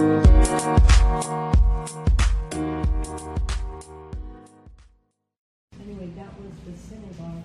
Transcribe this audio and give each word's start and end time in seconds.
Anyway, 0.00 0.16
that 6.16 6.32
was 6.40 6.56
the 6.64 6.72
synagogue. 6.74 7.44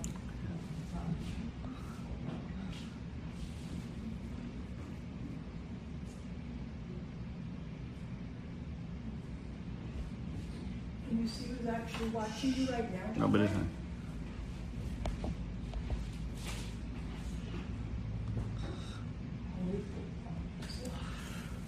Can 11.08 11.20
you 11.20 11.28
see 11.28 11.48
who's 11.48 11.68
actually 11.68 12.08
watching 12.08 12.54
you 12.54 12.66
right 12.72 12.90
now? 12.90 13.12
Nobody's. 13.16 13.50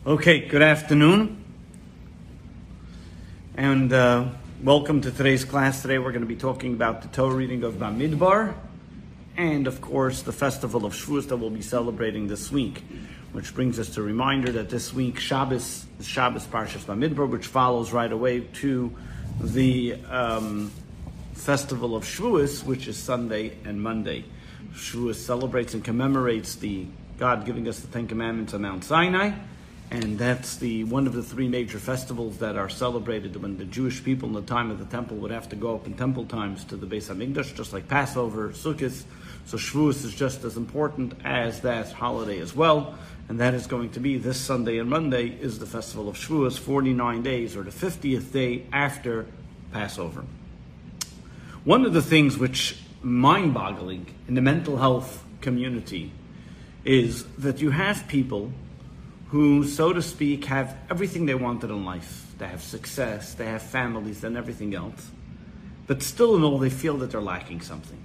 Okay, 0.08 0.40
good 0.48 0.62
afternoon. 0.62 1.44
And 3.58 3.92
uh, 3.92 4.30
welcome 4.64 5.02
to 5.02 5.10
today's 5.10 5.44
class. 5.44 5.82
Today 5.82 5.98
we're 5.98 6.12
going 6.12 6.22
to 6.22 6.26
be 6.26 6.34
talking 6.34 6.72
about 6.72 7.02
the 7.02 7.08
Torah 7.08 7.34
reading 7.34 7.62
of 7.62 7.74
Bamidbar 7.74 8.54
and, 9.36 9.66
of 9.66 9.82
course, 9.82 10.22
the 10.22 10.32
festival 10.32 10.86
of 10.86 10.94
Shavuos 10.94 11.28
that 11.28 11.36
we'll 11.36 11.50
be 11.50 11.60
celebrating 11.60 12.26
this 12.26 12.50
week. 12.50 12.82
Which 13.32 13.54
brings 13.54 13.78
us 13.78 13.90
to 13.96 14.00
a 14.00 14.02
reminder 14.02 14.50
that 14.52 14.70
this 14.70 14.94
week 14.94 15.18
Shabbos 15.18 15.84
is 16.00 16.06
Shabbos 16.06 16.46
Parshas 16.46 16.86
Bamidbar, 16.86 17.28
which 17.28 17.46
follows 17.46 17.92
right 17.92 18.10
away 18.10 18.40
to 18.40 18.90
the 19.42 19.96
um, 20.08 20.70
festival 21.34 21.94
of 21.94 22.04
Shavuos, 22.04 22.64
which 22.64 22.88
is 22.88 22.96
Sunday 22.96 23.58
and 23.66 23.82
Monday. 23.82 24.24
Shavuos 24.72 25.16
celebrates 25.16 25.74
and 25.74 25.84
commemorates 25.84 26.54
the 26.54 26.86
God 27.18 27.44
giving 27.44 27.68
us 27.68 27.80
the 27.80 27.88
Ten 27.88 28.06
Commandments 28.06 28.54
on 28.54 28.62
Mount 28.62 28.84
Sinai, 28.84 29.32
and 29.90 30.18
that's 30.18 30.56
the 30.56 30.84
one 30.84 31.06
of 31.06 31.14
the 31.14 31.22
three 31.22 31.48
major 31.48 31.78
festivals 31.78 32.38
that 32.38 32.56
are 32.56 32.68
celebrated 32.68 33.40
when 33.40 33.56
the 33.56 33.64
Jewish 33.64 34.04
people 34.04 34.28
in 34.28 34.34
the 34.34 34.42
time 34.42 34.70
of 34.70 34.78
the 34.78 34.84
temple 34.84 35.16
would 35.18 35.30
have 35.30 35.48
to 35.48 35.56
go 35.56 35.74
up 35.74 35.86
in 35.86 35.94
temple 35.94 36.26
times 36.26 36.64
to 36.64 36.76
the 36.76 36.86
Beis 36.86 37.08
Hamikdash, 37.08 37.54
just 37.54 37.72
like 37.72 37.88
Passover, 37.88 38.50
Sukkot. 38.50 39.04
So 39.46 39.56
Shavuos 39.56 40.04
is 40.04 40.14
just 40.14 40.44
as 40.44 40.58
important 40.58 41.14
as 41.24 41.60
that 41.62 41.90
holiday 41.92 42.38
as 42.38 42.54
well, 42.54 42.98
and 43.30 43.40
that 43.40 43.54
is 43.54 43.66
going 43.66 43.90
to 43.90 44.00
be 44.00 44.18
this 44.18 44.38
Sunday 44.38 44.78
and 44.78 44.90
Monday 44.90 45.28
is 45.28 45.58
the 45.58 45.66
festival 45.66 46.08
of 46.08 46.16
Shavuos, 46.16 46.58
49 46.58 47.22
days 47.22 47.56
or 47.56 47.62
the 47.62 47.70
50th 47.70 48.30
day 48.30 48.66
after 48.72 49.24
Passover. 49.72 50.24
One 51.64 51.86
of 51.86 51.94
the 51.94 52.02
things 52.02 52.36
which 52.36 52.78
mind-boggling 53.02 54.06
in 54.26 54.34
the 54.34 54.42
mental 54.42 54.76
health 54.76 55.24
community 55.40 56.12
is 56.84 57.24
that 57.36 57.60
you 57.60 57.70
have 57.70 58.06
people 58.06 58.52
who, 59.28 59.64
so 59.64 59.92
to 59.92 60.02
speak, 60.02 60.46
have 60.46 60.76
everything 60.90 61.26
they 61.26 61.34
wanted 61.34 61.70
in 61.70 61.84
life. 61.84 62.32
They 62.38 62.46
have 62.46 62.62
success, 62.62 63.34
they 63.34 63.46
have 63.46 63.62
families, 63.62 64.24
and 64.24 64.36
everything 64.36 64.74
else. 64.74 65.10
But 65.86 66.02
still, 66.02 66.36
in 66.36 66.42
all, 66.42 66.58
they 66.58 66.70
feel 66.70 66.96
that 66.98 67.10
they're 67.10 67.20
lacking 67.20 67.60
something. 67.60 68.02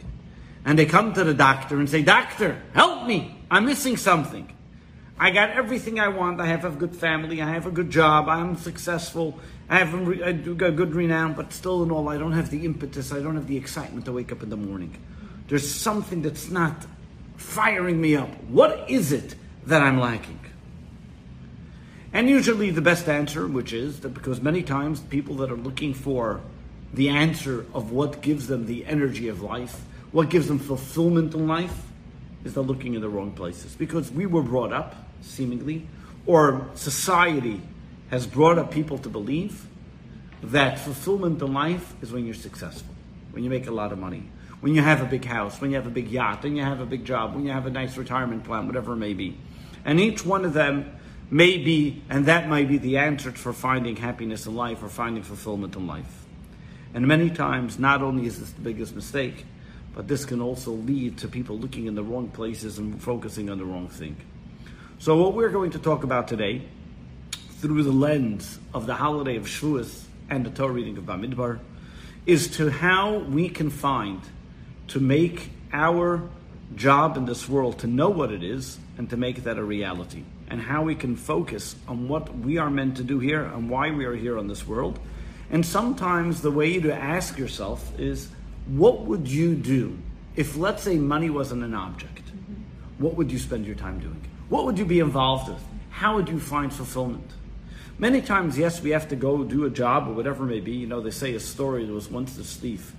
And 0.65 0.79
they 0.79 0.85
come 0.85 1.13
to 1.13 1.23
the 1.23 1.33
doctor 1.33 1.77
and 1.77 1.89
say, 1.89 2.01
Doctor, 2.01 2.61
help 2.73 3.05
me! 3.05 3.37
I'm 3.51 3.65
missing 3.65 3.97
something. 3.97 4.49
I 5.19 5.29
got 5.31 5.51
everything 5.51 5.99
I 5.99 6.07
want. 6.07 6.41
I 6.41 6.47
have 6.47 6.65
a 6.65 6.71
good 6.71 6.95
family. 6.95 7.41
I 7.41 7.49
have 7.51 7.67
a 7.67 7.71
good 7.71 7.89
job. 7.89 8.27
I'm 8.27 8.57
successful. 8.57 9.39
I 9.69 9.79
have 9.79 9.93
a, 9.93 10.33
do 10.33 10.55
got 10.55 10.75
good 10.75 10.95
renown, 10.95 11.33
but 11.33 11.53
still, 11.53 11.83
in 11.83 11.91
all, 11.91 12.09
I 12.09 12.17
don't 12.17 12.31
have 12.33 12.49
the 12.49 12.65
impetus. 12.65 13.13
I 13.13 13.21
don't 13.21 13.35
have 13.35 13.47
the 13.47 13.57
excitement 13.57 14.05
to 14.05 14.11
wake 14.11 14.31
up 14.31 14.43
in 14.43 14.49
the 14.49 14.57
morning. 14.57 14.97
There's 15.47 15.69
something 15.69 16.21
that's 16.21 16.49
not 16.49 16.85
firing 17.37 18.01
me 18.01 18.15
up. 18.15 18.29
What 18.45 18.89
is 18.89 19.11
it 19.11 19.35
that 19.67 19.81
I'm 19.81 19.99
lacking? 19.99 20.39
And 22.13 22.29
usually 22.29 22.69
the 22.69 22.81
best 22.81 23.09
answer, 23.09 23.47
which 23.47 23.73
is 23.73 24.01
that 24.01 24.13
because 24.13 24.39
many 24.39 24.61
times 24.61 24.99
people 24.99 25.35
that 25.37 25.51
are 25.51 25.57
looking 25.57 25.95
for 25.95 26.41
the 26.93 27.09
answer 27.09 27.65
of 27.73 27.91
what 27.91 28.21
gives 28.21 28.47
them 28.47 28.67
the 28.67 28.85
energy 28.85 29.27
of 29.29 29.41
life, 29.41 29.81
what 30.11 30.29
gives 30.29 30.47
them 30.47 30.59
fulfillment 30.59 31.33
in 31.33 31.47
life, 31.47 31.87
is 32.45 32.53
they're 32.53 32.63
looking 32.63 32.93
in 32.93 33.01
the 33.01 33.09
wrong 33.09 33.31
places. 33.31 33.73
Because 33.73 34.11
we 34.11 34.27
were 34.27 34.43
brought 34.43 34.71
up, 34.71 34.95
seemingly, 35.21 35.87
or 36.27 36.67
society 36.75 37.59
has 38.11 38.27
brought 38.27 38.59
up 38.59 38.69
people 38.69 38.99
to 38.99 39.09
believe 39.09 39.65
that 40.43 40.77
fulfillment 40.77 41.41
in 41.41 41.51
life 41.51 41.95
is 42.03 42.11
when 42.11 42.25
you're 42.25 42.35
successful, 42.35 42.93
when 43.31 43.43
you 43.43 43.49
make 43.49 43.65
a 43.65 43.71
lot 43.71 43.91
of 43.91 43.97
money, 43.97 44.23
when 44.61 44.75
you 44.75 44.83
have 44.83 45.01
a 45.01 45.05
big 45.05 45.25
house, 45.25 45.59
when 45.59 45.71
you 45.71 45.77
have 45.77 45.87
a 45.87 45.89
big 45.89 46.09
yacht, 46.09 46.43
when 46.43 46.55
you 46.55 46.63
have 46.63 46.79
a 46.79 46.85
big 46.85 47.05
job, 47.05 47.33
when 47.33 47.43
you 47.45 47.51
have 47.51 47.65
a 47.65 47.71
nice 47.71 47.97
retirement 47.97 48.43
plan, 48.43 48.67
whatever 48.67 48.93
it 48.93 48.97
may 48.97 49.13
be. 49.13 49.35
And 49.83 49.99
each 49.99 50.23
one 50.23 50.45
of 50.45 50.53
them 50.53 50.93
may 51.29 51.57
be, 51.57 52.01
and 52.09 52.25
that 52.25 52.47
might 52.47 52.67
be 52.67 52.77
the 52.77 52.97
answer 52.97 53.31
for 53.31 53.53
finding 53.53 53.95
happiness 53.95 54.45
in 54.45 54.55
life 54.55 54.83
or 54.83 54.89
finding 54.89 55.23
fulfillment 55.23 55.75
in 55.75 55.87
life. 55.87 56.25
And 56.93 57.07
many 57.07 57.29
times, 57.29 57.79
not 57.79 58.01
only 58.01 58.27
is 58.27 58.39
this 58.39 58.51
the 58.51 58.61
biggest 58.61 58.95
mistake, 58.95 59.45
but 59.95 60.07
this 60.07 60.25
can 60.25 60.41
also 60.41 60.71
lead 60.71 61.17
to 61.19 61.27
people 61.27 61.57
looking 61.57 61.87
in 61.87 61.95
the 61.95 62.03
wrong 62.03 62.29
places 62.29 62.77
and 62.77 63.01
focusing 63.01 63.49
on 63.49 63.57
the 63.57 63.65
wrong 63.65 63.87
thing. 63.87 64.15
So, 64.99 65.21
what 65.21 65.33
we're 65.33 65.49
going 65.49 65.71
to 65.71 65.79
talk 65.79 66.03
about 66.03 66.27
today, 66.27 66.61
through 67.59 67.83
the 67.83 67.91
lens 67.91 68.59
of 68.73 68.85
the 68.85 68.95
holiday 68.95 69.35
of 69.35 69.45
Shavuos 69.45 70.03
and 70.29 70.45
the 70.45 70.49
Torah 70.49 70.73
reading 70.73 70.97
of 70.97 71.05
Bamidbar, 71.05 71.59
is 72.25 72.47
to 72.57 72.69
how 72.69 73.17
we 73.17 73.49
can 73.49 73.69
find 73.69 74.21
to 74.87 74.99
make 74.99 75.49
our 75.71 76.29
job 76.75 77.17
in 77.17 77.25
this 77.25 77.47
world 77.49 77.79
to 77.79 77.87
know 77.87 78.09
what 78.09 78.31
it 78.31 78.43
is 78.43 78.77
and 78.97 79.09
to 79.09 79.17
make 79.17 79.43
that 79.43 79.57
a 79.57 79.63
reality, 79.63 80.23
and 80.53 80.61
how 80.61 80.83
we 80.83 80.93
can 80.93 81.15
focus 81.15 81.75
on 81.87 82.07
what 82.07 82.37
we 82.37 82.59
are 82.59 82.69
meant 82.69 82.95
to 82.97 83.03
do 83.03 83.17
here 83.17 83.43
and 83.43 83.71
why 83.71 83.89
we 83.89 84.05
are 84.05 84.13
here 84.13 84.37
on 84.37 84.47
this 84.47 84.67
world. 84.67 84.99
And 85.49 85.65
sometimes 85.65 86.43
the 86.43 86.51
way 86.51 86.79
to 86.79 86.93
ask 86.93 87.39
yourself 87.39 87.91
is, 87.99 88.29
what 88.67 89.01
would 89.01 89.27
you 89.27 89.55
do 89.55 89.97
if, 90.35 90.55
let's 90.55 90.83
say, 90.83 90.97
money 90.97 91.31
wasn't 91.31 91.63
an 91.63 91.73
object? 91.73 92.21
What 92.99 93.15
would 93.15 93.31
you 93.31 93.39
spend 93.39 93.65
your 93.65 93.73
time 93.73 93.97
doing? 93.97 94.21
What 94.49 94.65
would 94.65 94.77
you 94.77 94.85
be 94.85 94.99
involved 94.99 95.49
with? 95.49 95.63
How 95.89 96.17
would 96.17 96.29
you 96.29 96.39
find 96.39 96.71
fulfillment? 96.71 97.31
Many 97.97 98.21
times, 98.21 98.55
yes, 98.55 98.79
we 98.79 98.91
have 98.91 99.09
to 99.09 99.15
go 99.15 99.43
do 99.43 99.65
a 99.65 99.71
job 99.71 100.07
or 100.07 100.13
whatever 100.13 100.43
it 100.43 100.49
may 100.49 100.59
be. 100.59 100.73
You 100.73 100.85
know, 100.85 101.01
they 101.01 101.09
say 101.09 101.33
a 101.33 101.39
story. 101.39 101.83
There 101.83 101.95
was 101.95 102.11
once 102.11 102.35
this 102.35 102.55
thief 102.57 102.93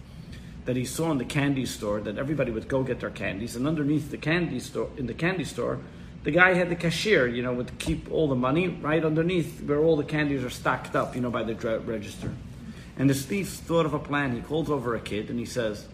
that 0.65 0.75
he 0.75 0.85
saw 0.85 1.13
in 1.13 1.19
the 1.19 1.25
candy 1.25 1.67
store 1.67 2.01
that 2.01 2.19
everybody 2.19 2.51
would 2.51 2.67
go 2.67 2.83
get 2.83 2.99
their 2.99 3.11
candies, 3.11 3.55
and 3.55 3.69
underneath 3.69 4.11
the 4.11 4.17
candy 4.17 4.59
store, 4.59 4.91
in 4.97 5.07
the 5.07 5.15
candy 5.15 5.45
store, 5.45 5.79
the 6.25 6.31
guy 6.31 6.55
had 6.55 6.71
the 6.71 6.75
cashier, 6.75 7.27
you 7.27 7.43
know, 7.43 7.53
would 7.53 7.79
keep 7.79 8.11
all 8.11 8.29
the 8.29 8.35
money 8.35 8.69
right 8.69 9.05
underneath 9.05 9.63
where 9.63 9.79
all 9.79 9.97
the 9.97 10.05
candies 10.05 10.43
are 10.43 10.51
stacked 10.51 10.97
up, 10.97 11.15
you 11.15 11.21
know, 11.21 11.31
by 11.31 11.43
the 11.43 11.55
register. 11.81 12.33
And 12.99 13.09
this 13.09 13.25
thief 13.25 13.49
thought 13.49 13.87
of 13.87 13.95
a 13.95 13.99
plan. 13.99 14.35
He 14.35 14.41
calls 14.41 14.71
over 14.71 14.95
a 14.95 15.01
kid 15.01 15.29
and 15.29 15.39
he 15.39 15.45
says, 15.45 15.87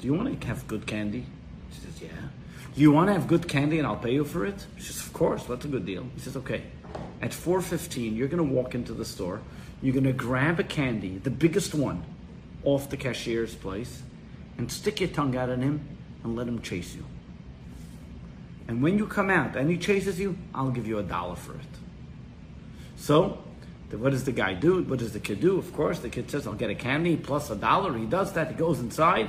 "Do 0.00 0.06
you 0.06 0.14
want 0.14 0.40
to 0.40 0.46
have 0.46 0.66
good 0.68 0.86
candy?" 0.86 1.24
She 1.72 1.80
says, 1.80 2.00
"Yeah." 2.00 2.28
"Do 2.74 2.80
you 2.80 2.92
want 2.92 3.08
to 3.08 3.12
have 3.12 3.26
good 3.26 3.48
candy 3.48 3.78
and 3.78 3.86
I'll 3.86 3.96
pay 3.96 4.12
you 4.12 4.24
for 4.24 4.46
it?" 4.46 4.66
She 4.76 4.84
says, 4.84 5.04
"Of 5.04 5.12
course. 5.12 5.44
That's 5.44 5.64
a 5.64 5.68
good 5.68 5.84
deal." 5.84 6.06
He 6.14 6.20
says, 6.20 6.36
"Okay." 6.36 6.62
At 7.20 7.32
4:15, 7.32 8.16
you're 8.16 8.28
going 8.28 8.46
to 8.46 8.54
walk 8.54 8.74
into 8.74 8.92
the 8.92 9.04
store. 9.04 9.40
You're 9.82 9.94
going 9.94 10.04
to 10.04 10.12
grab 10.12 10.60
a 10.60 10.64
candy, 10.64 11.18
the 11.18 11.30
biggest 11.30 11.74
one, 11.74 12.02
off 12.64 12.90
the 12.90 12.96
cashier's 12.96 13.54
place, 13.54 14.02
and 14.58 14.70
stick 14.70 15.00
your 15.00 15.08
tongue 15.08 15.36
out 15.36 15.48
at 15.48 15.58
him 15.58 15.80
and 16.22 16.36
let 16.36 16.46
him 16.46 16.60
chase 16.60 16.94
you. 16.94 17.04
And 18.70 18.80
when 18.80 18.98
you 18.98 19.06
come 19.08 19.30
out 19.30 19.56
and 19.56 19.68
he 19.68 19.76
chases 19.76 20.20
you, 20.20 20.38
I'll 20.54 20.70
give 20.70 20.86
you 20.86 20.98
a 20.98 21.02
dollar 21.02 21.34
for 21.34 21.54
it. 21.54 21.60
So, 22.94 23.42
what 23.90 24.10
does 24.10 24.22
the 24.22 24.30
guy 24.30 24.54
do? 24.54 24.84
What 24.84 25.00
does 25.00 25.12
the 25.12 25.18
kid 25.18 25.40
do? 25.40 25.58
Of 25.58 25.72
course, 25.72 25.98
the 25.98 26.08
kid 26.08 26.30
says, 26.30 26.46
I'll 26.46 26.54
get 26.54 26.70
a 26.70 26.76
candy 26.76 27.16
plus 27.16 27.50
a 27.50 27.56
dollar. 27.56 27.98
He 27.98 28.06
does 28.06 28.32
that. 28.34 28.46
He 28.46 28.54
goes 28.54 28.78
inside 28.78 29.28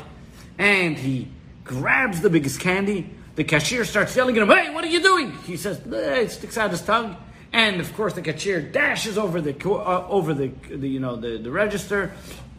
and 0.60 0.96
he 0.96 1.28
grabs 1.64 2.22
the 2.22 2.30
biggest 2.30 2.60
candy. 2.60 3.10
The 3.34 3.44
cashier 3.44 3.84
starts 3.84 4.16
yelling 4.16 4.38
at 4.38 4.44
him, 4.44 4.50
Hey, 4.50 4.72
what 4.72 4.84
are 4.84 4.90
you 4.90 5.02
doing? 5.02 5.32
He 5.48 5.58
says, 5.58 5.82
He 5.84 6.28
sticks 6.28 6.60
out 6.60 6.70
his 6.70 6.84
tongue. 6.84 7.18
And 7.52 7.82
of 7.82 7.92
course, 7.96 8.14
the 8.14 8.22
cashier 8.22 8.62
dashes 8.62 9.18
over 9.18 9.42
the 9.42 9.56
uh, 9.68 10.08
over 10.08 10.36
the, 10.36 10.50
the 10.70 10.88
you 10.88 11.00
know 11.00 11.16
the, 11.16 11.40
the 11.40 11.50
register. 11.50 12.12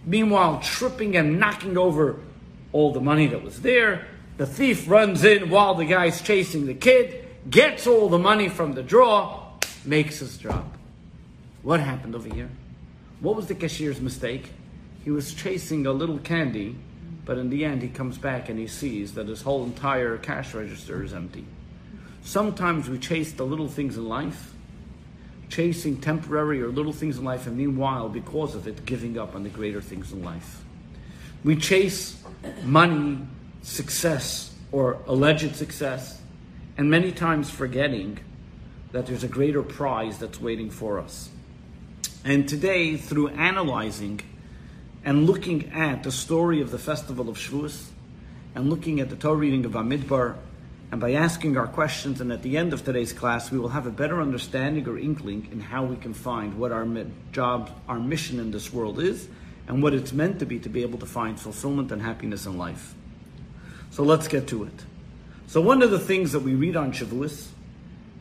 Meanwhile, 0.04 0.58
tripping 0.64 1.16
and 1.16 1.38
knocking 1.38 1.78
over 1.78 2.18
all 2.72 2.92
the 2.92 3.00
money 3.00 3.28
that 3.28 3.40
was 3.40 3.62
there. 3.62 4.08
The 4.36 4.46
thief 4.46 4.88
runs 4.88 5.24
in 5.24 5.50
while 5.50 5.74
the 5.74 5.84
guy's 5.84 6.22
chasing 6.22 6.66
the 6.66 6.74
kid, 6.74 7.28
gets 7.50 7.86
all 7.86 8.08
the 8.08 8.18
money 8.18 8.48
from 8.48 8.72
the 8.72 8.82
drawer, 8.82 9.46
makes 9.84 10.20
his 10.20 10.38
job. 10.38 10.64
What 11.62 11.80
happened 11.80 12.14
over 12.14 12.32
here? 12.32 12.50
What 13.20 13.36
was 13.36 13.46
the 13.46 13.54
cashier's 13.54 14.00
mistake? 14.00 14.50
He 15.04 15.10
was 15.10 15.34
chasing 15.34 15.86
a 15.86 15.92
little 15.92 16.18
candy, 16.18 16.76
but 17.24 17.38
in 17.38 17.50
the 17.50 17.64
end, 17.64 17.82
he 17.82 17.88
comes 17.88 18.18
back 18.18 18.48
and 18.48 18.58
he 18.58 18.66
sees 18.66 19.14
that 19.14 19.28
his 19.28 19.42
whole 19.42 19.64
entire 19.64 20.16
cash 20.18 20.54
register 20.54 21.02
is 21.02 21.12
empty. 21.12 21.44
Sometimes 22.24 22.88
we 22.88 22.98
chase 22.98 23.32
the 23.32 23.44
little 23.44 23.68
things 23.68 23.96
in 23.96 24.08
life, 24.08 24.52
chasing 25.48 26.00
temporary 26.00 26.62
or 26.62 26.68
little 26.68 26.92
things 26.92 27.18
in 27.18 27.24
life, 27.24 27.46
and 27.46 27.56
meanwhile, 27.56 28.08
because 28.08 28.54
of 28.54 28.66
it, 28.66 28.86
giving 28.86 29.18
up 29.18 29.34
on 29.34 29.42
the 29.42 29.48
greater 29.48 29.80
things 29.80 30.12
in 30.12 30.24
life. 30.24 30.64
We 31.44 31.56
chase 31.56 32.22
money, 32.64 33.18
success, 33.62 34.52
or 34.70 34.98
alleged 35.06 35.56
success, 35.56 36.20
and 36.76 36.90
many 36.90 37.12
times 37.12 37.50
forgetting 37.50 38.18
that 38.92 39.06
there's 39.06 39.24
a 39.24 39.28
greater 39.28 39.62
prize 39.62 40.18
that's 40.18 40.40
waiting 40.40 40.70
for 40.70 40.98
us. 40.98 41.30
And 42.24 42.48
today, 42.48 42.96
through 42.96 43.28
analyzing 43.28 44.20
and 45.04 45.26
looking 45.26 45.72
at 45.72 46.02
the 46.02 46.12
story 46.12 46.60
of 46.60 46.70
the 46.70 46.78
festival 46.78 47.28
of 47.28 47.36
Shavuos, 47.36 47.88
and 48.54 48.68
looking 48.68 49.00
at 49.00 49.08
the 49.08 49.16
Torah 49.16 49.36
reading 49.36 49.64
of 49.64 49.72
Bamidbar, 49.72 50.36
and 50.90 51.00
by 51.00 51.12
asking 51.12 51.56
our 51.56 51.66
questions, 51.66 52.20
and 52.20 52.30
at 52.30 52.42
the 52.42 52.58
end 52.58 52.74
of 52.74 52.84
today's 52.84 53.14
class, 53.14 53.50
we 53.50 53.58
will 53.58 53.70
have 53.70 53.86
a 53.86 53.90
better 53.90 54.20
understanding 54.20 54.86
or 54.86 54.98
inkling 54.98 55.48
in 55.50 55.58
how 55.58 55.84
we 55.84 55.96
can 55.96 56.12
find 56.12 56.58
what 56.58 56.70
our 56.70 56.86
job, 57.32 57.70
our 57.88 57.98
mission 57.98 58.38
in 58.38 58.50
this 58.50 58.72
world 58.72 59.00
is, 59.00 59.26
and 59.66 59.82
what 59.82 59.94
it's 59.94 60.12
meant 60.12 60.38
to 60.40 60.44
be 60.44 60.58
to 60.58 60.68
be 60.68 60.82
able 60.82 60.98
to 60.98 61.06
find 61.06 61.40
fulfillment 61.40 61.90
and 61.90 62.02
happiness 62.02 62.44
in 62.44 62.58
life. 62.58 62.94
So 63.92 64.02
let's 64.02 64.26
get 64.26 64.48
to 64.48 64.64
it. 64.64 64.84
So 65.48 65.60
one 65.60 65.82
of 65.82 65.90
the 65.90 65.98
things 65.98 66.32
that 66.32 66.40
we 66.40 66.54
read 66.54 66.76
on 66.76 66.92
Shavuos 66.92 67.48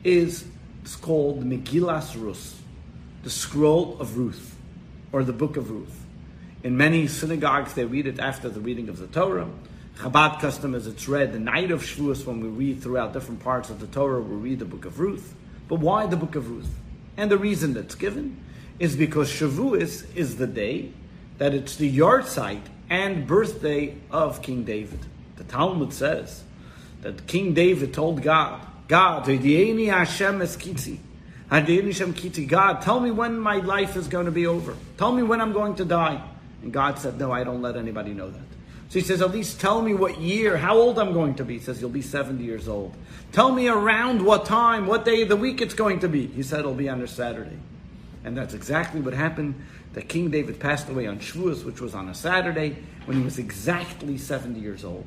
is 0.03 0.45
it's 0.81 0.97
called 0.97 1.45
Megillas 1.45 2.21
Rus, 2.21 2.59
the 3.23 3.29
scroll 3.29 3.97
of 4.01 4.18
Ruth, 4.18 4.53
or 5.13 5.23
the 5.23 5.31
book 5.31 5.56
of 5.56 5.71
Ruth. 5.71 5.97
In 6.62 6.75
many 6.75 7.07
synagogues, 7.07 7.73
they 7.73 7.85
read 7.85 8.06
it 8.06 8.19
after 8.19 8.50
the 8.50 8.59
reading 8.59 8.89
of 8.89 8.97
the 8.97 9.07
Torah. 9.07 9.47
Chabad 9.97 10.41
custom 10.41 10.75
is 10.75 10.88
it's 10.88 11.07
read 11.07 11.31
the 11.31 11.39
night 11.39 11.71
of 11.71 11.83
Shavuos 11.83 12.25
when 12.25 12.41
we 12.41 12.50
read 12.50 12.81
throughout 12.81 13.13
different 13.13 13.41
parts 13.41 13.69
of 13.69 13.79
the 13.79 13.88
Torah, 13.88 14.21
we 14.21 14.35
read 14.35 14.59
the 14.59 14.65
book 14.65 14.83
of 14.83 15.00
Ruth. 15.00 15.33
But 15.69 15.79
why 15.79 16.06
the 16.06 16.17
book 16.17 16.35
of 16.35 16.51
Ruth? 16.51 16.69
And 17.15 17.31
the 17.31 17.38
reason 17.38 17.74
that's 17.74 17.95
given 17.95 18.44
is 18.77 18.97
because 18.97 19.31
Shavuos 19.31 20.06
is 20.17 20.35
the 20.35 20.47
day 20.47 20.91
that 21.38 21.53
it's 21.53 21.77
the 21.77 21.97
yahrzeit 21.97 22.63
and 22.89 23.25
birthday 23.25 23.95
of 24.12 24.41
King 24.41 24.65
David. 24.65 25.00
The 25.38 25.44
Talmud 25.44 25.94
says 25.94 26.44
that 27.01 27.28
King 27.28 27.54
David 27.54 27.94
told 27.94 28.22
God, 28.22 28.66
God, 28.88 29.25
Hashem. 29.25 30.48
God, 32.48 32.81
tell 32.81 33.00
me 33.00 33.12
when 33.12 33.39
my 33.39 33.56
life 33.57 33.95
is 33.95 34.07
going 34.07 34.25
to 34.25 34.31
be 34.31 34.48
over. 34.48 34.75
Tell 34.98 35.12
me 35.12 35.24
when 35.24 35.42
I'm 35.42 35.54
going 35.54 35.75
to 35.75 35.86
die. 35.86 36.22
And 36.62 36.72
God 36.72 37.00
said, 37.00 37.19
No, 37.19 37.31
I 37.31 37.44
don't 37.44 37.62
let 37.62 37.75
anybody 37.75 38.13
know 38.13 38.30
that. 38.30 38.42
So 38.89 39.00
he 39.00 39.01
says, 39.01 39.22
At 39.22 39.31
least 39.31 39.60
tell 39.60 39.81
me 39.81 39.94
what 39.94 40.19
year, 40.19 40.57
how 40.57 40.78
old 40.78 41.00
I'm 41.00 41.13
going 41.13 41.36
to 41.36 41.45
be. 41.45 41.57
He 41.57 41.63
says, 41.63 41.81
You'll 41.81 41.89
be 41.89 42.01
70 42.01 42.44
years 42.44 42.68
old. 42.68 42.94
Tell 43.31 43.51
me 43.51 43.68
around 43.68 44.24
what 44.24 44.45
time, 44.45 44.86
what 44.88 45.06
day 45.06 45.22
of 45.22 45.30
the 45.30 45.38
week 45.38 45.62
it's 45.62 45.74
going 45.74 46.00
to 46.00 46.10
be. 46.10 46.27
He 46.27 46.44
said, 46.44 46.60
It'll 46.60 46.74
be 46.74 46.89
on 46.89 47.01
a 47.01 47.07
Saturday. 47.07 47.57
And 48.24 48.38
that's 48.38 48.54
exactly 48.54 49.01
what 49.01 49.13
happened. 49.13 49.56
That 49.93 50.07
King 50.07 50.31
David 50.31 50.59
passed 50.59 50.89
away 50.89 51.07
on 51.07 51.19
Shavuos, 51.19 51.65
which 51.65 51.81
was 51.81 51.93
on 51.93 52.07
a 52.07 52.15
Saturday, 52.15 52.77
when 53.05 53.17
he 53.17 53.23
was 53.23 53.38
exactly 53.38 54.17
70 54.17 54.59
years 54.59 54.85
old. 54.85 55.05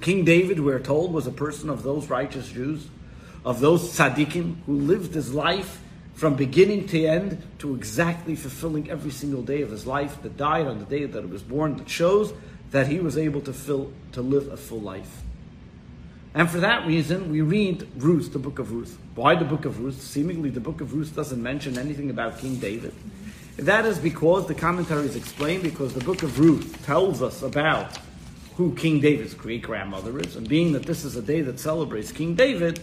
King 0.00 0.24
David, 0.24 0.60
we're 0.60 0.80
told, 0.80 1.12
was 1.12 1.26
a 1.26 1.32
person 1.32 1.68
of 1.68 1.82
those 1.82 2.08
righteous 2.08 2.50
Jews, 2.50 2.88
of 3.44 3.60
those 3.60 3.96
tzaddikim 3.96 4.56
who 4.66 4.74
lived 4.74 5.14
his 5.14 5.34
life 5.34 5.80
from 6.14 6.34
beginning 6.34 6.86
to 6.88 7.04
end 7.04 7.42
to 7.58 7.74
exactly 7.74 8.36
fulfilling 8.36 8.90
every 8.90 9.10
single 9.10 9.42
day 9.42 9.62
of 9.62 9.70
his 9.70 9.86
life, 9.86 10.22
that 10.22 10.36
died 10.36 10.66
on 10.66 10.78
the 10.78 10.84
day 10.84 11.04
that 11.04 11.24
he 11.24 11.30
was 11.30 11.42
born, 11.42 11.76
that 11.76 11.88
shows 11.88 12.32
that 12.70 12.86
he 12.86 13.00
was 13.00 13.18
able 13.18 13.40
to 13.40 13.52
fill 13.52 13.92
to 14.12 14.22
live 14.22 14.48
a 14.48 14.56
full 14.56 14.80
life. 14.80 15.22
And 16.34 16.50
for 16.50 16.58
that 16.58 16.86
reason, 16.86 17.30
we 17.30 17.40
read 17.40 17.86
Ruth, 17.96 18.32
the 18.32 18.38
book 18.38 18.58
of 18.58 18.72
Ruth. 18.72 18.98
Why 19.14 19.36
the 19.36 19.44
book 19.44 19.64
of 19.64 19.80
Ruth? 19.80 20.00
Seemingly, 20.00 20.50
the 20.50 20.60
book 20.60 20.80
of 20.80 20.92
Ruth 20.92 21.14
doesn't 21.14 21.40
mention 21.40 21.78
anything 21.78 22.10
about 22.10 22.38
King 22.38 22.56
David. 22.56 22.92
That 23.56 23.86
is 23.86 23.98
because 23.98 24.46
the 24.48 24.54
commentaries 24.54 25.14
explain 25.14 25.62
because 25.62 25.94
the 25.94 26.04
book 26.04 26.22
of 26.22 26.40
Ruth 26.40 26.84
tells 26.84 27.22
us 27.22 27.42
about 27.42 27.98
who 28.56 28.74
King 28.74 29.00
David's 29.00 29.34
great 29.34 29.62
grandmother 29.62 30.18
is, 30.18 30.36
and 30.36 30.48
being 30.48 30.72
that 30.72 30.84
this 30.84 31.04
is 31.04 31.16
a 31.16 31.22
day 31.22 31.40
that 31.42 31.60
celebrates 31.60 32.10
King 32.10 32.34
David, 32.34 32.80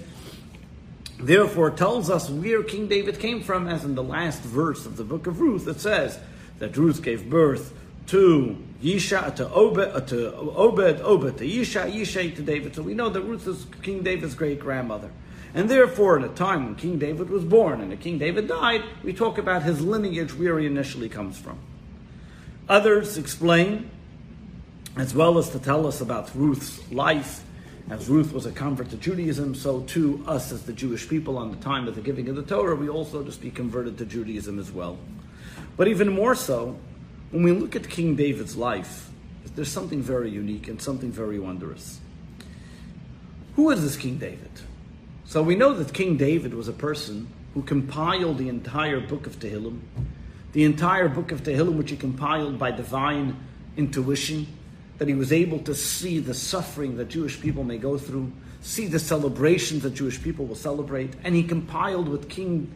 therefore 1.19 1.71
tells 1.71 2.09
us 2.09 2.29
where 2.29 2.63
King 2.63 2.87
David 2.87 3.19
came 3.19 3.41
from, 3.41 3.67
as 3.67 3.83
in 3.83 3.95
the 3.95 4.03
last 4.03 4.41
verse 4.41 4.85
of 4.85 4.97
the 4.97 5.03
book 5.03 5.27
of 5.27 5.41
Ruth, 5.41 5.67
it 5.67 5.79
says 5.79 6.19
that 6.59 6.75
Ruth 6.77 7.03
gave 7.03 7.29
birth 7.29 7.73
to 8.07 8.57
Yishai, 8.81 9.35
to 9.35 9.49
Obed, 9.51 9.79
uh, 9.79 10.01
to 10.01 10.35
Obed, 10.35 11.01
Obed, 11.01 11.37
to 11.37 11.45
Yishai, 11.45 11.93
Yishai 11.93 12.35
to 12.35 12.41
David. 12.41 12.75
So 12.75 12.81
we 12.81 12.93
know 12.93 13.09
that 13.09 13.21
Ruth 13.21 13.47
is 13.47 13.65
King 13.81 14.03
David's 14.03 14.35
great 14.35 14.59
grandmother. 14.59 15.09
And 15.53 15.69
therefore, 15.69 16.17
in 16.17 16.23
a 16.23 16.29
time 16.29 16.65
when 16.65 16.75
King 16.75 16.97
David 16.97 17.29
was 17.29 17.43
born 17.43 17.81
and 17.81 17.99
King 17.99 18.17
David 18.17 18.47
died, 18.47 18.83
we 19.03 19.13
talk 19.13 19.37
about 19.37 19.63
his 19.63 19.81
lineage, 19.81 20.33
where 20.33 20.57
he 20.59 20.65
initially 20.65 21.09
comes 21.09 21.37
from. 21.37 21.59
Others 22.69 23.17
explain 23.17 23.89
as 24.95 25.13
well 25.13 25.37
as 25.37 25.49
to 25.49 25.59
tell 25.59 25.87
us 25.87 26.01
about 26.01 26.33
Ruth's 26.35 26.91
life. 26.91 27.43
As 27.89 28.07
Ruth 28.07 28.31
was 28.31 28.45
a 28.45 28.51
convert 28.51 28.89
to 28.91 28.97
Judaism, 28.97 29.55
so 29.55 29.81
too 29.81 30.23
us 30.25 30.53
as 30.53 30.63
the 30.63 30.71
Jewish 30.71 31.09
people 31.09 31.37
on 31.37 31.51
the 31.51 31.57
time 31.57 31.87
of 31.87 31.95
the 31.95 32.01
giving 32.01 32.29
of 32.29 32.35
the 32.35 32.43
Torah, 32.43 32.75
we 32.75 32.87
also 32.87 33.23
just 33.23 33.41
be 33.41 33.51
converted 33.51 33.97
to 33.97 34.05
Judaism 34.05 34.59
as 34.59 34.71
well. 34.71 34.97
But 35.75 35.89
even 35.89 36.09
more 36.09 36.35
so, 36.35 36.77
when 37.31 37.43
we 37.43 37.51
look 37.51 37.75
at 37.75 37.89
King 37.89 38.15
David's 38.15 38.55
life, 38.55 39.09
there's 39.55 39.71
something 39.71 40.01
very 40.01 40.29
unique 40.29 40.69
and 40.69 40.81
something 40.81 41.11
very 41.11 41.39
wondrous. 41.39 41.99
Who 43.55 43.69
is 43.71 43.81
this 43.81 43.97
King 43.97 44.17
David? 44.17 44.51
So 45.31 45.41
we 45.41 45.55
know 45.55 45.73
that 45.75 45.93
King 45.93 46.17
David 46.17 46.53
was 46.53 46.67
a 46.67 46.73
person 46.73 47.29
who 47.53 47.61
compiled 47.61 48.37
the 48.37 48.49
entire 48.49 48.99
book 48.99 49.27
of 49.27 49.39
Tehillim, 49.39 49.79
the 50.51 50.65
entire 50.65 51.07
book 51.07 51.31
of 51.31 51.41
Tehillim, 51.43 51.77
which 51.77 51.89
he 51.89 51.95
compiled 51.95 52.59
by 52.59 52.71
divine 52.71 53.37
intuition, 53.77 54.45
that 54.97 55.07
he 55.07 55.13
was 55.13 55.31
able 55.31 55.59
to 55.59 55.73
see 55.73 56.19
the 56.19 56.33
suffering 56.33 56.97
that 56.97 57.07
Jewish 57.07 57.39
people 57.39 57.63
may 57.63 57.77
go 57.77 57.97
through, 57.97 58.29
see 58.59 58.87
the 58.87 58.99
celebrations 58.99 59.83
that 59.83 59.93
Jewish 59.93 60.21
people 60.21 60.47
will 60.47 60.53
celebrate. 60.53 61.13
And 61.23 61.33
he 61.33 61.43
compiled 61.43 62.09
with 62.09 62.27
King 62.27 62.69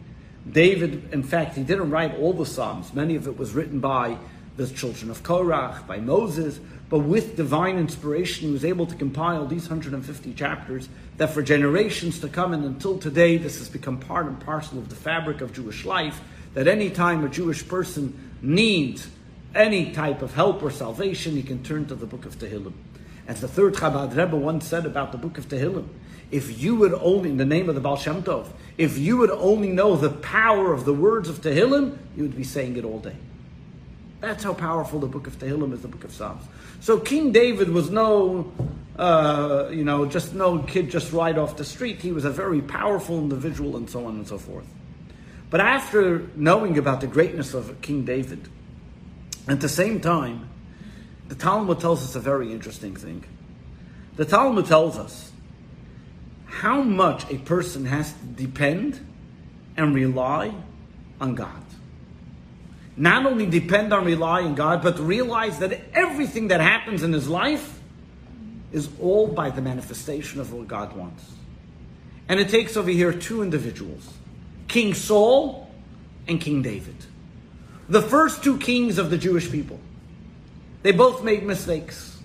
David. 0.50 1.12
In 1.12 1.24
fact, 1.24 1.56
he 1.56 1.62
didn't 1.62 1.90
write 1.90 2.16
all 2.16 2.32
the 2.32 2.46
Psalms, 2.46 2.94
many 2.94 3.16
of 3.16 3.26
it 3.26 3.36
was 3.36 3.52
written 3.52 3.80
by 3.80 4.16
the 4.56 4.66
children 4.66 5.10
of 5.10 5.22
Korach, 5.22 5.86
by 5.86 5.98
Moses, 5.98 6.58
but 6.88 7.00
with 7.00 7.36
divine 7.36 7.78
inspiration, 7.78 8.46
he 8.46 8.52
was 8.52 8.64
able 8.64 8.86
to 8.86 8.94
compile 8.94 9.46
these 9.46 9.68
150 9.68 10.34
chapters 10.34 10.88
that 11.16 11.30
for 11.30 11.42
generations 11.42 12.20
to 12.20 12.28
come 12.28 12.54
and 12.54 12.64
until 12.64 12.98
today, 12.98 13.36
this 13.36 13.58
has 13.58 13.68
become 13.68 13.98
part 13.98 14.26
and 14.26 14.38
parcel 14.38 14.78
of 14.78 14.88
the 14.88 14.94
fabric 14.94 15.40
of 15.40 15.52
Jewish 15.52 15.84
life. 15.84 16.20
That 16.54 16.68
any 16.68 16.90
time 16.90 17.24
a 17.24 17.28
Jewish 17.28 17.66
person 17.66 18.38
needs 18.40 19.08
any 19.54 19.92
type 19.92 20.22
of 20.22 20.34
help 20.34 20.62
or 20.62 20.70
salvation, 20.70 21.34
he 21.34 21.42
can 21.42 21.62
turn 21.62 21.86
to 21.86 21.94
the 21.94 22.06
book 22.06 22.24
of 22.24 22.38
Tehillim. 22.38 22.74
As 23.26 23.40
the 23.40 23.48
third 23.48 23.74
Chabad 23.74 24.16
Rebbe 24.16 24.36
once 24.36 24.66
said 24.66 24.86
about 24.86 25.10
the 25.10 25.18
book 25.18 25.38
of 25.38 25.48
Tehillim, 25.48 25.88
if 26.30 26.62
you 26.62 26.76
would 26.76 26.94
only, 26.94 27.30
in 27.30 27.36
the 27.36 27.44
name 27.44 27.68
of 27.68 27.74
the 27.74 27.80
Baal 27.80 27.96
Shem 27.96 28.22
Tov, 28.22 28.46
if 28.78 28.96
you 28.98 29.16
would 29.16 29.30
only 29.30 29.68
know 29.68 29.96
the 29.96 30.10
power 30.10 30.72
of 30.72 30.84
the 30.84 30.92
words 30.92 31.28
of 31.28 31.40
Tehillim, 31.40 31.98
you 32.16 32.22
would 32.22 32.36
be 32.36 32.44
saying 32.44 32.76
it 32.76 32.84
all 32.84 33.00
day. 33.00 33.16
That's 34.26 34.42
how 34.42 34.54
powerful 34.54 34.98
the 34.98 35.06
book 35.06 35.28
of 35.28 35.38
Tehillim 35.38 35.72
is, 35.72 35.82
the 35.82 35.88
book 35.88 36.02
of 36.02 36.12
Psalms. 36.12 36.42
So 36.80 36.98
King 36.98 37.30
David 37.30 37.70
was 37.70 37.90
no, 37.90 38.52
uh, 38.98 39.68
you 39.70 39.84
know, 39.84 40.04
just 40.04 40.34
no 40.34 40.58
kid 40.58 40.90
just 40.90 41.12
right 41.12 41.38
off 41.38 41.56
the 41.56 41.64
street. 41.64 42.00
He 42.02 42.10
was 42.10 42.24
a 42.24 42.30
very 42.30 42.60
powerful 42.60 43.20
individual 43.20 43.76
and 43.76 43.88
so 43.88 44.04
on 44.04 44.16
and 44.16 44.26
so 44.26 44.36
forth. 44.36 44.66
But 45.48 45.60
after 45.60 46.26
knowing 46.34 46.76
about 46.76 47.00
the 47.02 47.06
greatness 47.06 47.54
of 47.54 47.80
King 47.82 48.04
David, 48.04 48.48
at 49.46 49.60
the 49.60 49.68
same 49.68 50.00
time, 50.00 50.48
the 51.28 51.36
Talmud 51.36 51.78
tells 51.78 52.02
us 52.02 52.16
a 52.16 52.20
very 52.20 52.50
interesting 52.50 52.96
thing. 52.96 53.22
The 54.16 54.24
Talmud 54.24 54.66
tells 54.66 54.98
us 54.98 55.30
how 56.46 56.82
much 56.82 57.30
a 57.30 57.38
person 57.38 57.84
has 57.84 58.12
to 58.12 58.26
depend 58.26 59.06
and 59.76 59.94
rely 59.94 60.52
on 61.20 61.36
God. 61.36 61.65
Not 62.96 63.26
only 63.26 63.46
depend 63.46 63.92
on 63.92 64.04
relying 64.04 64.54
God, 64.54 64.82
but 64.82 64.98
realize 64.98 65.58
that 65.58 65.80
everything 65.92 66.48
that 66.48 66.60
happens 66.60 67.02
in 67.02 67.12
his 67.12 67.28
life 67.28 67.78
is 68.72 68.88
all 69.00 69.26
by 69.26 69.50
the 69.50 69.60
manifestation 69.60 70.40
of 70.40 70.52
what 70.52 70.66
God 70.66 70.96
wants. 70.96 71.32
And 72.28 72.40
it 72.40 72.48
takes 72.48 72.76
over 72.76 72.90
here 72.90 73.12
two 73.12 73.42
individuals 73.42 74.12
King 74.68 74.94
Saul 74.94 75.70
and 76.26 76.40
King 76.40 76.62
David 76.62 76.96
the 77.88 78.02
first 78.02 78.42
two 78.42 78.58
kings 78.58 78.98
of 78.98 79.10
the 79.10 79.18
Jewish 79.18 79.50
people. 79.50 79.78
They 80.82 80.92
both 80.92 81.22
made 81.22 81.44
mistakes. 81.44 82.18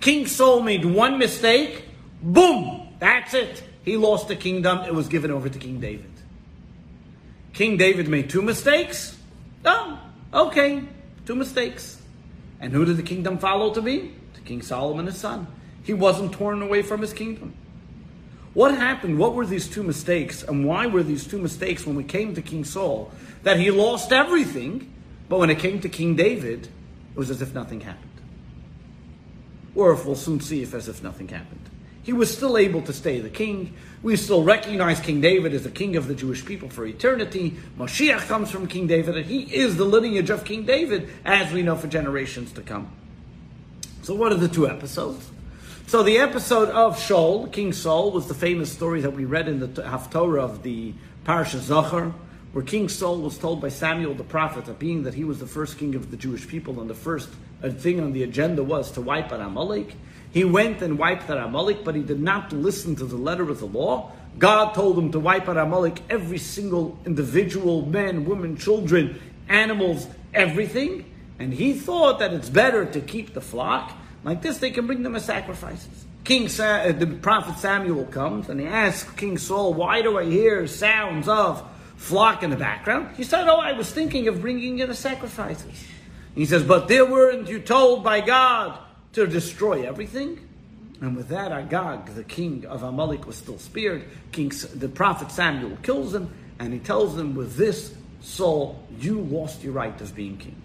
King 0.00 0.26
Saul 0.26 0.62
made 0.62 0.84
one 0.84 1.18
mistake, 1.18 1.84
boom, 2.22 2.88
that's 2.98 3.34
it. 3.34 3.62
He 3.84 3.96
lost 3.96 4.28
the 4.28 4.36
kingdom, 4.36 4.78
it 4.80 4.94
was 4.94 5.08
given 5.08 5.30
over 5.30 5.48
to 5.48 5.58
King 5.58 5.80
David. 5.80 6.10
King 7.52 7.76
David 7.76 8.08
made 8.08 8.30
two 8.30 8.42
mistakes. 8.42 9.18
Oh, 9.64 10.00
okay, 10.32 10.82
two 11.26 11.34
mistakes. 11.34 12.00
And 12.60 12.72
who 12.72 12.84
did 12.84 12.96
the 12.96 13.02
kingdom 13.02 13.38
follow 13.38 13.72
to 13.74 13.82
be? 13.82 14.14
To 14.34 14.40
King 14.42 14.62
Solomon, 14.62 15.06
his 15.06 15.18
son. 15.18 15.46
He 15.82 15.94
wasn't 15.94 16.32
torn 16.32 16.62
away 16.62 16.82
from 16.82 17.00
his 17.00 17.12
kingdom. 17.12 17.54
What 18.54 18.74
happened? 18.74 19.18
What 19.18 19.34
were 19.34 19.46
these 19.46 19.68
two 19.68 19.82
mistakes? 19.82 20.42
And 20.42 20.66
why 20.66 20.86
were 20.86 21.02
these 21.02 21.26
two 21.26 21.38
mistakes 21.38 21.86
when 21.86 21.96
we 21.96 22.04
came 22.04 22.34
to 22.34 22.42
King 22.42 22.64
Saul? 22.64 23.10
That 23.42 23.58
he 23.58 23.70
lost 23.70 24.12
everything, 24.12 24.92
but 25.28 25.38
when 25.38 25.50
it 25.50 25.58
came 25.58 25.80
to 25.80 25.88
King 25.88 26.16
David, 26.16 26.66
it 26.66 27.16
was 27.16 27.30
as 27.30 27.40
if 27.40 27.54
nothing 27.54 27.80
happened. 27.80 28.08
Or 29.74 29.92
if 29.92 30.04
we'll 30.04 30.16
soon 30.16 30.40
see 30.40 30.62
if 30.62 30.74
as 30.74 30.88
if 30.88 31.02
nothing 31.02 31.28
happened. 31.28 31.70
He 32.02 32.12
was 32.12 32.34
still 32.34 32.56
able 32.56 32.82
to 32.82 32.92
stay 32.92 33.20
the 33.20 33.30
king. 33.30 33.74
We 34.02 34.16
still 34.16 34.42
recognize 34.42 34.98
King 34.98 35.20
David 35.20 35.54
as 35.54 35.62
the 35.62 35.70
king 35.70 35.94
of 35.94 36.08
the 36.08 36.14
Jewish 36.14 36.44
people 36.44 36.68
for 36.68 36.84
eternity. 36.84 37.56
Moshiach 37.78 38.26
comes 38.26 38.50
from 38.50 38.66
King 38.66 38.88
David, 38.88 39.16
and 39.16 39.26
he 39.26 39.42
is 39.42 39.76
the 39.76 39.84
lineage 39.84 40.28
of 40.28 40.44
King 40.44 40.66
David, 40.66 41.08
as 41.24 41.52
we 41.52 41.62
know 41.62 41.76
for 41.76 41.86
generations 41.86 42.50
to 42.52 42.62
come. 42.62 42.90
So, 44.02 44.16
what 44.16 44.32
are 44.32 44.36
the 44.36 44.48
two 44.48 44.68
episodes? 44.68 45.30
So, 45.86 46.02
the 46.02 46.18
episode 46.18 46.70
of 46.70 46.98
Shaul, 46.98 47.52
King 47.52 47.72
Saul, 47.72 48.10
was 48.10 48.26
the 48.26 48.34
famous 48.34 48.72
story 48.72 49.02
that 49.02 49.12
we 49.12 49.24
read 49.24 49.46
in 49.46 49.60
the 49.60 49.68
Haftorah 49.68 50.40
of 50.42 50.64
the 50.64 50.94
Parsha 51.24 51.60
Zachor, 51.60 52.12
where 52.52 52.64
King 52.64 52.88
Saul 52.88 53.18
was 53.18 53.38
told 53.38 53.60
by 53.60 53.68
Samuel 53.68 54.14
the 54.14 54.24
prophet 54.24 54.64
that 54.64 54.80
being 54.80 55.04
that 55.04 55.14
he 55.14 55.22
was 55.22 55.38
the 55.38 55.46
first 55.46 55.78
king 55.78 55.94
of 55.94 56.10
the 56.10 56.16
Jewish 56.16 56.48
people 56.48 56.80
and 56.80 56.90
the 56.90 56.94
first 56.94 57.28
uh, 57.62 57.70
thing 57.70 58.00
on 58.00 58.12
the 58.12 58.24
agenda 58.24 58.64
was 58.64 58.90
to 58.92 59.00
wipe 59.00 59.32
out 59.32 59.40
Amalek. 59.40 59.94
He 60.32 60.44
went 60.44 60.80
and 60.80 60.98
wiped 60.98 61.28
out 61.28 61.38
Amalek, 61.38 61.84
but 61.84 61.94
he 61.94 62.02
did 62.02 62.20
not 62.20 62.52
listen 62.52 62.96
to 62.96 63.04
the 63.04 63.16
letter 63.16 63.48
of 63.50 63.60
the 63.60 63.66
law. 63.66 64.12
God 64.38 64.72
told 64.72 64.98
him 64.98 65.12
to 65.12 65.20
wipe 65.20 65.48
out 65.48 65.58
Amalek, 65.58 66.00
every 66.08 66.38
single 66.38 66.98
individual, 67.04 67.84
men, 67.84 68.24
women, 68.24 68.56
children, 68.56 69.20
animals, 69.48 70.06
everything. 70.32 71.04
And 71.38 71.52
he 71.52 71.74
thought 71.74 72.18
that 72.20 72.32
it's 72.32 72.48
better 72.48 72.86
to 72.86 73.00
keep 73.00 73.34
the 73.34 73.42
flock. 73.42 73.92
Like 74.24 74.40
this, 74.40 74.58
they 74.58 74.70
can 74.70 74.86
bring 74.86 75.02
them 75.02 75.16
as 75.16 75.24
sacrifices. 75.24 76.06
King 76.24 76.48
Sa- 76.48 76.82
uh, 76.82 76.92
the 76.92 77.06
prophet 77.06 77.58
Samuel 77.58 78.04
comes 78.06 78.48
and 78.48 78.60
he 78.60 78.66
asks 78.66 79.10
King 79.12 79.36
Saul, 79.36 79.74
"Why 79.74 80.02
do 80.02 80.18
I 80.18 80.24
hear 80.24 80.66
sounds 80.68 81.26
of 81.26 81.62
flock 81.96 82.44
in 82.44 82.50
the 82.50 82.56
background?" 82.56 83.08
He 83.16 83.24
said, 83.24 83.48
"Oh, 83.48 83.56
I 83.56 83.72
was 83.72 83.90
thinking 83.90 84.28
of 84.28 84.40
bringing 84.40 84.78
in 84.78 84.88
the 84.88 84.94
sacrifices." 84.94 85.84
He 86.36 86.46
says, 86.46 86.62
"But 86.62 86.86
there 86.86 87.04
weren't 87.04 87.48
you 87.48 87.58
told 87.58 88.04
by 88.04 88.20
God 88.20 88.78
to 89.12 89.26
destroy 89.26 89.86
everything?" 89.86 90.38
And 91.00 91.16
with 91.16 91.28
that, 91.28 91.50
Agag, 91.50 92.14
the 92.14 92.24
king 92.24 92.64
of 92.66 92.82
Amalek, 92.82 93.26
was 93.26 93.36
still 93.36 93.58
spared. 93.58 94.04
King, 94.30 94.52
the 94.74 94.88
prophet 94.88 95.32
Samuel 95.32 95.76
kills 95.82 96.14
him, 96.14 96.28
and 96.58 96.72
he 96.72 96.78
tells 96.78 97.16
them, 97.16 97.34
"With 97.34 97.56
this, 97.56 97.94
Saul, 98.20 98.78
you 99.00 99.20
lost 99.20 99.64
your 99.64 99.72
right 99.72 100.00
of 100.00 100.14
being 100.14 100.36
king." 100.36 100.62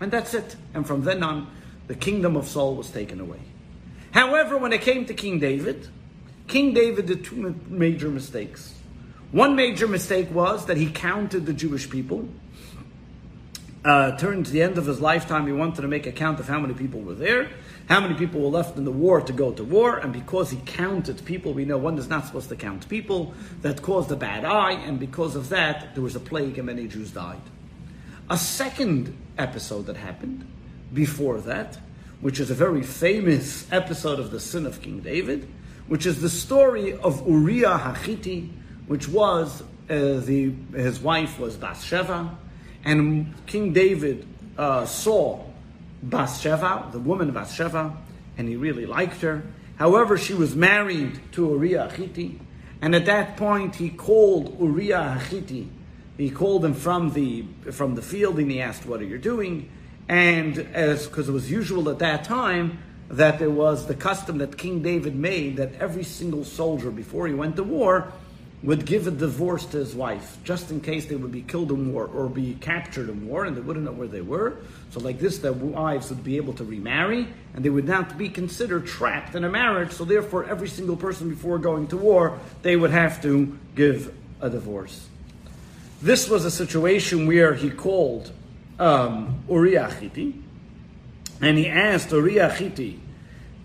And 0.00 0.10
that's 0.10 0.34
it. 0.34 0.56
And 0.74 0.86
from 0.86 1.02
then 1.02 1.22
on, 1.22 1.46
the 1.86 1.94
kingdom 1.94 2.36
of 2.36 2.46
Saul 2.46 2.76
was 2.76 2.90
taken 2.90 3.18
away. 3.18 3.40
However, 4.10 4.58
when 4.58 4.72
it 4.72 4.82
came 4.82 5.06
to 5.06 5.14
King 5.14 5.38
David, 5.38 5.88
King 6.46 6.74
David 6.74 7.06
did 7.06 7.24
two 7.24 7.54
major 7.68 8.08
mistakes. 8.08 8.74
One 9.32 9.56
major 9.56 9.88
mistake 9.88 10.32
was 10.32 10.66
that 10.66 10.76
he 10.76 10.86
counted 10.86 11.46
the 11.46 11.52
Jewish 11.52 11.90
people. 11.90 12.28
Uh, 13.84 14.16
turned 14.16 14.44
to 14.44 14.52
the 14.52 14.60
end 14.60 14.76
of 14.76 14.86
his 14.86 15.00
lifetime, 15.00 15.46
he 15.46 15.52
wanted 15.52 15.80
to 15.80 15.88
make 15.88 16.06
a 16.06 16.12
count 16.12 16.40
of 16.40 16.48
how 16.48 16.58
many 16.58 16.74
people 16.74 17.00
were 17.00 17.14
there, 17.14 17.48
how 17.88 18.00
many 18.00 18.14
people 18.14 18.40
were 18.40 18.48
left 18.48 18.76
in 18.76 18.84
the 18.84 18.90
war 18.90 19.20
to 19.20 19.32
go 19.32 19.52
to 19.52 19.62
war, 19.62 19.98
and 19.98 20.12
because 20.12 20.50
he 20.50 20.58
counted 20.66 21.24
people, 21.24 21.52
we 21.52 21.64
know 21.64 21.78
one 21.78 21.96
is 21.96 22.08
not 22.08 22.26
supposed 22.26 22.48
to 22.48 22.56
count 22.56 22.88
people, 22.88 23.32
that 23.62 23.80
caused 23.80 24.10
a 24.10 24.16
bad 24.16 24.44
eye, 24.44 24.72
and 24.72 24.98
because 24.98 25.36
of 25.36 25.48
that, 25.50 25.94
there 25.94 26.02
was 26.02 26.16
a 26.16 26.20
plague 26.20 26.58
and 26.58 26.66
many 26.66 26.88
Jews 26.88 27.12
died. 27.12 27.40
A 28.28 28.36
second 28.36 29.16
episode 29.38 29.86
that 29.86 29.96
happened 29.96 30.44
before 30.92 31.40
that 31.42 31.78
which 32.20 32.40
is 32.40 32.50
a 32.50 32.54
very 32.54 32.82
famous 32.82 33.70
episode 33.72 34.18
of 34.18 34.30
the 34.30 34.40
sin 34.40 34.66
of 34.66 34.82
King 34.82 35.00
David, 35.00 35.48
which 35.86 36.04
is 36.04 36.20
the 36.20 36.28
story 36.28 36.94
of 36.94 37.26
Uriah 37.26 37.78
Hachiti, 37.78 38.50
which 38.86 39.08
was 39.08 39.62
uh, 39.62 39.64
the 39.88 40.52
his 40.74 41.00
wife 41.00 41.38
was 41.38 41.56
Bathsheba, 41.56 42.36
and 42.88 43.34
King 43.46 43.74
David 43.74 44.26
uh, 44.56 44.86
saw 44.86 45.44
Bathsheba, 46.02 46.88
the 46.90 46.98
woman 46.98 47.32
Bathsheba, 47.32 47.94
and 48.38 48.48
he 48.48 48.56
really 48.56 48.86
liked 48.86 49.20
her. 49.20 49.42
However, 49.76 50.16
she 50.16 50.32
was 50.32 50.56
married 50.56 51.20
to 51.32 51.50
Uriah 51.50 51.90
Hachiti, 51.92 52.38
and 52.80 52.94
at 52.94 53.04
that 53.04 53.36
point 53.36 53.76
he 53.76 53.90
called 53.90 54.58
Uriah 54.58 55.20
Hachiti. 55.20 55.68
He 56.16 56.30
called 56.30 56.64
him 56.64 56.72
from 56.72 57.12
the 57.12 57.44
from 57.70 57.94
the 57.94 58.00
field, 58.00 58.38
and 58.38 58.50
he 58.50 58.62
asked, 58.62 58.86
"What 58.86 59.00
are 59.00 59.04
you 59.04 59.18
doing?" 59.18 59.68
And 60.08 60.58
as 60.72 61.06
because 61.06 61.28
it 61.28 61.32
was 61.32 61.50
usual 61.50 61.90
at 61.90 61.98
that 61.98 62.24
time 62.24 62.78
that 63.10 63.38
there 63.38 63.50
was 63.50 63.86
the 63.86 63.94
custom 63.94 64.38
that 64.38 64.56
King 64.56 64.80
David 64.82 65.14
made 65.14 65.58
that 65.58 65.74
every 65.74 66.04
single 66.04 66.44
soldier 66.44 66.90
before 66.90 67.26
he 67.26 67.34
went 67.34 67.56
to 67.56 67.64
war 67.64 68.12
would 68.62 68.84
give 68.84 69.06
a 69.06 69.10
divorce 69.10 69.64
to 69.66 69.76
his 69.76 69.94
wife, 69.94 70.36
just 70.42 70.70
in 70.70 70.80
case 70.80 71.06
they 71.06 71.14
would 71.14 71.30
be 71.30 71.42
killed 71.42 71.70
in 71.70 71.92
war 71.92 72.06
or 72.12 72.28
be 72.28 72.54
captured 72.60 73.08
in 73.08 73.28
war 73.28 73.44
and 73.44 73.56
they 73.56 73.60
wouldn't 73.60 73.84
know 73.84 73.92
where 73.92 74.08
they 74.08 74.20
were. 74.20 74.56
So, 74.90 74.98
like 75.00 75.20
this, 75.20 75.38
their 75.38 75.52
wives 75.52 76.10
would 76.10 76.24
be 76.24 76.36
able 76.38 76.54
to 76.54 76.64
remarry 76.64 77.28
and 77.54 77.64
they 77.64 77.70
would 77.70 77.86
not 77.86 78.18
be 78.18 78.28
considered 78.28 78.86
trapped 78.86 79.36
in 79.36 79.44
a 79.44 79.48
marriage. 79.48 79.92
So, 79.92 80.04
therefore, 80.04 80.44
every 80.44 80.68
single 80.68 80.96
person 80.96 81.28
before 81.28 81.58
going 81.58 81.86
to 81.88 81.96
war, 81.96 82.40
they 82.62 82.76
would 82.76 82.90
have 82.90 83.22
to 83.22 83.56
give 83.76 84.12
a 84.40 84.50
divorce. 84.50 85.06
This 86.02 86.28
was 86.28 86.44
a 86.44 86.50
situation 86.50 87.26
where 87.26 87.54
he 87.54 87.70
called 87.70 88.32
um, 88.78 89.44
and 91.40 91.58
he 91.58 91.68
asked 91.68 92.10
Uriah 92.10 92.50
Chiti 92.50 92.98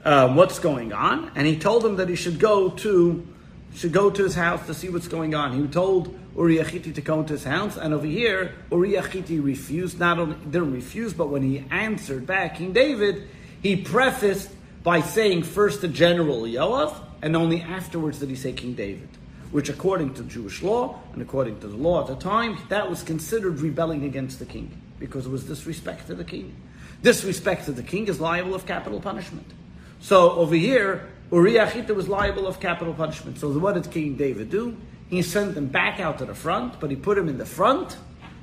uh, 0.03 0.33
what's 0.33 0.59
going 0.59 0.93
on, 0.93 1.31
and 1.35 1.47
he 1.47 1.57
told 1.57 1.85
him 1.85 1.95
that 1.95 2.09
he 2.09 2.15
should 2.15 2.39
go 2.39 2.69
to 2.69 3.27
should 3.75 3.91
go 3.91 4.09
to 4.09 4.23
his 4.23 4.35
house 4.35 4.65
to 4.67 4.73
see 4.73 4.89
what's 4.89 5.07
going 5.07 5.35
on. 5.35 5.59
He 5.59 5.67
told 5.67 6.17
Uriah 6.35 6.65
Chiti 6.65 6.93
to 6.95 7.01
go 7.01 7.23
to 7.23 7.33
his 7.33 7.43
house, 7.43 7.77
and 7.77 7.93
over 7.93 8.05
here 8.05 8.53
Uriah 8.71 9.03
Chiti 9.03 9.43
refused. 9.43 9.99
Not 9.99 10.19
only 10.19 10.35
didn't 10.35 10.73
refuse, 10.73 11.13
but 11.13 11.29
when 11.29 11.43
he 11.43 11.65
answered 11.71 12.25
back, 12.25 12.57
King 12.57 12.73
David, 12.73 13.27
he 13.61 13.75
prefaced 13.75 14.49
by 14.83 15.01
saying 15.01 15.43
first 15.43 15.81
the 15.81 15.87
General 15.87 16.41
Yoav, 16.41 16.95
and 17.21 17.35
only 17.35 17.61
afterwards 17.61 18.19
did 18.19 18.29
he 18.29 18.35
say 18.35 18.53
King 18.53 18.73
David 18.73 19.09
which 19.53 19.69
according 19.69 20.15
to 20.15 20.23
Jewish 20.23 20.63
law 20.63 20.99
and 21.13 21.21
according 21.21 21.59
to 21.59 21.67
the 21.67 21.77
law 21.77 22.01
at 22.01 22.07
the 22.07 22.15
time, 22.15 22.57
that 22.69 22.89
was 22.89 23.03
considered 23.03 23.59
rebelling 23.59 24.03
against 24.03 24.39
the 24.39 24.45
king 24.45 24.75
because 24.97 25.27
it 25.27 25.29
was 25.29 25.43
disrespect 25.43 26.07
to 26.07 26.15
the 26.15 26.23
king. 26.23 26.55
Disrespect 27.03 27.65
to 27.65 27.71
the 27.71 27.83
king 27.83 28.07
is 28.07 28.19
liable 28.19 28.55
of 28.55 28.65
capital 28.65 28.99
punishment. 28.99 29.45
So 29.99 30.31
over 30.31 30.55
here, 30.55 31.07
Uriah 31.31 31.69
Chita 31.71 31.93
was 31.93 32.07
liable 32.07 32.45
of 32.47 32.59
capital 32.59 32.93
punishment. 32.93 33.39
So 33.39 33.49
what 33.57 33.73
did 33.73 33.89
King 33.91 34.15
David 34.15 34.49
do? 34.49 34.77
He 35.09 35.21
sent 35.21 35.55
them 35.55 35.67
back 35.67 35.99
out 35.99 36.17
to 36.19 36.25
the 36.25 36.35
front, 36.35 36.79
but 36.79 36.89
he 36.89 36.95
put 36.95 37.17
him 37.17 37.27
in 37.29 37.37
the 37.37 37.45
front, 37.45 37.97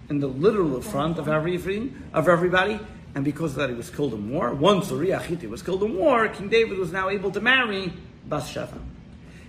in 0.09 0.21
the 0.21 0.27
literal 0.27 0.81
front 0.81 1.19
of 1.19 1.29
everything, 1.29 2.01
of 2.13 2.29
everybody. 2.29 2.79
And 3.15 3.25
because 3.25 3.53
of 3.53 3.57
that, 3.57 3.71
he 3.71 3.75
was 3.75 3.91
killed 3.91 4.15
in 4.15 4.31
war. 4.31 4.55
Once 4.55 4.91
Uriah 4.91 5.23
was 5.49 5.63
killed 5.63 5.83
in 5.83 5.97
war, 5.97 6.29
King 6.29 6.49
David 6.49 6.79
was 6.79 6.93
now 6.93 7.09
able 7.09 7.31
to 7.33 7.41
marry 7.41 7.93
Bathsheba. 8.27 8.79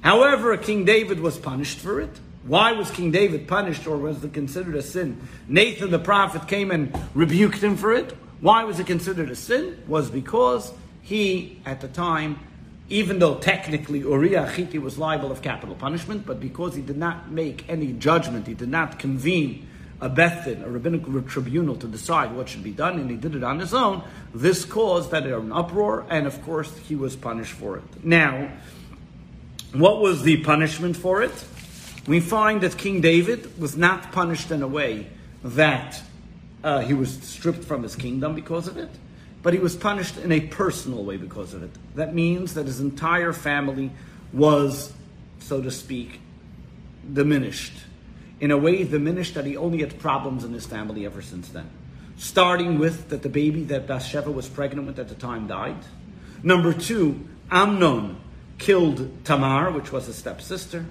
However, 0.01 0.57
King 0.57 0.83
David 0.83 1.19
was 1.19 1.38
punished 1.38 1.77
for 1.77 2.01
it. 2.01 2.19
Why 2.43 2.71
was 2.71 2.89
King 2.89 3.11
David 3.11 3.47
punished 3.47 3.85
or 3.85 3.97
was 3.97 4.23
it 4.23 4.33
considered 4.33 4.75
a 4.75 4.81
sin? 4.81 5.21
Nathan 5.47 5.91
the 5.91 6.00
prophet 6.00 6.47
came 6.47 6.71
and 6.71 6.91
rebuked 7.13 7.61
him 7.61 7.77
for 7.77 7.93
it. 7.93 8.17
Why 8.39 8.63
was 8.63 8.79
it 8.79 8.88
considered 8.88 9.29
a 9.29 9.35
sin? 9.35 9.83
Was 9.88 10.09
because 10.09 10.73
he, 11.03 11.61
at 11.65 11.81
the 11.81 11.88
time, 11.88 12.39
even 12.91 13.19
though 13.19 13.36
technically 13.36 14.00
Uriah 14.00 14.51
Chiti 14.53 14.79
was 14.79 14.98
liable 14.98 15.31
of 15.31 15.41
capital 15.41 15.75
punishment, 15.75 16.25
but 16.25 16.41
because 16.41 16.75
he 16.75 16.81
did 16.81 16.98
not 16.98 17.31
make 17.31 17.67
any 17.69 17.93
judgment, 17.93 18.45
he 18.45 18.53
did 18.53 18.69
not 18.69 19.00
convene 19.00 19.65
a 20.01 20.10
Beis 20.10 20.43
Din, 20.43 20.62
a 20.63 20.69
rabbinical 20.69 21.21
tribunal, 21.21 21.75
to 21.77 21.88
decide 21.88 22.36
what 22.36 22.50
should 22.50 22.63
be 22.63 22.71
done, 22.71 23.00
and 23.00 23.10
he 23.10 23.15
did 23.15 23.33
it 23.33 23.43
on 23.43 23.60
his 23.60 23.74
own, 23.74 24.03
this 24.33 24.65
caused 24.65 25.12
that 25.12 25.25
an 25.25 25.53
uproar, 25.53 26.05
and 26.10 26.27
of 26.27 26.43
course 26.43 26.75
he 26.79 26.95
was 26.95 27.15
punished 27.15 27.53
for 27.53 27.77
it. 27.77 27.83
Now, 28.03 28.51
what 29.74 30.01
was 30.01 30.24
the 30.24 30.38
punishment 30.38 30.98
for 30.98 31.21
it? 31.21 31.45
We 32.07 32.19
find 32.19 32.60
that 32.62 32.77
King 32.77 33.00
David 33.00 33.57
was 33.57 33.77
not 33.77 34.12
punished 34.12 34.51
in 34.51 34.63
a 34.63 34.67
way 34.67 35.07
that 35.43 36.01
uh, 36.63 36.79
he 36.79 36.93
was 36.93 37.21
stripped 37.21 37.63
from 37.63 37.83
his 37.83 37.95
kingdom 37.95 38.36
because 38.36 38.67
of 38.67 38.77
it, 38.77 38.89
but 39.43 39.53
he 39.53 39.60
was 39.60 39.75
punished 39.75 40.17
in 40.17 40.31
a 40.31 40.39
personal 40.39 41.03
way 41.03 41.17
because 41.17 41.53
of 41.53 41.63
it. 41.63 41.71
That 41.95 42.13
means 42.13 42.53
that 42.53 42.65
his 42.65 42.79
entire 42.79 43.33
family 43.33 43.91
was, 44.31 44.93
so 45.39 45.62
to 45.62 45.71
speak, 45.71 46.19
diminished. 47.12 47.74
In 48.39 48.51
a 48.51 48.57
way, 48.57 48.83
diminished 48.83 49.36
that 49.36 49.45
he 49.45 49.57
only 49.57 49.79
had 49.79 50.00
problems 50.00 50.43
in 50.43 50.53
his 50.53 50.65
family 50.65 51.05
ever 51.05 51.21
since 51.21 51.50
then. 51.50 51.69
Starting 52.17 52.77
with 52.79 53.10
that 53.10 53.24
the 53.24 53.29
baby 53.29 53.63
that 53.65 53.88
Bathsheba 53.88 54.29
was 54.31 54.48
pregnant 54.48 54.88
with 54.88 55.00
at 55.00 55.10
the 55.10 55.15
time 55.15 55.48
died. 55.48 55.77
Number 56.43 56.74
two, 56.74 57.27
Amnon 57.50 58.17
killed 58.57 59.25
Tamar, 59.25 59.71
which 59.71 59.91
was 59.91 60.05
his 60.05 60.17
stepsister. 60.17 60.86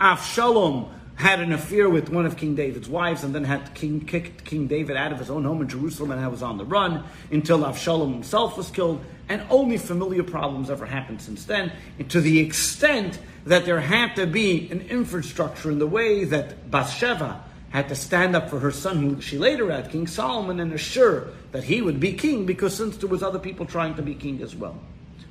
Avshalom 0.00 0.90
had 1.16 1.40
an 1.40 1.52
affair 1.52 1.88
with 1.88 2.08
one 2.08 2.26
of 2.26 2.36
King 2.36 2.54
David's 2.54 2.88
wives 2.88 3.22
and 3.22 3.34
then 3.34 3.44
had 3.44 3.74
King, 3.74 4.00
kicked 4.00 4.44
King 4.44 4.66
David 4.66 4.96
out 4.96 5.12
of 5.12 5.18
his 5.18 5.30
own 5.30 5.44
home 5.44 5.62
in 5.62 5.68
Jerusalem 5.68 6.10
and 6.10 6.30
was 6.30 6.42
on 6.42 6.58
the 6.58 6.64
run 6.64 7.04
until 7.30 7.60
Avshalom 7.60 8.12
himself 8.12 8.56
was 8.56 8.70
killed. 8.70 9.04
And 9.28 9.42
only 9.50 9.78
familiar 9.78 10.22
problems 10.22 10.68
ever 10.68 10.84
happened 10.84 11.22
since 11.22 11.44
then, 11.44 11.72
and 11.98 12.10
to 12.10 12.20
the 12.20 12.40
extent 12.40 13.18
that 13.46 13.64
there 13.64 13.80
had 13.80 14.16
to 14.16 14.26
be 14.26 14.68
an 14.70 14.80
infrastructure 14.82 15.70
in 15.70 15.78
the 15.78 15.86
way 15.86 16.24
that 16.24 16.70
Bathsheba 16.70 17.42
had 17.70 17.88
to 17.88 17.94
stand 17.94 18.36
up 18.36 18.50
for 18.50 18.58
her 18.58 18.70
son, 18.70 18.98
who 18.98 19.20
she 19.20 19.38
later 19.38 19.70
had, 19.70 19.90
King 19.90 20.06
Solomon, 20.06 20.60
and 20.60 20.72
assure 20.72 21.28
that 21.52 21.64
he 21.64 21.80
would 21.80 21.98
be 21.98 22.12
king, 22.12 22.44
because 22.44 22.76
since 22.76 22.98
there 22.98 23.08
was 23.08 23.22
other 23.22 23.38
people 23.38 23.64
trying 23.64 23.94
to 23.94 24.02
be 24.02 24.14
king 24.14 24.42
as 24.42 24.54
well. 24.54 24.78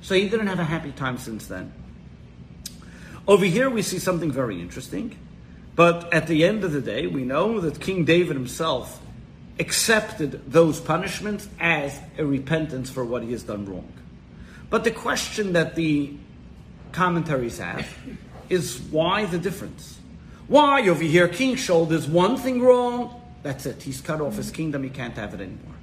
So 0.00 0.16
he 0.16 0.28
didn't 0.28 0.48
have 0.48 0.58
a 0.58 0.64
happy 0.64 0.90
time 0.90 1.18
since 1.18 1.46
then. 1.46 1.72
Over 3.28 3.44
here, 3.44 3.70
we 3.70 3.82
see 3.82 4.00
something 4.00 4.32
very 4.32 4.60
interesting. 4.60 5.16
But 5.74 6.12
at 6.12 6.26
the 6.26 6.44
end 6.44 6.64
of 6.64 6.72
the 6.72 6.80
day, 6.80 7.06
we 7.06 7.24
know 7.24 7.60
that 7.60 7.80
King 7.80 8.04
David 8.04 8.36
himself 8.36 9.00
accepted 9.58 10.50
those 10.50 10.80
punishments 10.80 11.48
as 11.60 11.98
a 12.18 12.24
repentance 12.24 12.90
for 12.90 13.04
what 13.04 13.22
he 13.22 13.32
has 13.32 13.42
done 13.42 13.66
wrong. 13.66 13.90
But 14.70 14.84
the 14.84 14.90
question 14.90 15.52
that 15.52 15.74
the 15.74 16.14
commentaries 16.92 17.58
have 17.58 17.88
is 18.48 18.80
why 18.90 19.24
the 19.24 19.38
difference? 19.38 19.98
Why 20.48 20.88
over 20.88 21.02
here, 21.02 21.28
King 21.28 21.56
Shaul 21.56 21.88
does 21.88 22.06
one 22.06 22.36
thing 22.36 22.60
wrong, 22.60 23.20
that's 23.42 23.66
it. 23.66 23.82
He's 23.82 24.00
cut 24.00 24.20
off 24.20 24.36
his 24.36 24.50
kingdom, 24.50 24.82
he 24.82 24.90
can't 24.90 25.14
have 25.14 25.34
it 25.34 25.40
anymore. 25.40 25.74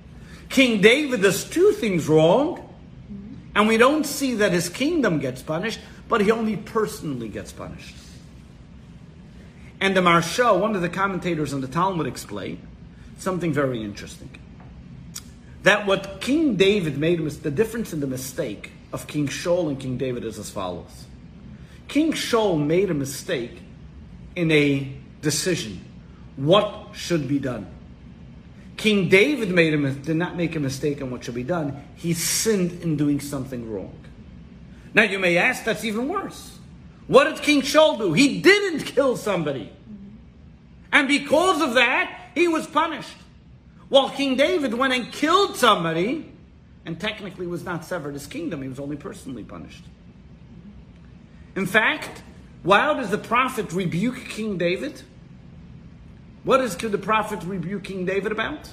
King 0.49 0.81
David 0.81 1.21
does 1.21 1.43
two 1.43 1.71
things 1.73 2.07
wrong, 2.07 2.67
and 3.55 3.67
we 3.67 3.77
don't 3.77 4.05
see 4.05 4.35
that 4.35 4.51
his 4.51 4.69
kingdom 4.69 5.19
gets 5.19 5.41
punished, 5.41 5.79
but 6.07 6.21
he 6.21 6.31
only 6.31 6.57
personally 6.57 7.29
gets 7.29 7.51
punished. 7.51 7.95
And 9.81 9.95
the 9.95 10.01
Maharsha, 10.01 10.59
one 10.59 10.75
of 10.75 10.81
the 10.81 10.89
commentators 10.89 11.53
on 11.53 11.61
the 11.61 11.67
Talmud, 11.67 12.07
explained 12.07 12.65
something 13.17 13.53
very 13.53 13.81
interesting. 13.83 14.29
That 15.63 15.85
what 15.85 16.21
King 16.21 16.55
David 16.55 16.97
made, 16.97 17.21
was 17.21 17.39
the 17.39 17.51
difference 17.51 17.93
in 17.93 17.99
the 17.99 18.07
mistake 18.07 18.71
of 18.91 19.07
King 19.07 19.27
Shaul 19.27 19.69
and 19.69 19.79
King 19.79 19.97
David 19.97 20.25
is 20.25 20.39
as 20.39 20.49
follows. 20.49 21.05
King 21.87 22.13
Shaul 22.13 22.63
made 22.63 22.89
a 22.89 22.93
mistake 22.93 23.59
in 24.35 24.51
a 24.51 24.91
decision. 25.21 25.83
What 26.35 26.89
should 26.93 27.27
be 27.27 27.39
done? 27.39 27.67
King 28.77 29.09
David 29.09 29.49
made 29.49 29.73
a, 29.73 29.91
did 29.91 30.15
not 30.15 30.37
make 30.37 30.55
a 30.55 30.59
mistake 30.59 31.01
on 31.01 31.11
what 31.11 31.25
should 31.25 31.35
be 31.35 31.43
done. 31.43 31.83
He 31.95 32.13
sinned 32.13 32.81
in 32.81 32.95
doing 32.95 33.19
something 33.19 33.69
wrong. 33.69 33.93
Now 34.93 35.03
you 35.03 35.19
may 35.19 35.37
ask, 35.37 35.65
that's 35.65 35.83
even 35.83 36.07
worse. 36.07 36.58
What 37.09 37.23
did 37.23 37.41
King 37.41 37.63
Shaul 37.63 37.97
do? 37.97 38.13
He 38.13 38.39
didn't 38.39 38.81
kill 38.85 39.17
somebody. 39.17 39.71
And 40.91 41.07
because 41.07 41.59
of 41.59 41.73
that, 41.73 42.29
he 42.35 42.47
was 42.47 42.67
punished. 42.67 43.17
While 43.89 44.11
King 44.11 44.35
David 44.35 44.75
went 44.75 44.93
and 44.93 45.11
killed 45.11 45.57
somebody, 45.57 46.31
and 46.85 46.99
technically 46.99 47.47
was 47.47 47.63
not 47.63 47.83
severed 47.83 48.13
his 48.13 48.27
kingdom, 48.27 48.61
he 48.61 48.67
was 48.67 48.79
only 48.79 48.95
personally 48.95 49.43
punished. 49.43 49.83
In 51.55 51.65
fact, 51.65 52.21
why 52.61 52.93
does 52.93 53.09
the 53.09 53.17
prophet 53.17 53.73
rebuke 53.73 54.17
King 54.29 54.59
David? 54.59 55.01
What 56.43 56.61
is 56.61 56.75
the 56.75 56.99
prophet 56.99 57.43
rebuke 57.43 57.85
King 57.85 58.05
David 58.05 58.31
about? 58.31 58.69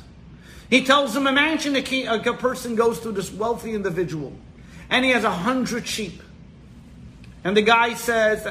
He 0.68 0.84
tells 0.84 1.16
him, 1.16 1.26
imagine 1.26 1.74
a, 1.74 1.80
king, 1.80 2.06
a 2.06 2.20
person 2.34 2.74
goes 2.74 3.00
to 3.00 3.12
this 3.12 3.32
wealthy 3.32 3.72
individual 3.72 4.34
and 4.90 5.06
he 5.06 5.12
has 5.12 5.24
a 5.24 5.30
hundred 5.30 5.86
sheep. 5.86 6.20
And 7.46 7.56
the 7.56 7.62
guy 7.62 7.94
says, 7.94 8.44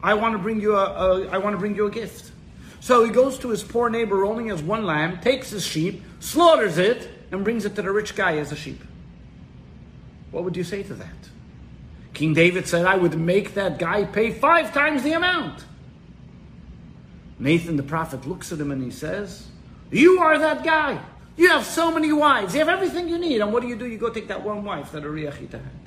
I 0.00 0.14
want 0.14 0.34
to 0.34 0.38
bring 0.38 0.60
you 0.60 0.76
a, 0.76 0.84
a 0.84 1.28
I 1.30 1.38
want 1.38 1.54
to 1.54 1.58
bring 1.58 1.74
you 1.74 1.86
a 1.86 1.90
gift. 1.90 2.30
So 2.78 3.04
he 3.04 3.10
goes 3.10 3.40
to 3.40 3.48
his 3.48 3.64
poor 3.64 3.90
neighbor 3.90 4.24
only 4.24 4.46
has 4.50 4.62
one 4.62 4.86
lamb, 4.86 5.18
takes 5.20 5.50
his 5.50 5.66
sheep, 5.66 6.04
slaughters 6.20 6.78
it, 6.78 7.10
and 7.32 7.42
brings 7.42 7.64
it 7.64 7.74
to 7.74 7.82
the 7.82 7.90
rich 7.90 8.14
guy 8.14 8.36
as 8.36 8.52
a 8.52 8.56
sheep. 8.56 8.80
What 10.30 10.44
would 10.44 10.56
you 10.56 10.62
say 10.62 10.84
to 10.84 10.94
that? 10.94 11.28
King 12.14 12.34
David 12.34 12.68
said, 12.68 12.86
I 12.86 12.94
would 12.94 13.18
make 13.18 13.54
that 13.54 13.80
guy 13.80 14.04
pay 14.04 14.30
five 14.30 14.72
times 14.72 15.02
the 15.02 15.14
amount. 15.14 15.64
Nathan 17.40 17.76
the 17.76 17.82
prophet 17.82 18.28
looks 18.28 18.52
at 18.52 18.60
him 18.60 18.70
and 18.70 18.80
he 18.80 18.92
says, 18.92 19.48
You 19.90 20.20
are 20.20 20.38
that 20.38 20.62
guy. 20.62 21.00
You 21.36 21.48
have 21.48 21.64
so 21.66 21.90
many 21.90 22.12
wives. 22.12 22.54
You 22.54 22.60
have 22.60 22.68
everything 22.68 23.08
you 23.08 23.18
need. 23.18 23.40
And 23.40 23.52
what 23.52 23.62
do 23.62 23.68
you 23.68 23.74
do? 23.74 23.88
You 23.88 23.98
go 23.98 24.08
take 24.08 24.28
that 24.28 24.44
one 24.44 24.62
wife 24.62 24.92
that 24.92 25.02
Uriah 25.02 25.32
had. 25.32 25.85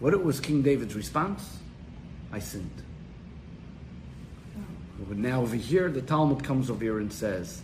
What 0.00 0.22
was 0.22 0.40
King 0.40 0.62
David's 0.62 0.94
response? 0.94 1.58
I 2.32 2.38
sinned. 2.38 2.82
But 5.08 5.16
now 5.16 5.42
over 5.42 5.56
here, 5.56 5.90
the 5.90 6.02
Talmud 6.02 6.44
comes 6.44 6.70
over 6.70 6.82
here 6.82 6.98
and 6.98 7.12
says, 7.12 7.62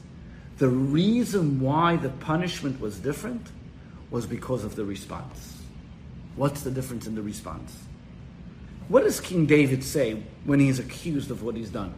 the 0.59 0.69
reason 0.69 1.61
why 1.61 1.97
the 1.97 2.09
punishment 2.09 2.81
was 2.81 2.99
different 2.99 3.49
was 4.11 4.25
because 4.25 4.65
of 4.65 4.77
the 4.77 4.85
response. 4.85 5.59
What's 6.37 6.63
the 6.63 6.71
difference 6.71 7.07
in 7.07 7.15
the 7.15 7.23
response? 7.23 7.77
What 8.89 9.05
does 9.05 9.21
King 9.21 9.47
David 9.47 9.83
say 9.83 10.23
when 10.45 10.61
he's 10.61 10.79
accused 10.79 11.31
of 11.31 11.43
what 11.43 11.57
he's 11.57 11.71
done? 11.71 11.95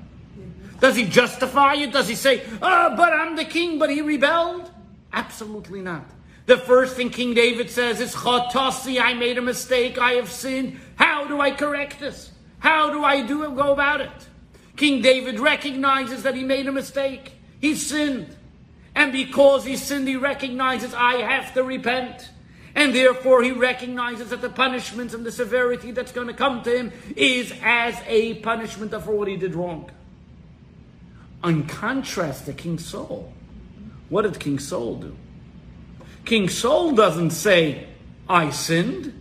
Does 0.80 0.96
he 0.96 1.04
justify 1.04 1.74
it? 1.74 1.92
Does 1.92 2.08
he 2.08 2.14
say, 2.14 2.42
oh, 2.62 2.96
but 2.96 3.12
I'm 3.12 3.36
the 3.36 3.44
king, 3.44 3.78
but 3.78 3.90
he 3.90 4.02
rebelled? 4.02 4.70
Absolutely 5.12 5.80
not. 5.80 6.04
The 6.46 6.56
first 6.56 6.96
thing 6.96 7.10
King 7.10 7.34
David 7.34 7.70
says 7.70 8.00
is, 8.00 8.14
Chotasi, 8.14 9.00
I 9.00 9.14
made 9.14 9.36
a 9.36 9.42
mistake, 9.42 9.98
I 9.98 10.12
have 10.12 10.30
sinned. 10.30 10.80
How 10.94 11.26
do 11.26 11.40
I 11.40 11.50
correct 11.50 11.98
this? 11.98 12.30
How 12.60 12.90
do 12.90 13.04
I 13.04 13.22
do 13.22 13.40
go 13.54 13.72
about 13.72 14.00
it? 14.00 14.12
King 14.76 15.02
David 15.02 15.40
recognizes 15.40 16.22
that 16.22 16.34
he 16.34 16.44
made 16.44 16.66
a 16.68 16.72
mistake. 16.72 17.32
He 17.60 17.74
sinned. 17.74 18.34
And 18.94 19.12
because 19.12 19.64
he 19.64 19.76
sinned, 19.76 20.06
he 20.06 20.16
recognizes, 20.16 20.94
I 20.94 21.16
have 21.16 21.52
to 21.54 21.64
repent. 21.64 22.30
And 22.74 22.94
therefore, 22.94 23.42
he 23.42 23.52
recognizes 23.52 24.30
that 24.30 24.42
the 24.42 24.50
punishment 24.50 25.14
and 25.14 25.24
the 25.24 25.32
severity 25.32 25.90
that's 25.90 26.12
going 26.12 26.28
to 26.28 26.34
come 26.34 26.62
to 26.62 26.76
him 26.76 26.92
is 27.16 27.52
as 27.62 28.00
a 28.06 28.34
punishment 28.34 28.92
for 28.92 29.12
what 29.12 29.28
he 29.28 29.36
did 29.36 29.54
wrong. 29.54 29.90
In 31.42 31.66
contrast 31.66 32.46
to 32.46 32.52
King 32.52 32.78
Saul, 32.78 33.32
what 34.10 34.22
did 34.22 34.38
King 34.38 34.58
Saul 34.58 34.96
do? 34.96 35.16
King 36.26 36.48
Saul 36.48 36.92
doesn't 36.92 37.30
say, 37.30 37.86
I 38.28 38.50
sinned. 38.50 39.18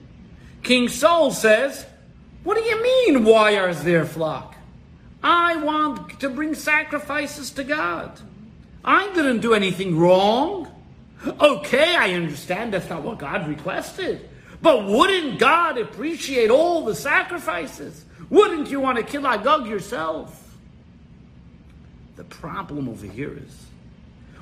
King 0.64 0.90
Saul 0.90 1.32
says, 1.32 1.86
What 2.44 2.58
do 2.58 2.64
you 2.64 2.82
mean, 2.82 3.24
why 3.24 3.52
is 3.70 3.84
there 3.84 4.06
flock? 4.06 4.56
I 5.24 5.56
want 5.58 6.20
to 6.20 6.30
bring 6.30 6.56
sacrifices 6.56 7.52
to 7.52 7.64
God. 7.64 8.20
I 8.84 9.12
didn't 9.14 9.40
do 9.40 9.54
anything 9.54 9.98
wrong. 9.98 10.72
Okay, 11.40 11.96
I 11.96 12.14
understand 12.14 12.74
that's 12.74 12.90
not 12.90 13.04
what 13.04 13.20
God 13.20 13.48
requested. 13.48 14.28
But 14.62 14.86
wouldn't 14.86 15.40
God 15.40 15.78
appreciate 15.78 16.50
all 16.50 16.86
the 16.86 16.96
sacrifices? 16.96 18.04
Wouldn't 18.32 18.70
you 18.70 18.80
want 18.80 18.98
to 18.98 19.04
kill 19.04 19.28
Agag 19.28 19.68
yourself? 19.68 20.56
The 22.16 22.24
problem 22.24 22.90
over 22.90 23.06
here 23.06 23.38
is 23.38 23.66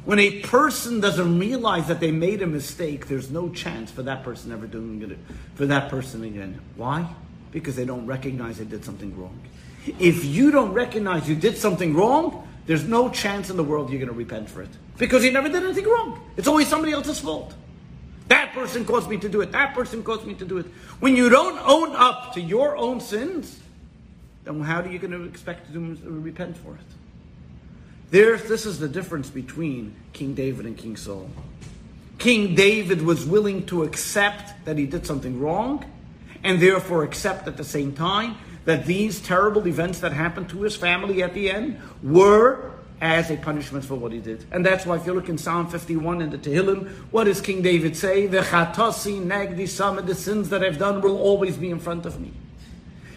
when 0.05 0.19
a 0.19 0.41
person 0.41 0.99
doesn't 0.99 1.39
realize 1.39 1.87
that 1.87 1.99
they 1.99 2.11
made 2.11 2.41
a 2.41 2.47
mistake, 2.47 3.07
there's 3.07 3.31
no 3.31 3.49
chance 3.49 3.89
for 3.89 4.03
that 4.03 4.23
person 4.23 4.51
ever 4.51 4.67
doing 4.67 5.01
it 5.01 5.17
for 5.55 5.65
that 5.67 5.89
person 5.89 6.23
again. 6.23 6.59
Why? 6.75 7.07
Because 7.51 7.75
they 7.75 7.85
don't 7.85 8.05
recognize 8.05 8.57
they 8.57 8.65
did 8.65 8.83
something 8.83 9.17
wrong. 9.17 9.39
If 9.99 10.25
you 10.25 10.51
don't 10.51 10.73
recognize 10.73 11.29
you 11.29 11.35
did 11.35 11.57
something 11.57 11.93
wrong, 11.93 12.47
there's 12.65 12.85
no 12.85 13.09
chance 13.09 13.49
in 13.49 13.57
the 13.57 13.63
world 13.63 13.89
you're 13.89 13.99
going 13.99 14.11
to 14.11 14.17
repent 14.17 14.49
for 14.49 14.61
it. 14.61 14.69
Because 14.97 15.23
you 15.23 15.31
never 15.31 15.49
did 15.49 15.63
anything 15.63 15.85
wrong. 15.85 16.21
It's 16.37 16.47
always 16.47 16.67
somebody 16.67 16.93
else's 16.93 17.19
fault. 17.19 17.53
That 18.27 18.53
person 18.53 18.85
caused 18.85 19.09
me 19.09 19.17
to 19.17 19.29
do 19.29 19.41
it. 19.41 19.51
That 19.51 19.73
person 19.73 20.03
caused 20.03 20.25
me 20.25 20.33
to 20.35 20.45
do 20.45 20.57
it. 20.57 20.65
When 20.99 21.15
you 21.15 21.29
don't 21.29 21.59
own 21.59 21.95
up 21.95 22.33
to 22.35 22.41
your 22.41 22.77
own 22.77 23.01
sins, 23.01 23.59
then 24.45 24.61
how 24.61 24.81
are 24.81 24.87
you 24.87 24.99
going 24.99 25.11
to 25.11 25.23
expect 25.23 25.71
to 25.73 25.79
uh, 25.79 26.09
repent 26.09 26.57
for 26.57 26.75
it? 26.75 27.02
There, 28.13 28.37
this 28.37 28.67
is 28.67 28.77
the 28.77 28.87
difference 28.87 29.31
between 29.31 29.95
King 30.13 30.35
David 30.35 30.67
and 30.67 30.77
King 30.77 30.97
Saul. 30.97 31.31
King 32.19 32.53
David 32.53 33.01
was 33.01 33.25
willing 33.25 33.65
to 33.65 33.81
accept 33.81 34.65
that 34.65 34.77
he 34.77 34.85
did 34.85 35.07
something 35.07 35.39
wrong, 35.39 35.83
and 36.43 36.61
therefore 36.61 37.03
accept 37.03 37.47
at 37.47 37.57
the 37.57 37.63
same 37.63 37.91
time 37.91 38.37
that 38.65 38.85
these 38.85 39.19
terrible 39.19 39.67
events 39.67 39.97
that 40.01 40.13
happened 40.13 40.47
to 40.49 40.61
his 40.61 40.75
family 40.75 41.23
at 41.23 41.33
the 41.33 41.49
end 41.49 41.81
were 42.03 42.73
as 43.01 43.31
a 43.31 43.37
punishment 43.37 43.83
for 43.83 43.95
what 43.95 44.11
he 44.11 44.19
did. 44.19 44.45
And 44.51 44.63
that's 44.63 44.85
why 44.85 44.97
if 44.97 45.07
you 45.07 45.13
look 45.13 45.27
in 45.27 45.39
Psalm 45.39 45.65
51 45.67 46.21
in 46.21 46.29
the 46.29 46.37
Tehillim, 46.37 46.87
what 47.09 47.23
does 47.23 47.41
King 47.41 47.63
David 47.63 47.97
say? 47.97 48.27
The 48.27 48.41
chatasi 48.41 49.25
nagdi, 49.25 49.97
of 49.97 50.05
the 50.05 50.13
sins 50.13 50.49
that 50.49 50.63
I've 50.63 50.77
done 50.77 51.01
will 51.01 51.17
always 51.17 51.57
be 51.57 51.71
in 51.71 51.79
front 51.79 52.05
of 52.05 52.19
me. 52.19 52.31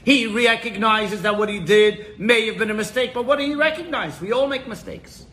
He 0.06 0.28
recognizes 0.28 1.22
that 1.22 1.36
what 1.36 1.48
he 1.48 1.58
did 1.58 2.20
may 2.20 2.46
have 2.46 2.58
been 2.58 2.70
a 2.70 2.74
mistake, 2.74 3.12
but 3.12 3.24
what 3.24 3.40
did 3.40 3.48
he 3.48 3.56
recognize? 3.56 4.20
We 4.20 4.30
all 4.30 4.46
make 4.46 4.68
mistakes. 4.68 5.26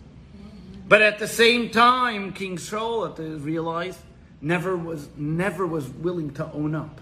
But 0.88 1.04
at 1.04 1.20
the 1.20 1.28
same 1.28 1.70
time, 1.70 2.34
King 2.34 2.58
Saul 2.58 3.08
realized 3.10 4.00
never 4.42 4.76
was 4.76 5.10
never 5.16 5.68
was 5.68 5.88
willing 5.88 6.34
to 6.34 6.52
own 6.54 6.74
up 6.74 7.02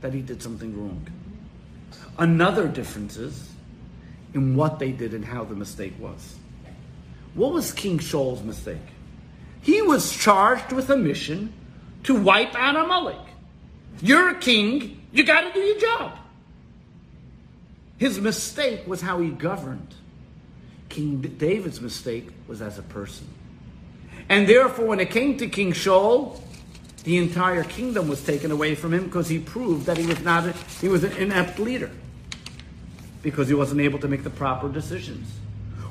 that 0.00 0.12
he 0.12 0.20
did 0.20 0.42
something 0.42 0.76
wrong. 0.76 1.06
Another 2.18 2.66
difference 2.66 3.16
is 3.16 3.52
in 4.34 4.56
what 4.56 4.80
they 4.80 4.90
did 4.90 5.14
and 5.14 5.24
how 5.24 5.44
the 5.44 5.54
mistake 5.54 5.94
was. 6.00 6.34
What 7.34 7.52
was 7.52 7.70
King 7.70 8.00
Shaul's 8.00 8.42
mistake? 8.42 8.88
He 9.60 9.80
was 9.80 10.10
charged 10.16 10.72
with 10.72 10.90
a 10.90 10.96
mission 10.96 11.52
to 12.02 12.20
wipe 12.20 12.56
out 12.56 12.74
Amalek. 12.74 13.28
You're 14.00 14.30
a 14.30 14.34
king, 14.40 15.06
you 15.12 15.22
got 15.22 15.42
to 15.42 15.52
do 15.52 15.60
your 15.60 15.78
job. 15.78 16.18
His 18.02 18.20
mistake 18.20 18.84
was 18.84 19.00
how 19.00 19.20
he 19.20 19.28
governed. 19.30 19.94
King 20.88 21.20
David's 21.20 21.80
mistake 21.80 22.30
was 22.48 22.60
as 22.60 22.76
a 22.76 22.82
person. 22.82 23.28
And 24.28 24.48
therefore, 24.48 24.86
when 24.86 24.98
it 24.98 25.08
came 25.08 25.36
to 25.36 25.46
King 25.46 25.70
Shaul, 25.70 26.40
the 27.04 27.16
entire 27.18 27.62
kingdom 27.62 28.08
was 28.08 28.20
taken 28.24 28.50
away 28.50 28.74
from 28.74 28.92
him 28.92 29.04
because 29.04 29.28
he 29.28 29.38
proved 29.38 29.86
that 29.86 29.98
he 29.98 30.04
was 30.04 30.20
not 30.20 30.48
a, 30.48 30.52
he 30.80 30.88
was 30.88 31.04
an 31.04 31.12
inept 31.12 31.60
leader 31.60 31.92
because 33.22 33.46
he 33.46 33.54
wasn't 33.54 33.80
able 33.80 34.00
to 34.00 34.08
make 34.08 34.24
the 34.24 34.30
proper 34.30 34.68
decisions. 34.68 35.28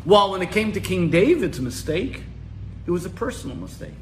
While 0.04 0.32
when 0.32 0.42
it 0.42 0.52
came 0.52 0.74
to 0.74 0.82
King 0.82 1.12
David's 1.12 1.62
mistake, 1.62 2.24
it 2.86 2.92
was 2.92 3.06
a 3.06 3.10
personal 3.10 3.56
mistake. 3.56 4.02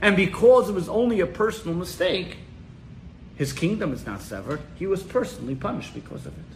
And 0.00 0.16
because 0.16 0.70
it 0.70 0.72
was 0.72 0.88
only 0.88 1.20
a 1.20 1.26
personal 1.26 1.76
mistake, 1.76 2.38
his 3.36 3.52
kingdom 3.52 3.92
is 3.92 4.06
not 4.06 4.22
severed. 4.22 4.62
He 4.76 4.86
was 4.86 5.02
personally 5.02 5.54
punished 5.54 5.92
because 5.92 6.24
of 6.24 6.32
it. 6.38 6.54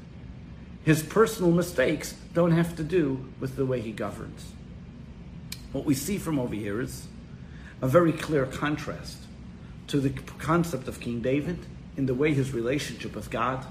His 0.89 1.03
personal 1.03 1.51
mistakes 1.51 2.15
don't 2.33 2.53
have 2.53 2.75
to 2.77 2.83
do 2.83 3.23
with 3.41 3.57
the 3.57 3.67
way 3.67 3.83
he 3.83 3.93
governs. 3.93 4.53
What 5.73 5.85
we 5.85 5.95
see 5.95 6.17
from 6.17 6.39
over 6.39 6.55
here 6.55 6.81
is 6.81 7.07
a 7.83 7.87
very 7.87 8.11
clear 8.11 8.47
contrast 8.47 9.19
to 9.89 10.01
the 10.01 10.09
concept 10.39 10.89
of 10.89 10.99
King 10.99 11.21
David 11.21 11.59
in 11.99 12.07
the 12.07 12.15
way 12.15 12.33
his 12.33 12.55
relationship 12.55 13.15
with 13.15 13.31
God 13.31 13.67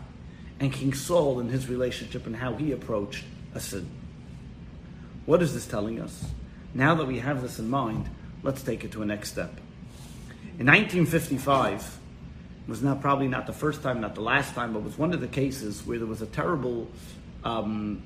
and 0.59 0.71
King 0.71 0.93
Saul 0.93 1.39
in 1.39 1.49
his 1.49 1.67
relationship 1.67 2.27
and 2.27 2.35
how 2.35 2.53
he 2.53 2.71
approached 2.71 3.25
a 3.55 3.59
sin. 3.59 3.89
What 5.25 5.41
is 5.41 5.55
this 5.55 5.65
telling 5.65 5.99
us? 5.99 6.23
Now 6.75 6.93
that 6.93 7.07
we 7.07 7.17
have 7.17 7.41
this 7.41 7.57
in 7.57 7.67
mind, 7.67 8.11
let's 8.43 8.61
take 8.61 8.83
it 8.83 8.91
to 8.91 9.01
a 9.01 9.07
next 9.07 9.31
step. 9.31 9.55
In 10.59 10.67
1955, 10.67 11.97
was 12.67 12.81
not 12.81 13.01
probably 13.01 13.27
not 13.27 13.47
the 13.47 13.53
first 13.53 13.81
time, 13.81 14.01
not 14.01 14.15
the 14.15 14.21
last 14.21 14.53
time, 14.53 14.73
but 14.73 14.83
was 14.83 14.97
one 14.97 15.13
of 15.13 15.21
the 15.21 15.27
cases 15.27 15.85
where 15.85 15.97
there 15.97 16.07
was 16.07 16.21
a 16.21 16.27
terrible. 16.27 16.87
Um, 17.43 18.01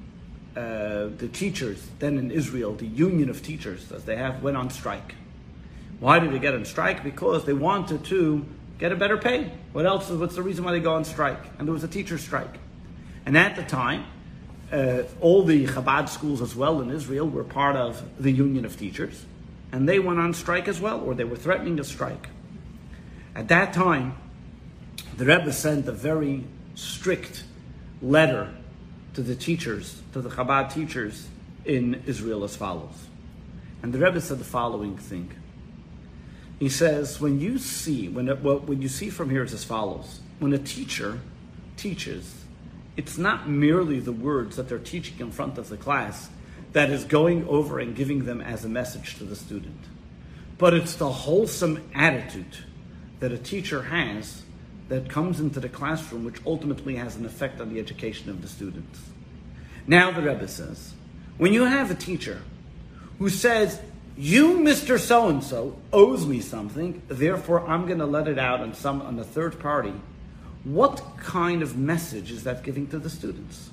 uh, 0.56 1.08
the 1.18 1.30
teachers 1.32 1.82
then 2.00 2.18
in 2.18 2.30
Israel, 2.30 2.74
the 2.74 2.86
union 2.86 3.30
of 3.30 3.42
teachers, 3.42 3.90
as 3.94 4.04
they 4.04 4.18
have, 4.18 4.44
went 4.44 4.58
on 4.58 4.70
strike. 4.70 5.16
Why 6.02 6.20
did 6.20 6.34
they 6.34 6.40
get 6.40 6.54
on 6.54 6.66
strike? 6.66 7.04
Because 7.06 7.46
they 7.46 7.54
wanted 7.54 8.04
to 8.06 8.46
get 8.78 8.92
a 8.92 8.96
better 8.96 9.18
pay. 9.18 9.52
What 9.72 9.86
else? 9.86 10.10
What's 10.10 10.36
the 10.36 10.42
reason 10.42 10.66
why 10.66 10.72
they 10.72 10.82
go 10.82 10.96
on 10.96 11.06
strike? 11.06 11.40
And 11.58 11.68
there 11.68 11.74
was 11.74 11.86
a 11.86 11.88
teacher 11.88 12.18
strike. 12.18 12.60
And 13.26 13.38
at 13.38 13.56
the 13.56 13.64
time, 13.64 14.06
uh, 14.72 15.04
all 15.20 15.44
the 15.44 15.68
Chabad 15.68 16.10
schools 16.10 16.42
as 16.42 16.56
well 16.56 16.82
in 16.82 16.90
Israel 16.90 17.28
were 17.30 17.44
part 17.44 17.76
of 17.76 18.04
the 18.20 18.32
union 18.32 18.66
of 18.66 18.78
teachers, 18.78 19.26
and 19.72 19.88
they 19.88 20.00
went 20.00 20.20
on 20.20 20.34
strike 20.34 20.68
as 20.68 20.80
well, 20.80 21.02
or 21.02 21.14
they 21.14 21.24
were 21.24 21.36
threatening 21.36 21.80
a 21.80 21.84
strike. 21.84 22.30
At 23.36 23.48
that 23.50 23.74
time, 23.74 24.16
the 25.18 25.26
Rebbe 25.26 25.52
sent 25.52 25.88
a 25.88 25.92
very 25.92 26.44
strict 26.76 27.44
letter 28.02 28.54
to 29.14 29.22
the 29.22 29.36
teachers, 29.36 30.02
to 30.14 30.22
the 30.22 30.30
Chabad 30.30 30.74
teachers 30.74 31.28
in 31.66 32.02
Israel 32.06 32.44
as 32.44 32.56
follows. 32.56 33.08
And 33.84 33.94
the 33.94 34.00
Rebbe 34.00 34.22
said 34.22 34.40
the 34.40 34.46
following 34.46 34.98
thing. 34.98 35.32
He 36.60 36.70
says, 36.70 37.20
when 37.20 37.40
you 37.40 37.58
see, 37.58 38.08
when, 38.08 38.30
it, 38.30 38.42
well, 38.42 38.60
when 38.60 38.82
you 38.82 38.88
see 38.88 39.10
from 39.10 39.30
here 39.30 39.44
is 39.44 39.54
as 39.54 39.64
follows. 39.64 40.20
When 40.40 40.54
a 40.54 40.60
teacher 40.60 41.20
teaches, 41.76 42.46
it's 42.98 43.18
not 43.18 43.50
merely 43.50 44.00
the 44.00 44.12
words 44.12 44.56
that 44.58 44.70
they're 44.70 44.80
teaching 44.80 45.20
in 45.20 45.32
front 45.32 45.58
of 45.58 45.70
the 45.70 45.78
class 45.78 46.30
that 46.74 46.90
is 46.90 47.04
going 47.04 47.48
over 47.48 47.80
and 47.80 47.96
giving 47.96 48.26
them 48.26 48.42
as 48.42 48.64
a 48.64 48.70
message 48.70 49.18
to 49.18 49.24
the 49.24 49.36
student, 49.36 49.80
but 50.58 50.74
it's 50.74 50.96
the 50.96 51.12
wholesome 51.12 51.84
attitude 51.94 52.58
that 53.20 53.32
a 53.32 53.38
teacher 53.38 53.84
has 53.84 54.44
that 54.92 55.08
comes 55.08 55.40
into 55.40 55.62
the 55.62 55.70
classroom, 55.70 56.26
which 56.26 56.36
ultimately 56.46 56.98
has 56.98 57.16
an 57.16 57.26
effect 57.26 57.62
on 57.62 57.74
the 57.74 57.80
education 57.80 58.30
of 58.30 58.42
the 58.42 58.48
students. 58.50 59.00
Now, 59.88 60.12
the 60.12 60.22
Rebbe 60.22 60.50
says, 60.50 60.94
when 61.38 61.54
you 61.54 61.64
have 61.64 61.90
a 61.90 61.96
teacher 61.96 62.42
who 63.18 63.30
says, 63.30 63.80
you, 64.18 64.58
Mr. 64.58 65.00
So 65.00 65.30
and 65.30 65.42
so, 65.42 65.78
owes 65.94 66.26
me 66.26 66.42
something, 66.42 67.02
therefore 67.08 67.66
I'm 67.70 67.86
going 67.88 68.00
to 68.00 68.06
let 68.06 68.28
it 68.28 68.38
out 68.38 68.60
on 68.60 68.74
some 68.74 69.02
on 69.02 69.16
the 69.16 69.24
third 69.24 69.62
party. 69.62 69.94
What 70.66 71.02
kind 71.16 71.62
of 71.62 71.78
message 71.78 72.30
is 72.30 72.44
that 72.44 72.62
giving 72.62 72.88
to 72.88 73.00
the 73.00 73.10
students? 73.10 73.70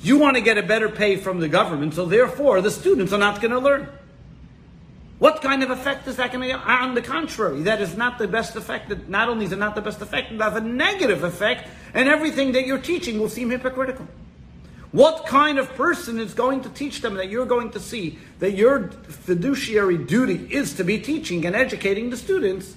You 0.00 0.16
want 0.16 0.36
to 0.36 0.40
get 0.40 0.56
a 0.56 0.62
better 0.62 0.88
pay 0.88 1.16
from 1.16 1.40
the 1.40 1.48
government, 1.48 1.92
so 1.92 2.06
therefore 2.06 2.62
the 2.62 2.70
students 2.70 3.12
are 3.12 3.18
not 3.18 3.42
going 3.42 3.52
to 3.52 3.58
learn. 3.58 3.86
What 5.24 5.40
kind 5.40 5.62
of 5.62 5.70
effect 5.70 6.06
is 6.06 6.16
that 6.16 6.32
going 6.32 6.46
to 6.46 6.58
have? 6.58 6.82
On 6.82 6.94
the 6.94 7.00
contrary, 7.00 7.62
that 7.62 7.80
is 7.80 7.96
not 7.96 8.18
the 8.18 8.28
best 8.28 8.56
effect. 8.56 8.90
That 8.90 9.08
not 9.08 9.30
only 9.30 9.46
is 9.46 9.52
it 9.52 9.58
not 9.58 9.74
the 9.74 9.80
best 9.80 10.02
effect, 10.02 10.30
it 10.30 10.38
has 10.38 10.54
a 10.54 10.60
negative 10.60 11.24
effect, 11.24 11.66
and 11.94 12.10
everything 12.10 12.52
that 12.52 12.66
you're 12.66 12.76
teaching 12.76 13.18
will 13.18 13.30
seem 13.30 13.48
hypocritical. 13.48 14.06
What 14.92 15.24
kind 15.24 15.58
of 15.58 15.74
person 15.76 16.20
is 16.20 16.34
going 16.34 16.60
to 16.64 16.68
teach 16.68 17.00
them 17.00 17.14
that 17.14 17.30
you're 17.30 17.46
going 17.46 17.70
to 17.70 17.80
see 17.80 18.18
that 18.40 18.50
your 18.50 18.90
fiduciary 18.90 19.96
duty 19.96 20.46
is 20.54 20.74
to 20.74 20.84
be 20.84 20.98
teaching 20.98 21.46
and 21.46 21.56
educating 21.56 22.10
the 22.10 22.18
students, 22.18 22.76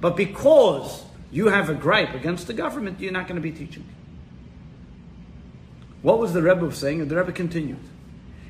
but 0.00 0.14
because 0.14 1.02
you 1.32 1.48
have 1.48 1.68
a 1.68 1.74
gripe 1.74 2.14
against 2.14 2.46
the 2.46 2.54
government, 2.54 3.00
you're 3.00 3.10
not 3.10 3.26
going 3.26 3.42
to 3.42 3.42
be 3.42 3.50
teaching? 3.50 3.84
What 6.02 6.20
was 6.20 6.32
the 6.32 6.42
Rebbe 6.42 6.72
saying? 6.72 7.00
And 7.00 7.10
the 7.10 7.16
Rebbe 7.16 7.32
continued. 7.32 7.82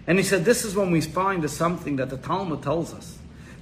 And 0.06 0.18
he 0.18 0.22
said, 0.22 0.44
This 0.44 0.66
is 0.66 0.76
when 0.76 0.90
we 0.90 1.00
find 1.00 1.50
something 1.50 1.96
that 1.96 2.10
the 2.10 2.18
Talmud 2.18 2.62
tells 2.62 2.92
us 2.92 3.17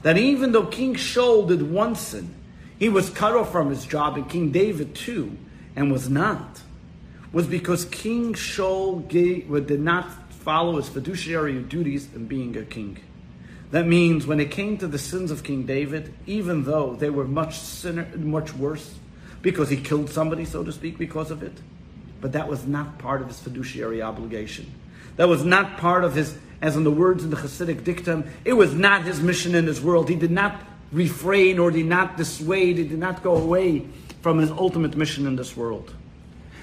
that 0.07 0.19
even 0.19 0.53
though 0.53 0.67
King 0.67 0.95
Shaul 0.95 1.49
did 1.49 1.69
one 1.69 1.97
sin, 1.97 2.33
he 2.79 2.89
was 2.89 3.11
cut 3.11 3.35
off 3.35 3.51
from 3.51 3.71
his 3.71 3.85
job, 3.85 4.15
and 4.15 4.31
King 4.31 4.53
David 4.53 4.95
too, 4.95 5.37
and 5.75 5.91
was 5.91 6.09
not, 6.09 6.63
was 7.33 7.49
because 7.49 7.87
King 7.87 8.33
Shaul 8.33 9.09
gave, 9.09 9.49
did 9.67 9.81
not 9.81 10.09
follow 10.31 10.77
his 10.77 10.89
fiduciary 10.89 11.61
duties 11.61 12.09
in 12.15 12.27
being 12.27 12.57
a 12.57 12.63
king. 12.63 12.99
That 13.73 13.89
means 13.89 14.29
when 14.29 14.39
it 14.39 14.53
came 14.53 14.79
to 14.79 14.87
the 14.87 14.97
sins 14.97 15.33
of 15.33 15.43
King 15.43 15.67
David, 15.67 16.15
even 16.25 16.63
though 16.63 16.95
they 16.95 17.11
were 17.11 17.27
much 17.27 17.59
sinner, 17.59 18.07
much 18.17 18.55
worse, 18.55 18.95
because 19.43 19.71
he 19.71 19.77
killed 19.77 20.09
somebody, 20.09 20.45
so 20.45 20.63
to 20.63 20.71
speak, 20.71 20.99
because 20.99 21.33
of 21.33 21.43
it, 21.43 21.59
but 22.21 22.31
that 22.31 22.47
was 22.47 22.65
not 22.65 23.01
part 23.01 23.23
of 23.23 23.27
his 23.27 23.41
fiduciary 23.41 24.03
obligation. 24.03 24.73
That 25.17 25.29
was 25.29 25.45
not 25.45 25.79
part 25.79 26.05
of 26.05 26.15
his 26.15 26.39
as 26.67 26.75
in 26.75 26.83
the 26.83 26.91
words 26.91 27.23
in 27.23 27.31
the 27.31 27.37
Hasidic 27.37 27.85
dictum, 27.85 28.25
it 28.45 28.55
was 28.55 28.75
not 28.75 29.05
his 29.05 29.21
mission 29.21 29.55
in 29.55 29.67
this 29.67 29.81
world. 29.81 30.09
He 30.09 30.17
did 30.17 30.33
not 30.33 30.61
refrain 30.91 31.61
or 31.61 31.71
did 31.71 31.87
not 31.87 32.17
dissuade, 32.17 32.77
he 32.77 32.83
did 32.83 32.99
not 32.99 33.23
go 33.23 33.37
away 33.37 33.87
from 34.21 34.39
his 34.39 34.51
ultimate 34.51 34.97
mission 34.97 35.29
in 35.29 35.37
this 35.37 35.57
world. 35.57 35.95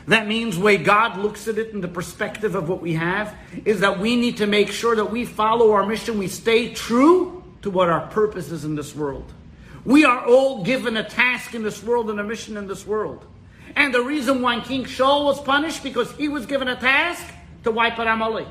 That 0.10 0.28
means 0.28 0.58
way 0.58 0.76
God 0.76 1.18
looks 1.20 1.48
at 1.48 1.58
it 1.58 1.70
in 1.70 1.80
the 1.80 1.88
perspective 1.88 2.54
of 2.54 2.68
what 2.68 2.82
we 2.82 2.96
have 2.96 3.34
is 3.64 3.80
that 3.80 3.98
we 3.98 4.18
need 4.18 4.36
to 4.38 4.46
make 4.46 4.70
sure 4.72 4.94
that 4.98 5.10
we 5.10 5.24
follow 5.24 5.72
our 5.72 5.86
mission, 5.86 6.20
we 6.20 6.28
stay 6.28 6.74
true 6.74 7.42
to 7.62 7.72
what 7.72 7.90
our 7.90 8.06
purpose 8.08 8.52
is 8.52 8.66
in 8.66 8.76
this 8.76 8.94
world. 8.94 9.32
We 9.86 10.04
are 10.04 10.26
all 10.26 10.66
given 10.66 10.98
a 10.98 11.08
task 11.08 11.56
in 11.56 11.64
this 11.64 11.82
world 11.82 12.10
and 12.10 12.20
a 12.20 12.24
mission 12.26 12.58
in 12.58 12.68
this 12.68 12.86
world. 12.86 13.26
And 13.78 13.94
the 13.94 14.02
reason 14.02 14.42
why 14.42 14.60
King 14.60 14.84
Shaul 14.84 15.24
was 15.24 15.40
punished 15.40 15.82
because 15.82 16.12
he 16.18 16.28
was 16.28 16.46
given 16.46 16.68
a 16.68 16.76
task 16.76 17.26
to 17.64 17.72
wipe 17.72 17.98
out 17.98 18.08
Amalek. 18.08 18.50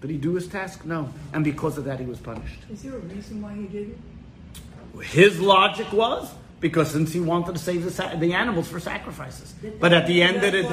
Did 0.00 0.10
he 0.10 0.16
do 0.16 0.34
his 0.34 0.48
task? 0.48 0.84
No. 0.84 1.12
And 1.32 1.44
because 1.44 1.76
of 1.78 1.84
that, 1.84 2.00
he 2.00 2.06
was 2.06 2.18
punished. 2.18 2.60
Is 2.70 2.82
there 2.82 2.96
a 2.96 2.98
reason 2.98 3.42
why 3.42 3.54
he 3.54 3.64
did 3.64 3.90
it? 3.90 5.04
His 5.04 5.40
logic 5.40 5.92
was 5.92 6.32
because 6.60 6.90
since 6.90 7.12
he 7.12 7.20
wanted 7.20 7.52
to 7.52 7.58
save 7.58 7.84
the, 7.84 8.16
the 8.18 8.34
animals 8.34 8.68
for 8.68 8.80
sacrifices. 8.80 9.54
But 9.78 9.92
at 9.92 10.06
the 10.06 10.22
end 10.22 10.44
of 10.44 10.54
it, 10.54 10.66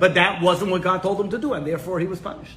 but 0.00 0.14
that 0.14 0.42
wasn't 0.42 0.70
what 0.70 0.82
God 0.82 1.02
told 1.02 1.20
him 1.20 1.30
to 1.30 1.38
do, 1.38 1.52
and 1.52 1.66
therefore 1.66 2.00
he 2.00 2.06
was 2.06 2.20
punished. 2.20 2.56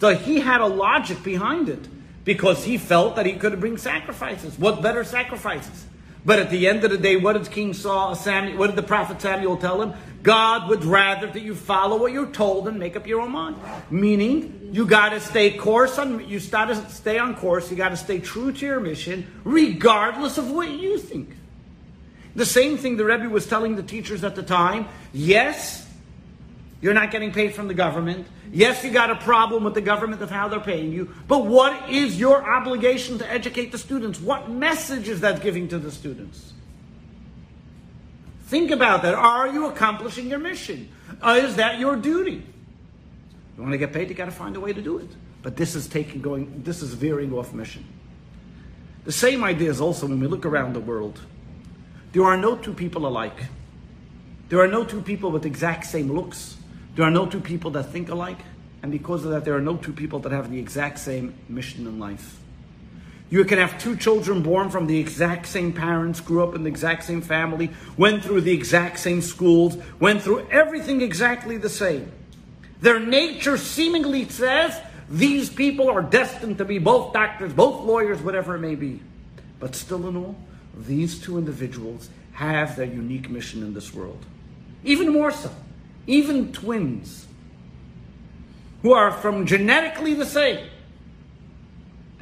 So 0.00 0.14
he 0.14 0.40
had 0.40 0.60
a 0.60 0.66
logic 0.66 1.22
behind 1.22 1.68
it 1.68 1.80
because 2.24 2.64
he 2.64 2.78
felt 2.78 3.16
that 3.16 3.26
he 3.26 3.34
could 3.34 3.58
bring 3.60 3.78
sacrifices. 3.78 4.58
What 4.58 4.82
better 4.82 5.04
sacrifices? 5.04 5.86
But 6.24 6.38
at 6.38 6.50
the 6.50 6.68
end 6.68 6.84
of 6.84 6.90
the 6.90 6.98
day, 6.98 7.16
what 7.16 7.32
did 7.32 7.50
King 7.50 7.74
Saul, 7.74 8.14
Samuel, 8.14 8.58
what 8.58 8.68
did 8.68 8.76
the 8.76 8.82
prophet 8.82 9.20
Samuel 9.20 9.56
tell 9.56 9.82
him? 9.82 9.94
God 10.22 10.68
would 10.68 10.84
rather 10.84 11.26
that 11.26 11.42
you 11.42 11.54
follow 11.54 11.98
what 11.98 12.12
you're 12.12 12.30
told 12.30 12.68
and 12.68 12.78
make 12.78 12.96
up 12.96 13.06
your 13.06 13.20
own 13.20 13.32
mind. 13.32 13.56
Meaning, 13.90 14.70
you 14.72 14.86
got 14.86 15.10
to 15.10 15.20
stay 15.20 15.56
course 15.56 15.98
on. 15.98 16.28
You 16.28 16.40
got 16.40 16.66
to 16.66 16.90
stay 16.90 17.18
on 17.18 17.34
course. 17.34 17.70
You 17.70 17.76
got 17.76 17.90
to 17.90 17.96
stay 17.96 18.20
true 18.20 18.52
to 18.52 18.66
your 18.66 18.80
mission, 18.80 19.26
regardless 19.44 20.38
of 20.38 20.50
what 20.50 20.70
you 20.70 20.98
think. 20.98 21.30
The 22.34 22.46
same 22.46 22.78
thing 22.78 22.96
the 22.96 23.04
Rebbe 23.04 23.28
was 23.28 23.46
telling 23.46 23.76
the 23.76 23.82
teachers 23.82 24.24
at 24.24 24.34
the 24.34 24.42
time. 24.42 24.88
Yes, 25.12 25.86
you're 26.80 26.94
not 26.94 27.10
getting 27.10 27.32
paid 27.32 27.54
from 27.54 27.68
the 27.68 27.74
government. 27.74 28.26
Yes, 28.52 28.84
you 28.84 28.90
got 28.90 29.10
a 29.10 29.16
problem 29.16 29.64
with 29.64 29.74
the 29.74 29.80
government 29.80 30.22
of 30.22 30.30
how 30.30 30.48
they're 30.48 30.60
paying 30.60 30.92
you. 30.92 31.14
But 31.28 31.46
what 31.46 31.90
is 31.90 32.18
your 32.18 32.42
obligation 32.42 33.18
to 33.18 33.30
educate 33.30 33.72
the 33.72 33.78
students? 33.78 34.20
What 34.20 34.50
message 34.50 35.08
is 35.08 35.20
that 35.20 35.42
giving 35.42 35.68
to 35.68 35.78
the 35.78 35.90
students? 35.90 36.51
Think 38.52 38.70
about 38.70 39.00
that. 39.00 39.14
Are 39.14 39.48
you 39.48 39.64
accomplishing 39.64 40.28
your 40.28 40.38
mission? 40.38 40.90
Uh, 41.22 41.40
is 41.42 41.56
that 41.56 41.78
your 41.78 41.96
duty? 41.96 42.44
You 43.56 43.62
want 43.62 43.72
to 43.72 43.78
get 43.78 43.94
paid, 43.94 44.10
you 44.10 44.14
got 44.14 44.26
to 44.26 44.30
find 44.30 44.54
a 44.56 44.60
way 44.60 44.74
to 44.74 44.82
do 44.82 44.98
it. 44.98 45.08
But 45.40 45.56
this 45.56 45.74
is 45.74 45.86
taking 45.86 46.20
going. 46.20 46.62
This 46.62 46.82
is 46.82 46.92
veering 46.92 47.32
off 47.32 47.54
mission. 47.54 47.82
The 49.04 49.12
same 49.12 49.42
idea 49.42 49.70
is 49.70 49.80
also 49.80 50.06
when 50.06 50.20
we 50.20 50.26
look 50.26 50.44
around 50.44 50.74
the 50.74 50.80
world. 50.80 51.18
There 52.12 52.24
are 52.24 52.36
no 52.36 52.54
two 52.54 52.74
people 52.74 53.06
alike. 53.06 53.40
There 54.50 54.60
are 54.60 54.68
no 54.68 54.84
two 54.84 55.00
people 55.00 55.30
with 55.30 55.46
exact 55.46 55.86
same 55.86 56.12
looks. 56.12 56.58
There 56.94 57.06
are 57.06 57.10
no 57.10 57.24
two 57.24 57.40
people 57.40 57.70
that 57.70 57.84
think 57.84 58.10
alike. 58.10 58.40
And 58.82 58.92
because 58.92 59.24
of 59.24 59.30
that, 59.30 59.46
there 59.46 59.54
are 59.54 59.62
no 59.62 59.78
two 59.78 59.94
people 59.94 60.18
that 60.18 60.32
have 60.32 60.50
the 60.50 60.58
exact 60.58 60.98
same 60.98 61.32
mission 61.48 61.86
in 61.86 61.98
life. 61.98 62.38
You 63.32 63.46
can 63.46 63.56
have 63.56 63.78
two 63.78 63.96
children 63.96 64.42
born 64.42 64.68
from 64.68 64.86
the 64.86 65.00
exact 65.00 65.46
same 65.46 65.72
parents, 65.72 66.20
grew 66.20 66.46
up 66.46 66.54
in 66.54 66.64
the 66.64 66.68
exact 66.68 67.04
same 67.04 67.22
family, 67.22 67.70
went 67.96 68.22
through 68.22 68.42
the 68.42 68.52
exact 68.52 68.98
same 68.98 69.22
schools, 69.22 69.78
went 69.98 70.20
through 70.20 70.46
everything 70.50 71.00
exactly 71.00 71.56
the 71.56 71.70
same. 71.70 72.12
Their 72.82 73.00
nature 73.00 73.56
seemingly 73.56 74.28
says 74.28 74.78
these 75.08 75.48
people 75.48 75.88
are 75.88 76.02
destined 76.02 76.58
to 76.58 76.66
be 76.66 76.76
both 76.76 77.14
doctors, 77.14 77.54
both 77.54 77.86
lawyers, 77.86 78.20
whatever 78.20 78.56
it 78.56 78.58
may 78.58 78.74
be. 78.74 79.00
But 79.60 79.74
still, 79.74 80.06
in 80.08 80.16
all, 80.18 80.36
these 80.76 81.18
two 81.18 81.38
individuals 81.38 82.10
have 82.32 82.76
their 82.76 82.84
unique 82.84 83.30
mission 83.30 83.62
in 83.62 83.72
this 83.72 83.94
world. 83.94 84.22
Even 84.84 85.10
more 85.10 85.30
so, 85.30 85.50
even 86.06 86.52
twins 86.52 87.26
who 88.82 88.92
are 88.92 89.10
from 89.10 89.46
genetically 89.46 90.12
the 90.12 90.26
same 90.26 90.68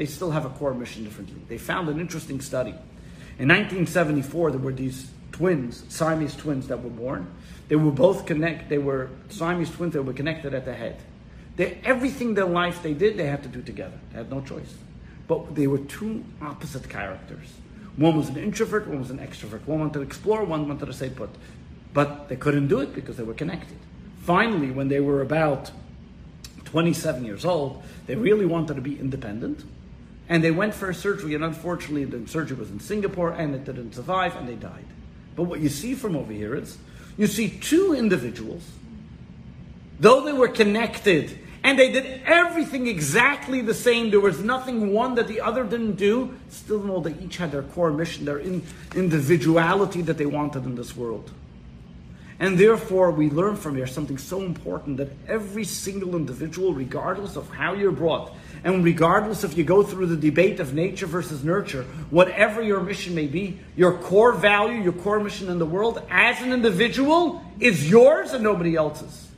they 0.01 0.07
still 0.07 0.31
have 0.31 0.47
a 0.47 0.49
core 0.49 0.73
mission 0.73 1.05
differently. 1.05 1.43
They 1.47 1.59
found 1.59 1.91
an 1.91 2.01
interesting 2.01 2.41
study. 2.41 2.71
In 3.39 3.49
1974, 3.49 4.53
there 4.53 4.59
were 4.59 4.73
these 4.73 5.11
twins, 5.31 5.85
Siamese 5.91 6.35
twins 6.35 6.69
that 6.69 6.83
were 6.83 6.89
born. 6.89 7.31
They 7.69 7.77
were 7.77 7.91
both 7.91 8.25
connect. 8.25 8.71
They 8.71 8.79
were 8.79 9.11
Siamese 9.29 9.71
twins 9.71 9.93
that 9.93 10.03
were 10.03 10.15
connected 10.15 10.55
at 10.55 10.65
the 10.65 10.73
head. 10.73 11.03
They, 11.57 11.79
everything 11.85 12.33
their 12.33 12.47
life 12.47 12.83
they 12.83 12.95
did, 12.95 13.19
they 13.19 13.27
had 13.27 13.43
to 13.43 13.51
do 13.51 13.61
together. 13.61 13.99
They 14.11 14.17
had 14.17 14.31
no 14.31 14.41
choice. 14.41 14.73
But 15.29 15.55
they 15.55 15.67
were 15.67 15.81
two 15.81 16.25
opposite 16.41 16.89
characters. 16.89 17.49
One 17.97 18.17
was 18.17 18.31
an 18.31 18.39
introvert, 18.39 18.89
one 18.89 19.01
was 19.01 19.11
an 19.11 19.19
extrovert. 19.19 19.67
One 19.67 19.81
wanted 19.81 19.93
to 19.93 20.01
explore, 20.01 20.45
one 20.45 20.67
wanted 20.67 20.87
to 20.87 20.95
stay 20.95 21.11
put. 21.11 21.29
But 21.93 22.31
they 22.31 22.37
couldn't 22.37 22.69
do 22.69 22.81
it 22.81 22.95
because 22.95 23.19
they 23.19 23.23
were 23.23 23.35
connected. 23.35 23.77
Finally, 24.23 24.71
when 24.71 24.89
they 24.89 25.01
were 25.01 25.21
about 25.21 25.71
27 26.65 27.23
years 27.23 27.45
old, 27.45 27.83
they 28.07 28.15
really 28.15 28.47
wanted 28.47 28.77
to 28.77 28.81
be 28.81 28.99
independent 28.99 29.63
and 30.31 30.43
they 30.43 30.53
went 30.53 30.73
for 30.73 30.93
surgery, 30.95 31.35
and 31.35 31.45
unfortunately, 31.45 32.05
the 32.05 32.27
surgery 32.27 32.57
was 32.57 32.71
in 32.71 32.81
Singapore, 32.81 33.33
and 33.33 33.55
it 33.55 33.65
didn't 33.65 33.95
survive, 33.95 34.37
and 34.37 34.49
they 34.49 34.55
died. 34.55 34.87
But 35.37 35.43
what 35.43 35.61
you 35.61 35.69
see 35.69 35.95
from 35.95 36.17
over 36.17 36.33
here 36.33 36.55
is 36.55 36.79
you 37.19 37.27
see 37.27 37.51
two 37.51 37.95
individuals, 37.95 38.63
though 39.99 40.25
they 40.25 40.33
were 40.33 40.49
connected 40.49 41.39
and 41.63 41.79
they 41.79 41.93
did 41.93 42.23
everything 42.25 42.87
exactly 42.87 43.61
the 43.61 43.75
same. 43.75 44.11
There 44.11 44.21
was 44.21 44.43
nothing 44.43 44.93
one 44.93 45.15
that 45.17 45.29
the 45.29 45.43
other 45.43 45.63
didn't 45.63 45.97
do. 45.97 46.35
Still, 46.49 46.83
know 46.83 47.01
they 47.01 47.13
each 47.23 47.37
had 47.37 47.53
their 47.53 47.63
core 47.63 47.91
mission, 47.91 48.25
their 48.25 48.39
in, 48.39 48.63
individuality 48.95 50.01
that 50.03 50.17
they 50.17 50.25
wanted 50.25 50.65
in 50.65 50.75
this 50.75 50.97
world. 50.97 51.31
And 52.39 52.57
therefore, 52.57 53.11
we 53.11 53.29
learn 53.29 53.57
from 53.57 53.77
here 53.77 53.87
something 53.87 54.17
so 54.17 54.41
important 54.41 54.97
that 54.97 55.11
every 55.29 55.65
single 55.65 56.17
individual, 56.17 56.73
regardless 56.73 57.37
of 57.37 57.51
how 57.51 57.75
you're 57.75 57.93
brought, 57.93 58.33
and 58.63 58.85
regardless 58.85 59.45
if 59.45 59.57
you 59.57 59.65
go 59.65 59.83
through 59.83 60.07
the 60.07 60.17
debate 60.17 60.61
of 60.61 60.75
nature 60.75 61.07
versus 61.07 61.43
nurture, 61.43 61.85
whatever 62.11 62.61
your 62.61 62.81
mission 62.81 63.15
may 63.15 63.27
be, 63.27 63.59
your 63.77 63.97
core 63.99 64.33
value, 64.33 64.81
your 64.81 64.93
core 64.93 65.21
mission 65.21 65.49
in 65.49 65.59
the 65.59 65.67
world 65.67 66.03
as 66.11 66.41
an 66.43 66.53
individual 66.53 67.43
is 67.59 67.89
yours 67.89 68.33
and 68.33 68.45
nobody 68.45 68.77
else's. 68.77 69.29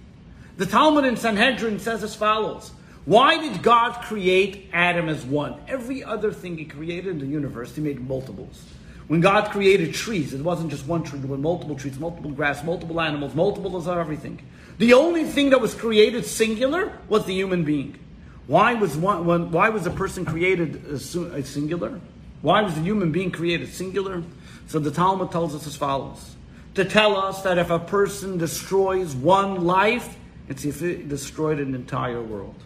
The 0.56 0.66
Talmud 0.66 1.04
in 1.04 1.16
Sanhedrin 1.16 1.78
says 1.78 2.02
as 2.02 2.14
follows 2.14 2.72
Why 3.04 3.38
did 3.38 3.62
God 3.62 4.02
create 4.02 4.68
Adam 4.72 5.08
as 5.08 5.24
one? 5.24 5.60
Every 5.68 6.02
other 6.02 6.32
thing 6.32 6.58
He 6.58 6.64
created 6.64 7.06
in 7.06 7.18
the 7.18 7.26
universe, 7.26 7.74
He 7.74 7.80
made 7.80 8.00
multiples. 8.00 8.64
When 9.08 9.20
God 9.20 9.50
created 9.50 9.94
trees, 9.94 10.32
it 10.32 10.40
wasn't 10.42 10.70
just 10.70 10.86
one 10.86 11.02
tree, 11.02 11.20
were 11.20 11.36
multiple 11.36 11.76
trees, 11.76 11.98
multiple 11.98 12.30
grass, 12.30 12.64
multiple 12.64 13.00
animals, 13.00 13.34
multiples 13.34 13.86
of 13.86 13.98
everything. 13.98 14.40
The 14.78 14.94
only 14.94 15.24
thing 15.24 15.50
that 15.50 15.60
was 15.60 15.74
created 15.74 16.24
singular 16.24 16.98
was 17.08 17.26
the 17.26 17.34
human 17.34 17.64
being. 17.64 17.98
Why 18.46 18.74
was 18.74 18.96
one, 18.96 19.50
why 19.50 19.68
was 19.68 19.86
a 19.86 19.90
person 19.90 20.24
created 20.24 20.84
a 20.86 20.98
singular? 20.98 22.00
Why 22.42 22.62
was 22.62 22.74
the 22.74 22.80
human 22.80 23.12
being 23.12 23.30
created 23.30 23.72
singular? 23.72 24.22
So 24.66 24.78
the 24.78 24.90
Talmud 24.90 25.30
tells 25.30 25.54
us 25.54 25.66
as 25.66 25.76
follows: 25.76 26.34
to 26.74 26.84
tell 26.84 27.16
us 27.16 27.42
that 27.42 27.58
if 27.58 27.70
a 27.70 27.78
person 27.78 28.38
destroys 28.38 29.14
one 29.14 29.64
life, 29.64 30.16
it's 30.48 30.64
if 30.64 30.82
it 30.82 31.08
destroyed 31.08 31.60
an 31.60 31.74
entire 31.74 32.20
world. 32.20 32.56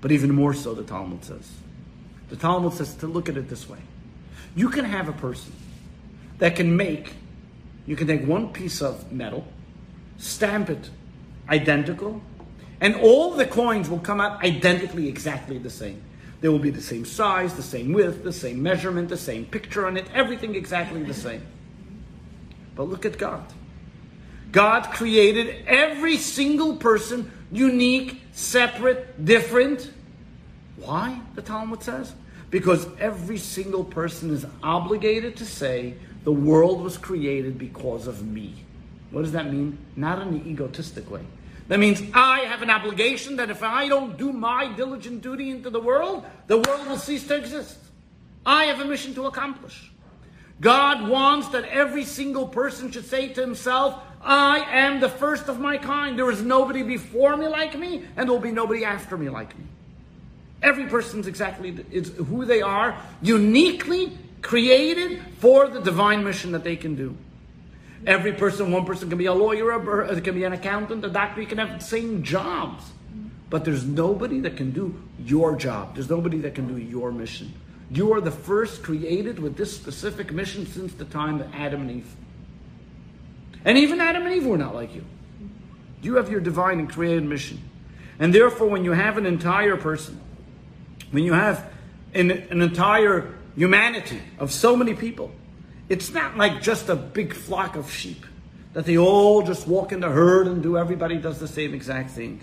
But 0.00 0.12
even 0.12 0.34
more 0.34 0.54
so, 0.54 0.74
the 0.74 0.84
Talmud 0.84 1.24
says. 1.24 1.50
The 2.30 2.36
Talmud 2.36 2.72
says 2.72 2.94
to 2.96 3.06
look 3.06 3.28
at 3.28 3.36
it 3.36 3.48
this 3.48 3.68
way: 3.68 3.78
you 4.56 4.70
can 4.70 4.84
have 4.84 5.08
a 5.08 5.12
person 5.12 5.52
that 6.38 6.56
can 6.56 6.76
make, 6.76 7.14
you 7.86 7.96
can 7.96 8.06
take 8.06 8.26
one 8.26 8.52
piece 8.52 8.80
of 8.80 9.12
metal, 9.12 9.44
stamp 10.16 10.70
it 10.70 10.90
identical, 11.48 12.22
and 12.80 12.94
all 12.96 13.32
the 13.32 13.46
coins 13.46 13.88
will 13.88 13.98
come 13.98 14.20
out 14.20 14.42
identically 14.44 15.08
exactly 15.08 15.58
the 15.58 15.70
same. 15.70 16.02
They 16.40 16.48
will 16.48 16.60
be 16.60 16.70
the 16.70 16.80
same 16.80 17.04
size, 17.04 17.54
the 17.54 17.62
same 17.62 17.92
width, 17.92 18.22
the 18.22 18.32
same 18.32 18.62
measurement, 18.62 19.08
the 19.08 19.16
same 19.16 19.44
picture 19.44 19.86
on 19.86 19.96
it, 19.96 20.06
everything 20.14 20.54
exactly 20.54 21.02
the 21.02 21.14
same. 21.14 21.42
But 22.76 22.84
look 22.84 23.04
at 23.04 23.18
God. 23.18 23.44
God 24.52 24.84
created 24.92 25.66
every 25.66 26.16
single 26.16 26.76
person 26.76 27.30
unique, 27.50 28.22
separate, 28.32 29.24
different. 29.24 29.90
Why? 30.76 31.20
The 31.34 31.42
Talmud 31.42 31.82
says. 31.82 32.14
Because 32.50 32.86
every 32.98 33.36
single 33.36 33.84
person 33.84 34.30
is 34.30 34.46
obligated 34.62 35.36
to 35.36 35.44
say, 35.44 35.94
the 36.24 36.32
world 36.32 36.80
was 36.80 36.96
created 36.96 37.58
because 37.58 38.06
of 38.06 38.24
me. 38.24 38.54
What 39.10 39.22
does 39.22 39.32
that 39.32 39.52
mean? 39.52 39.76
Not 39.96 40.22
in 40.22 40.28
an 40.28 40.46
egotistic 40.46 41.10
way. 41.10 41.22
That 41.68 41.78
means 41.78 42.02
I 42.14 42.40
have 42.40 42.62
an 42.62 42.70
obligation 42.70 43.36
that 43.36 43.50
if 43.50 43.62
I 43.62 43.88
don't 43.88 44.16
do 44.16 44.32
my 44.32 44.72
diligent 44.74 45.22
duty 45.22 45.50
into 45.50 45.68
the 45.70 45.80
world, 45.80 46.24
the 46.46 46.56
world 46.58 46.86
will 46.86 46.96
cease 46.96 47.26
to 47.28 47.36
exist. 47.36 47.78
I 48.44 48.64
have 48.64 48.80
a 48.80 48.86
mission 48.86 49.14
to 49.14 49.26
accomplish. 49.26 49.92
God 50.60 51.06
wants 51.08 51.48
that 51.48 51.64
every 51.66 52.04
single 52.04 52.48
person 52.48 52.90
should 52.90 53.04
say 53.04 53.28
to 53.28 53.40
himself, 53.40 54.02
I 54.22 54.60
am 54.60 54.98
the 54.98 55.08
first 55.08 55.48
of 55.48 55.60
my 55.60 55.76
kind. 55.76 56.18
There 56.18 56.30
is 56.30 56.42
nobody 56.42 56.82
before 56.82 57.36
me 57.36 57.46
like 57.46 57.78
me, 57.78 58.04
and 58.16 58.26
there 58.26 58.32
will 58.32 58.40
be 58.40 58.50
nobody 58.50 58.84
after 58.84 59.16
me 59.16 59.28
like 59.28 59.56
me. 59.56 59.64
Every 60.62 60.86
person's 60.86 61.26
exactly 61.26 61.84
is 61.92 62.08
who 62.16 62.44
they 62.44 62.62
are, 62.62 62.98
uniquely 63.22 64.18
created 64.42 65.22
for 65.38 65.68
the 65.68 65.80
divine 65.80 66.24
mission 66.24 66.52
that 66.52 66.64
they 66.64 66.76
can 66.76 66.96
do. 66.96 67.16
Every 68.06 68.32
person, 68.32 68.72
one 68.72 68.84
person 68.84 69.08
can 69.08 69.18
be 69.18 69.26
a 69.26 69.34
lawyer, 69.34 70.04
it 70.04 70.24
can 70.24 70.34
be 70.34 70.44
an 70.44 70.52
accountant, 70.52 71.04
a 71.04 71.08
doctor, 71.08 71.40
you 71.40 71.46
can 71.46 71.58
have 71.58 71.78
the 71.78 71.84
same 71.84 72.22
jobs. 72.22 72.84
But 73.50 73.64
there's 73.64 73.84
nobody 73.84 74.40
that 74.40 74.56
can 74.56 74.70
do 74.72 75.00
your 75.18 75.56
job. 75.56 75.94
There's 75.94 76.10
nobody 76.10 76.38
that 76.38 76.54
can 76.54 76.68
do 76.68 76.80
your 76.80 77.10
mission. 77.10 77.52
You 77.90 78.12
are 78.12 78.20
the 78.20 78.30
first 78.30 78.82
created 78.82 79.38
with 79.38 79.56
this 79.56 79.74
specific 79.74 80.32
mission 80.32 80.66
since 80.66 80.92
the 80.92 81.06
time 81.06 81.40
of 81.40 81.52
Adam 81.54 81.82
and 81.82 81.90
Eve. 81.90 82.16
And 83.64 83.78
even 83.78 84.00
Adam 84.00 84.26
and 84.26 84.34
Eve 84.34 84.46
were 84.46 84.58
not 84.58 84.74
like 84.74 84.94
you. 84.94 85.04
You 86.02 86.16
have 86.16 86.30
your 86.30 86.40
divine 86.40 86.78
and 86.78 86.90
created 86.90 87.24
mission. 87.24 87.60
And 88.18 88.34
therefore, 88.34 88.68
when 88.68 88.84
you 88.84 88.92
have 88.92 89.16
an 89.16 89.26
entire 89.26 89.76
person, 89.76 90.20
when 91.10 91.24
you 91.24 91.32
have 91.32 91.72
an, 92.14 92.30
an 92.30 92.60
entire 92.60 93.34
humanity 93.56 94.20
of 94.38 94.52
so 94.52 94.76
many 94.76 94.94
people, 94.94 95.32
it's 95.88 96.12
not 96.12 96.36
like 96.36 96.60
just 96.60 96.88
a 96.88 96.96
big 96.96 97.32
flock 97.32 97.76
of 97.76 97.90
sheep 97.90 98.24
that 98.74 98.84
they 98.84 98.98
all 98.98 99.42
just 99.42 99.66
walk 99.66 99.92
in 99.92 100.00
the 100.00 100.08
herd 100.08 100.46
and 100.46 100.62
do 100.62 100.76
everybody 100.76 101.16
does 101.16 101.38
the 101.40 101.48
same 101.48 101.74
exact 101.74 102.10
thing. 102.10 102.40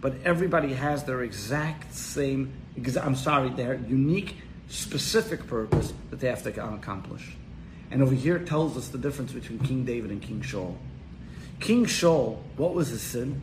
But 0.00 0.14
everybody 0.24 0.72
has 0.74 1.04
their 1.04 1.22
exact 1.22 1.94
same, 1.94 2.52
I'm 3.00 3.16
sorry, 3.16 3.50
their 3.50 3.74
unique, 3.74 4.36
specific 4.68 5.46
purpose 5.46 5.92
that 6.10 6.20
they 6.20 6.28
have 6.28 6.42
to 6.44 6.74
accomplish. 6.74 7.36
And 7.90 8.02
over 8.02 8.14
here 8.14 8.38
tells 8.38 8.76
us 8.76 8.88
the 8.88 8.98
difference 8.98 9.32
between 9.32 9.58
King 9.60 9.84
David 9.84 10.10
and 10.10 10.22
King 10.22 10.40
Shaul. 10.40 10.76
King 11.60 11.86
Shaul, 11.86 12.38
what 12.56 12.74
was 12.74 12.88
his 12.88 13.02
sin? 13.02 13.40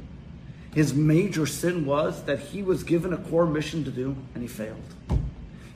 His 0.73 0.93
major 0.93 1.45
sin 1.45 1.85
was 1.85 2.23
that 2.23 2.39
he 2.39 2.63
was 2.63 2.83
given 2.83 3.13
a 3.13 3.17
core 3.17 3.45
mission 3.45 3.83
to 3.85 3.91
do 3.91 4.15
and 4.33 4.41
he 4.41 4.47
failed. 4.47 4.83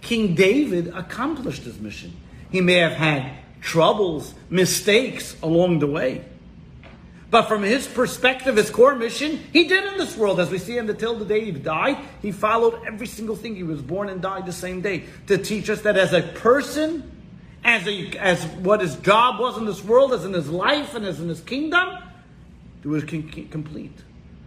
King 0.01 0.35
David 0.35 0.87
accomplished 0.89 1.63
his 1.63 1.79
mission. 1.79 2.15
He 2.51 2.61
may 2.61 2.75
have 2.75 2.93
had 2.93 3.31
troubles, 3.61 4.33
mistakes 4.49 5.35
along 5.41 5.79
the 5.79 5.87
way. 5.87 6.25
But 7.31 7.43
from 7.43 7.61
his 7.61 7.87
perspective, 7.87 8.55
his 8.55 8.71
core 8.71 8.95
mission, 8.95 9.37
he 9.53 9.67
did 9.67 9.85
in 9.85 9.97
this 9.99 10.17
world, 10.17 10.39
as 10.39 10.49
we 10.49 10.57
see 10.57 10.75
him 10.75 10.89
until 10.89 11.15
the 11.15 11.25
day 11.25 11.45
he 11.45 11.51
died. 11.51 11.97
He 12.21 12.31
followed 12.31 12.81
every 12.87 13.05
single 13.05 13.35
thing. 13.35 13.55
He 13.55 13.63
was 13.63 13.81
born 13.81 14.09
and 14.09 14.19
died 14.19 14.47
the 14.47 14.53
same 14.53 14.81
day 14.81 15.03
to 15.27 15.37
teach 15.37 15.69
us 15.69 15.81
that 15.81 15.95
as 15.95 16.11
a 16.11 16.23
person, 16.23 17.11
as 17.63 17.87
a, 17.87 18.17
as 18.17 18.43
what 18.45 18.81
his 18.81 18.95
job 18.95 19.39
was 19.39 19.57
in 19.57 19.65
this 19.65 19.83
world, 19.83 20.11
as 20.13 20.25
in 20.25 20.33
his 20.33 20.49
life 20.49 20.95
and 20.95 21.05
as 21.05 21.19
in 21.19 21.29
his 21.29 21.41
kingdom, 21.41 21.99
it 22.83 22.87
was 22.87 23.03
complete. 23.03 23.97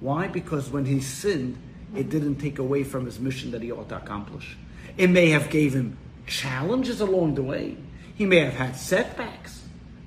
Why? 0.01 0.27
Because 0.27 0.69
when 0.71 0.85
he 0.85 1.01
sinned, 1.01 1.57
it 1.95 2.11
didn't 2.11 2.37
take 2.37 2.59
away 2.59 2.83
from 2.83 3.05
his 3.05 3.21
mission 3.21 3.53
that 3.53 3.63
he 3.63 3.71
ought 3.71 3.91
to 3.91 3.97
accomplish. 3.97 4.57
It 4.97 5.09
may 5.09 5.31
have 5.31 5.51
gave 5.51 5.73
him 5.73 5.97
challenges 6.27 7.01
along 7.01 7.35
the 7.37 7.43
way. 7.43 7.77
He 8.15 8.27
may 8.27 8.41
have 8.41 8.55
had 8.55 8.77
setbacks, 8.77 9.63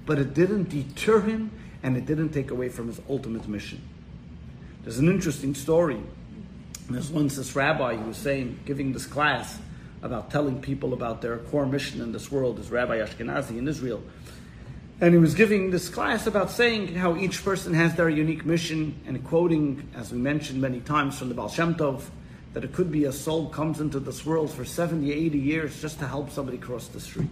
but 0.06 0.20
it 0.20 0.34
didn't 0.34 0.70
deter 0.70 1.22
him 1.22 1.52
and 1.84 1.98
it 1.98 2.06
didn't 2.06 2.30
take 2.30 2.52
away 2.52 2.70
from 2.70 2.88
his 2.88 3.02
ultimate 3.10 3.48
mission. 3.48 3.82
There's 4.84 5.00
an 5.00 5.10
interesting 5.10 5.56
story. 5.56 6.00
There's 6.89 7.10
once 7.10 7.36
this 7.36 7.56
rabbi 7.56 7.96
who 7.96 8.08
was 8.08 8.18
saying, 8.18 8.60
giving 8.65 8.94
this 8.94 9.08
class 9.08 9.60
about 10.04 10.30
telling 10.30 10.62
people 10.62 10.94
about 10.94 11.22
their 11.22 11.38
core 11.38 11.65
mission 11.65 12.02
in 12.02 12.12
this 12.12 12.32
world, 12.32 12.60
is 12.60 12.70
Rabbi 12.70 13.00
Ashkenazi 13.00 13.58
in 13.58 13.68
Israel. 13.68 14.04
And 15.02 15.13
he 15.13 15.20
was 15.20 15.34
giving 15.34 15.72
this 15.72 15.89
class 15.89 16.28
about 16.28 16.52
saying 16.52 16.96
how 16.96 17.18
each 17.18 17.44
person 17.44 17.74
has 17.74 17.96
their 17.96 18.08
unique 18.08 18.46
mission 18.46 18.96
and 19.08 19.22
quoting, 19.26 19.89
as 19.96 20.12
we 20.12 20.20
mentioned 20.20 20.62
many 20.62 20.80
times 20.80 21.18
from 21.18 21.30
the 21.30 21.36
Baal 21.36 21.50
Shem 21.50 21.76
Tov, 21.76 22.04
that 22.54 22.63
it 22.63 22.72
could 22.72 22.91
be 22.91 23.06
a 23.06 23.12
soul 23.12 23.50
comes 23.50 23.82
into 23.82 24.00
this 24.00 24.26
world 24.26 24.52
for 24.52 24.63
70, 24.63 25.12
80 25.12 25.38
years 25.38 25.82
just 25.82 26.00
to 26.00 26.08
help 26.08 26.32
somebody 26.32 26.58
cross 26.58 26.88
the 26.88 27.02
street. 27.02 27.28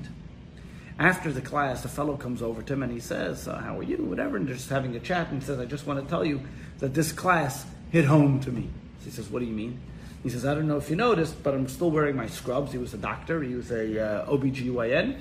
After 1.04 1.34
the 1.34 1.42
class, 1.42 1.84
a 1.84 1.90
fellow 1.90 2.16
comes 2.16 2.42
over 2.42 2.62
to 2.62 2.74
him 2.74 2.82
and 2.82 2.90
he 2.90 3.02
says, 3.02 3.46
uh, 3.50 3.58
How 3.58 3.78
are 3.78 3.84
you? 3.84 3.98
Whatever. 3.98 4.38
And 4.38 4.48
they're 4.48 4.56
just 4.56 4.70
having 4.70 4.96
a 4.96 5.02
chat. 5.02 5.30
And 5.32 5.44
says, 5.44 5.60
I 5.60 5.66
just 5.66 5.86
want 5.86 6.02
to 6.02 6.10
tell 6.10 6.24
you 6.24 6.40
that 6.80 6.94
this 6.94 7.12
class 7.12 7.66
hit 7.92 8.06
home 8.06 8.40
to 8.40 8.52
me. 8.54 8.70
So 9.00 9.06
he 9.06 9.12
says, 9.12 9.30
What 9.30 9.40
do 9.40 9.46
you 9.46 9.54
mean? 9.54 9.82
He 10.24 10.30
says, 10.30 10.46
I 10.46 10.54
don't 10.54 10.66
know 10.66 10.78
if 10.78 10.90
you 10.90 10.96
noticed, 10.96 11.44
but 11.44 11.54
I'm 11.54 11.68
still 11.68 11.92
wearing 11.92 12.16
my 12.16 12.28
scrubs. 12.28 12.72
He 12.72 12.78
was 12.78 12.94
a 12.94 12.98
doctor, 12.98 13.44
he 13.44 13.54
was 13.54 13.70
a 13.70 14.24
uh, 14.24 14.32
OBGYN. 14.32 15.20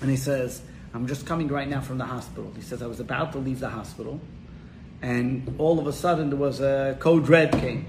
And 0.00 0.10
he 0.10 0.16
says, 0.16 0.62
I'm 0.92 1.06
just 1.06 1.26
coming 1.26 1.46
right 1.46 1.68
now 1.68 1.80
from 1.80 1.98
the 1.98 2.06
hospital. 2.06 2.52
He 2.56 2.62
says, 2.62 2.82
I 2.82 2.88
was 2.88 2.98
about 2.98 3.30
to 3.32 3.38
leave 3.38 3.60
the 3.60 3.70
hospital. 3.70 4.20
And 5.00 5.54
all 5.58 5.78
of 5.78 5.86
a 5.86 5.92
sudden, 5.92 6.28
there 6.28 6.38
was 6.40 6.60
a 6.60 6.96
code 6.98 7.28
red 7.28 7.52
came 7.52 7.86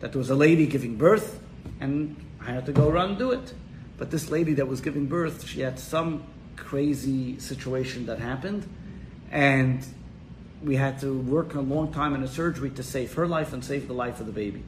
that 0.00 0.12
there 0.12 0.18
was 0.18 0.30
a 0.30 0.34
lady 0.34 0.66
giving 0.66 0.96
birth, 0.96 1.38
and 1.80 2.16
I 2.40 2.52
had 2.52 2.64
to 2.64 2.72
go 2.72 2.90
run 2.90 3.10
and 3.10 3.18
do 3.18 3.32
it. 3.32 3.52
But 3.96 4.10
this 4.10 4.30
lady 4.30 4.54
that 4.54 4.66
was 4.66 4.80
giving 4.80 5.06
birth, 5.06 5.46
she 5.46 5.60
had 5.60 5.78
some 5.78 6.24
crazy 6.56 7.38
situation 7.38 8.06
that 8.06 8.18
happened, 8.18 8.68
and 9.30 9.84
we 10.62 10.76
had 10.76 10.98
to 11.00 11.12
work 11.12 11.54
a 11.54 11.60
long 11.60 11.92
time 11.92 12.14
in 12.14 12.22
a 12.22 12.28
surgery 12.28 12.70
to 12.70 12.82
save 12.82 13.12
her 13.14 13.26
life 13.26 13.52
and 13.52 13.64
save 13.64 13.86
the 13.86 13.94
life 13.94 14.20
of 14.20 14.26
the 14.26 14.32
baby. 14.32 14.62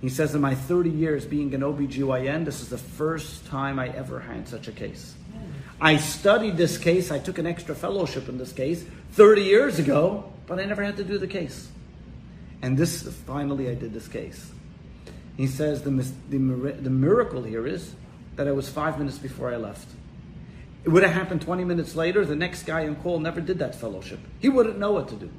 He 0.00 0.08
says, 0.08 0.34
in 0.34 0.40
my 0.40 0.54
30 0.54 0.90
years 0.90 1.24
being 1.24 1.54
an 1.54 1.62
OBGYN, 1.62 2.44
this 2.44 2.60
is 2.60 2.68
the 2.68 2.78
first 2.78 3.46
time 3.46 3.78
I 3.78 3.88
ever 3.88 4.20
had 4.20 4.46
such 4.46 4.68
a 4.68 4.72
case. 4.72 5.14
I 5.80 5.96
studied 5.96 6.56
this 6.56 6.78
case, 6.78 7.10
I 7.10 7.18
took 7.18 7.38
an 7.38 7.46
extra 7.46 7.74
fellowship 7.74 8.28
in 8.28 8.38
this 8.38 8.52
case 8.52 8.84
30 9.12 9.42
years 9.42 9.78
ago, 9.78 10.32
but 10.46 10.58
I 10.58 10.64
never 10.64 10.82
had 10.82 10.96
to 10.98 11.04
do 11.04 11.18
the 11.18 11.26
case. 11.26 11.68
And 12.62 12.78
this, 12.78 13.02
finally, 13.26 13.68
I 13.68 13.74
did 13.74 13.92
this 13.92 14.08
case. 14.08 14.50
He 15.36 15.46
says 15.46 15.82
the, 15.82 15.90
the, 15.90 16.38
the 16.38 16.90
miracle 16.90 17.42
here 17.42 17.66
is 17.66 17.94
that 18.36 18.46
it 18.46 18.54
was 18.54 18.68
five 18.68 18.98
minutes 18.98 19.18
before 19.18 19.52
I 19.52 19.56
left. 19.56 19.88
It 20.84 20.90
would 20.90 21.02
have 21.02 21.12
happened 21.12 21.42
20 21.42 21.64
minutes 21.64 21.96
later. 21.96 22.24
The 22.24 22.36
next 22.36 22.62
guy 22.62 22.86
on 22.86 22.96
call 22.96 23.18
never 23.18 23.40
did 23.40 23.58
that 23.58 23.74
fellowship. 23.74 24.20
He 24.38 24.48
wouldn't 24.48 24.78
know 24.78 24.92
what 24.92 25.08
to 25.08 25.16
do. 25.16 25.30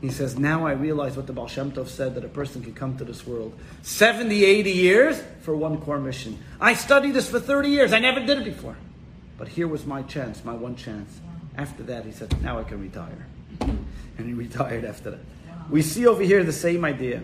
He 0.00 0.10
says, 0.10 0.38
Now 0.38 0.66
I 0.66 0.72
realize 0.72 1.16
what 1.16 1.26
the 1.26 1.32
Baal 1.32 1.48
Shem 1.48 1.72
Tov 1.72 1.88
said 1.88 2.14
that 2.14 2.24
a 2.24 2.28
person 2.28 2.62
can 2.62 2.72
come 2.72 2.96
to 2.98 3.04
this 3.04 3.26
world 3.26 3.58
70, 3.82 4.44
80 4.44 4.70
years 4.70 5.22
for 5.42 5.54
one 5.54 5.80
core 5.80 5.98
mission. 5.98 6.38
I 6.60 6.74
studied 6.74 7.12
this 7.12 7.28
for 7.28 7.40
30 7.40 7.68
years. 7.68 7.92
I 7.92 7.98
never 7.98 8.20
did 8.20 8.38
it 8.38 8.44
before. 8.44 8.76
But 9.36 9.48
here 9.48 9.68
was 9.68 9.84
my 9.84 10.02
chance, 10.02 10.44
my 10.44 10.54
one 10.54 10.76
chance. 10.76 11.20
After 11.56 11.82
that, 11.84 12.04
he 12.04 12.12
said, 12.12 12.40
Now 12.42 12.58
I 12.58 12.64
can 12.64 12.80
retire. 12.80 13.26
And 13.60 14.26
he 14.26 14.32
retired 14.34 14.84
after 14.84 15.10
that. 15.10 15.20
We 15.68 15.82
see 15.82 16.06
over 16.06 16.22
here 16.22 16.44
the 16.44 16.52
same 16.52 16.84
idea. 16.84 17.22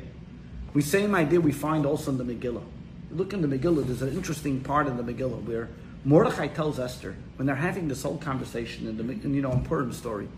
The 0.75 0.83
same 0.83 1.15
idea 1.15 1.41
we 1.41 1.53
find 1.53 1.87
also 1.87 2.11
in 2.11 2.19
the 2.19 2.25
Megillah. 2.25 2.65
Look 3.11 3.33
in 3.33 3.43
the 3.43 3.49
Megillah, 3.49 3.87
there's 3.87 4.03
an 4.03 4.13
interesting 4.13 4.61
part 4.61 4.87
in 4.87 4.97
the 4.97 5.03
Megillah 5.03 5.43
where 5.45 5.69
Mordechai 6.05 6.49
tells 6.49 6.79
Esther, 6.79 7.17
when 7.37 7.47
they're 7.47 7.55
having 7.55 7.89
this 7.89 8.03
whole 8.03 8.19
conversation 8.19 8.87
in 8.87 8.97
the 8.97 9.29
you 9.29 9.41
know, 9.41 9.53
important 9.53 9.95
story, 9.95 10.29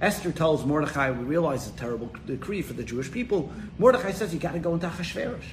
Esther 0.00 0.32
tells 0.32 0.66
Mordechai, 0.66 1.10
we 1.12 1.24
realize 1.24 1.68
a 1.68 1.72
terrible 1.72 2.10
decree 2.26 2.60
for 2.60 2.72
the 2.72 2.82
Jewish 2.82 3.10
people. 3.10 3.52
Mordechai 3.78 4.10
says, 4.10 4.34
you 4.34 4.40
got 4.40 4.52
to 4.52 4.58
go 4.58 4.74
into 4.74 4.88
Achashverosh. 4.88 5.44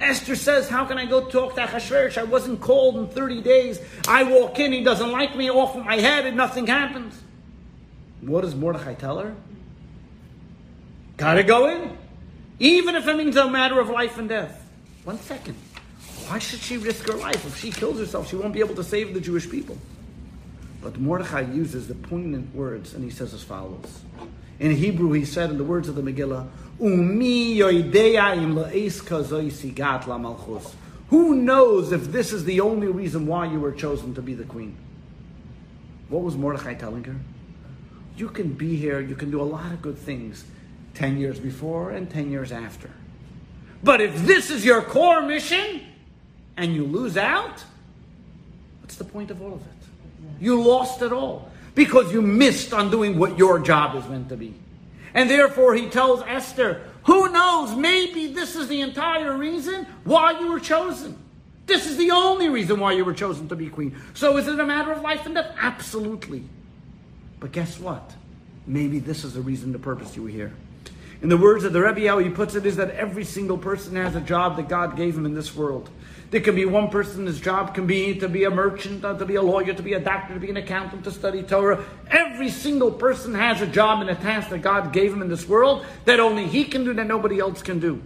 Esther 0.00 0.36
says, 0.36 0.68
how 0.68 0.84
can 0.84 0.98
I 0.98 1.06
go 1.06 1.28
talk 1.28 1.56
to 1.56 1.62
Achashverosh? 1.62 2.18
I 2.18 2.22
wasn't 2.22 2.60
called 2.60 2.96
in 2.98 3.08
30 3.08 3.42
days. 3.42 3.80
I 4.06 4.22
walk 4.22 4.60
in, 4.60 4.72
he 4.72 4.84
doesn't 4.84 5.10
like 5.10 5.34
me, 5.34 5.50
off 5.50 5.74
of 5.74 5.84
my 5.84 5.96
head, 5.96 6.26
and 6.26 6.36
nothing 6.36 6.68
happens. 6.68 7.20
What 8.20 8.42
does 8.42 8.54
Mordechai 8.54 8.94
tell 8.94 9.18
her? 9.18 9.34
Gotta 11.16 11.42
go 11.42 11.68
in. 11.68 11.96
Even 12.58 12.94
if 12.94 13.08
it 13.08 13.16
means 13.16 13.36
a 13.36 13.50
matter 13.50 13.80
of 13.80 13.88
life 13.88 14.18
and 14.18 14.28
death. 14.28 14.62
One 15.04 15.18
second. 15.18 15.56
Why 16.28 16.38
should 16.40 16.60
she 16.60 16.76
risk 16.76 17.06
her 17.06 17.14
life? 17.14 17.46
If 17.46 17.58
she 17.58 17.70
kills 17.70 17.98
herself, 17.98 18.28
she 18.28 18.36
won't 18.36 18.52
be 18.52 18.60
able 18.60 18.74
to 18.74 18.84
save 18.84 19.14
the 19.14 19.20
Jewish 19.20 19.48
people. 19.48 19.78
But 20.82 20.98
Mordechai 20.98 21.42
uses 21.52 21.86
the 21.86 21.94
poignant 21.94 22.54
words 22.54 22.94
and 22.94 23.04
he 23.04 23.10
says 23.10 23.32
as 23.32 23.44
follows. 23.44 24.02
In 24.58 24.72
Hebrew, 24.72 25.12
he 25.12 25.24
said 25.24 25.50
in 25.50 25.58
the 25.58 25.64
words 25.64 25.88
of 25.88 25.94
the 25.94 26.02
Megillah, 26.02 26.48
Umi 26.80 27.58
Who 31.08 31.34
knows 31.34 31.92
if 31.92 32.04
this 32.12 32.32
is 32.32 32.44
the 32.44 32.60
only 32.60 32.86
reason 32.88 33.26
why 33.26 33.46
you 33.46 33.60
were 33.60 33.72
chosen 33.72 34.14
to 34.14 34.22
be 34.22 34.34
the 34.34 34.44
queen? 34.44 34.76
What 36.08 36.22
was 36.22 36.36
Mordechai 36.36 36.74
telling 36.74 37.04
her? 37.04 37.16
You 38.16 38.28
can 38.28 38.52
be 38.52 38.76
here, 38.76 39.00
you 39.00 39.14
can 39.14 39.30
do 39.30 39.40
a 39.40 39.44
lot 39.44 39.72
of 39.72 39.82
good 39.82 39.98
things 39.98 40.44
10 40.94 41.18
years 41.18 41.38
before 41.38 41.90
and 41.90 42.10
10 42.10 42.30
years 42.30 42.50
after. 42.50 42.90
But 43.82 44.00
if 44.00 44.26
this 44.26 44.50
is 44.50 44.64
your 44.64 44.82
core 44.82 45.22
mission 45.22 45.82
and 46.56 46.74
you 46.74 46.84
lose 46.84 47.16
out, 47.16 47.64
what's 48.80 48.96
the 48.96 49.04
point 49.04 49.30
of 49.30 49.42
all 49.42 49.54
of 49.54 49.60
it? 49.60 49.66
You 50.40 50.62
lost 50.62 51.02
it 51.02 51.12
all 51.12 51.50
because 51.74 52.12
you 52.12 52.22
missed 52.22 52.72
on 52.72 52.90
doing 52.90 53.18
what 53.18 53.38
your 53.38 53.58
job 53.58 53.96
is 53.96 54.08
meant 54.08 54.28
to 54.30 54.36
be. 54.36 54.54
And 55.14 55.30
therefore, 55.30 55.74
he 55.74 55.88
tells 55.88 56.22
Esther, 56.22 56.82
who 57.04 57.30
knows, 57.30 57.74
maybe 57.76 58.32
this 58.32 58.56
is 58.56 58.68
the 58.68 58.80
entire 58.80 59.36
reason 59.36 59.86
why 60.04 60.38
you 60.38 60.48
were 60.48 60.60
chosen. 60.60 61.16
This 61.66 61.86
is 61.86 61.96
the 61.96 62.10
only 62.10 62.48
reason 62.48 62.78
why 62.78 62.92
you 62.92 63.04
were 63.04 63.14
chosen 63.14 63.48
to 63.48 63.56
be 63.56 63.68
queen. 63.68 63.96
So 64.14 64.36
is 64.36 64.46
it 64.46 64.58
a 64.60 64.66
matter 64.66 64.92
of 64.92 65.02
life 65.02 65.26
and 65.26 65.34
death? 65.34 65.54
Absolutely. 65.58 66.44
But 67.40 67.52
guess 67.52 67.78
what? 67.78 68.14
Maybe 68.66 68.98
this 68.98 69.24
is 69.24 69.34
the 69.34 69.40
reason, 69.40 69.72
the 69.72 69.78
purpose 69.78 70.16
you 70.16 70.22
were 70.22 70.28
here. 70.28 70.52
In 71.22 71.28
the 71.28 71.36
words 71.36 71.64
of 71.64 71.72
the 71.72 71.80
Rebbe, 71.80 72.06
how 72.08 72.18
he 72.18 72.28
puts 72.28 72.54
it 72.54 72.66
is 72.66 72.76
that 72.76 72.90
every 72.90 73.24
single 73.24 73.58
person 73.58 73.96
has 73.96 74.14
a 74.14 74.20
job 74.20 74.56
that 74.56 74.68
God 74.68 74.96
gave 74.96 75.16
him 75.16 75.24
in 75.24 75.34
this 75.34 75.54
world. 75.54 75.88
There 76.30 76.40
can 76.40 76.56
be 76.56 76.64
one 76.64 76.90
person, 76.90 77.26
his 77.26 77.40
job 77.40 77.74
can 77.74 77.86
be 77.86 78.18
to 78.18 78.28
be 78.28 78.44
a 78.44 78.50
merchant, 78.50 79.02
to 79.02 79.24
be 79.24 79.36
a 79.36 79.42
lawyer, 79.42 79.72
to 79.72 79.82
be 79.82 79.92
a 79.92 80.00
doctor, 80.00 80.34
to 80.34 80.40
be 80.40 80.50
an 80.50 80.56
accountant, 80.56 81.04
to 81.04 81.12
study 81.12 81.42
Torah. 81.42 81.84
Every 82.10 82.50
single 82.50 82.90
person 82.90 83.32
has 83.34 83.62
a 83.62 83.66
job 83.66 84.00
and 84.00 84.10
a 84.10 84.16
task 84.16 84.50
that 84.50 84.58
God 84.58 84.92
gave 84.92 85.12
him 85.12 85.22
in 85.22 85.28
this 85.28 85.48
world 85.48 85.86
that 86.04 86.18
only 86.18 86.46
he 86.48 86.64
can 86.64 86.84
do, 86.84 86.92
that 86.94 87.06
nobody 87.06 87.38
else 87.38 87.62
can 87.62 87.78
do. 87.78 88.02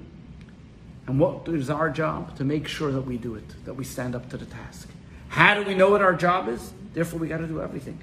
And 1.06 1.18
what 1.18 1.48
is 1.48 1.70
our 1.70 1.88
job? 1.88 2.36
To 2.36 2.44
make 2.44 2.68
sure 2.68 2.92
that 2.92 3.00
we 3.00 3.16
do 3.16 3.36
it, 3.36 3.64
that 3.64 3.74
we 3.74 3.84
stand 3.84 4.14
up 4.14 4.28
to 4.30 4.36
the 4.36 4.46
task. 4.46 4.88
How 5.28 5.54
do 5.54 5.62
we 5.62 5.74
know 5.74 5.90
what 5.90 6.02
our 6.02 6.14
job 6.14 6.48
is? 6.48 6.72
Therefore, 6.92 7.20
we 7.20 7.28
got 7.28 7.38
to 7.38 7.46
do 7.46 7.62
everything. 7.62 7.98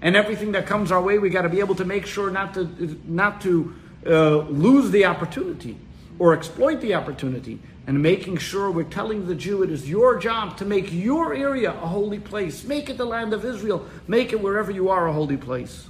And 0.00 0.14
everything 0.14 0.52
that 0.52 0.66
comes 0.66 0.92
our 0.92 1.02
way, 1.02 1.18
we 1.18 1.28
got 1.28 1.42
to 1.42 1.48
be 1.48 1.60
able 1.60 1.74
to 1.74 1.84
make 1.84 2.06
sure 2.06 2.30
not 2.30 2.54
to, 2.54 2.98
not 3.04 3.40
to 3.42 3.74
uh, 4.06 4.36
lose 4.38 4.90
the 4.90 5.06
opportunity 5.06 5.76
or 6.18 6.34
exploit 6.34 6.80
the 6.80 6.94
opportunity 6.94 7.58
and 7.86 8.02
making 8.02 8.36
sure 8.36 8.70
we're 8.70 8.84
telling 8.84 9.26
the 9.26 9.34
Jew 9.34 9.62
it 9.62 9.70
is 9.70 9.88
your 9.88 10.18
job 10.18 10.56
to 10.58 10.64
make 10.64 10.92
your 10.92 11.34
area 11.34 11.70
a 11.70 11.86
holy 11.86 12.18
place. 12.20 12.64
Make 12.64 12.90
it 12.90 12.98
the 12.98 13.04
land 13.04 13.32
of 13.32 13.44
Israel. 13.44 13.86
Make 14.06 14.32
it 14.32 14.40
wherever 14.40 14.70
you 14.70 14.90
are 14.90 15.08
a 15.08 15.12
holy 15.12 15.36
place. 15.36 15.88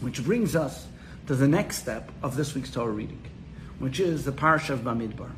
Which 0.00 0.24
brings 0.24 0.56
us 0.56 0.86
to 1.26 1.34
the 1.34 1.46
next 1.46 1.78
step 1.78 2.10
of 2.22 2.36
this 2.36 2.54
week's 2.54 2.70
Torah 2.70 2.90
reading, 2.90 3.22
which 3.78 4.00
is 4.00 4.24
the 4.24 4.32
Parsha 4.32 4.70
of 4.70 4.80
Bamidbar. 4.80 5.30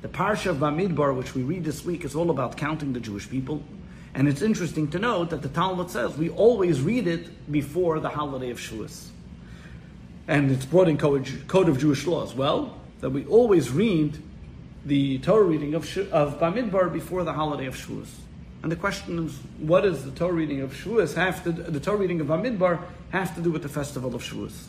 The 0.00 0.08
Parsha 0.08 0.50
of 0.50 0.56
Bamidbar, 0.56 1.16
which 1.16 1.34
we 1.34 1.42
read 1.42 1.64
this 1.64 1.84
week, 1.84 2.04
is 2.04 2.14
all 2.14 2.30
about 2.30 2.56
counting 2.56 2.92
the 2.92 3.00
Jewish 3.00 3.28
people. 3.28 3.62
And 4.14 4.26
it's 4.26 4.42
interesting 4.42 4.88
to 4.90 4.98
note 4.98 5.30
that 5.30 5.42
the 5.42 5.48
Talmud 5.48 5.90
says 5.90 6.16
we 6.16 6.30
always 6.30 6.80
read 6.80 7.06
it 7.06 7.50
before 7.52 8.00
the 8.00 8.08
holiday 8.08 8.50
of 8.50 8.58
Shavuos. 8.58 9.08
And 10.26 10.50
it's 10.50 10.64
brought 10.64 10.88
in 10.88 10.98
Code 10.98 11.68
of 11.68 11.78
Jewish 11.78 12.06
Law 12.06 12.24
as 12.24 12.34
well, 12.34 12.80
that 13.00 13.10
we 13.10 13.24
always 13.26 13.70
read 13.70 14.20
the 14.84 15.18
Torah 15.18 15.44
reading 15.44 15.74
of, 15.74 15.84
of 16.12 16.38
Bamidbar 16.38 16.92
before 16.92 17.24
the 17.24 17.32
holiday 17.32 17.66
of 17.66 17.76
Shavuos. 17.76 18.08
And 18.62 18.72
the 18.72 18.76
question 18.76 19.24
is, 19.26 19.38
what 19.58 19.82
does 19.82 20.04
the 20.04 20.10
Torah 20.10 20.32
reading 20.32 20.60
of 20.60 20.72
Shavuos 20.72 21.14
have 21.14 21.44
to, 21.44 21.52
the 21.52 21.80
Torah 21.80 21.98
reading 21.98 22.20
of 22.20 22.26
Bamidbar 22.28 22.80
have 23.10 23.34
to 23.36 23.40
do 23.40 23.50
with 23.50 23.62
the 23.62 23.68
festival 23.68 24.14
of 24.14 24.22
Shavuos? 24.22 24.66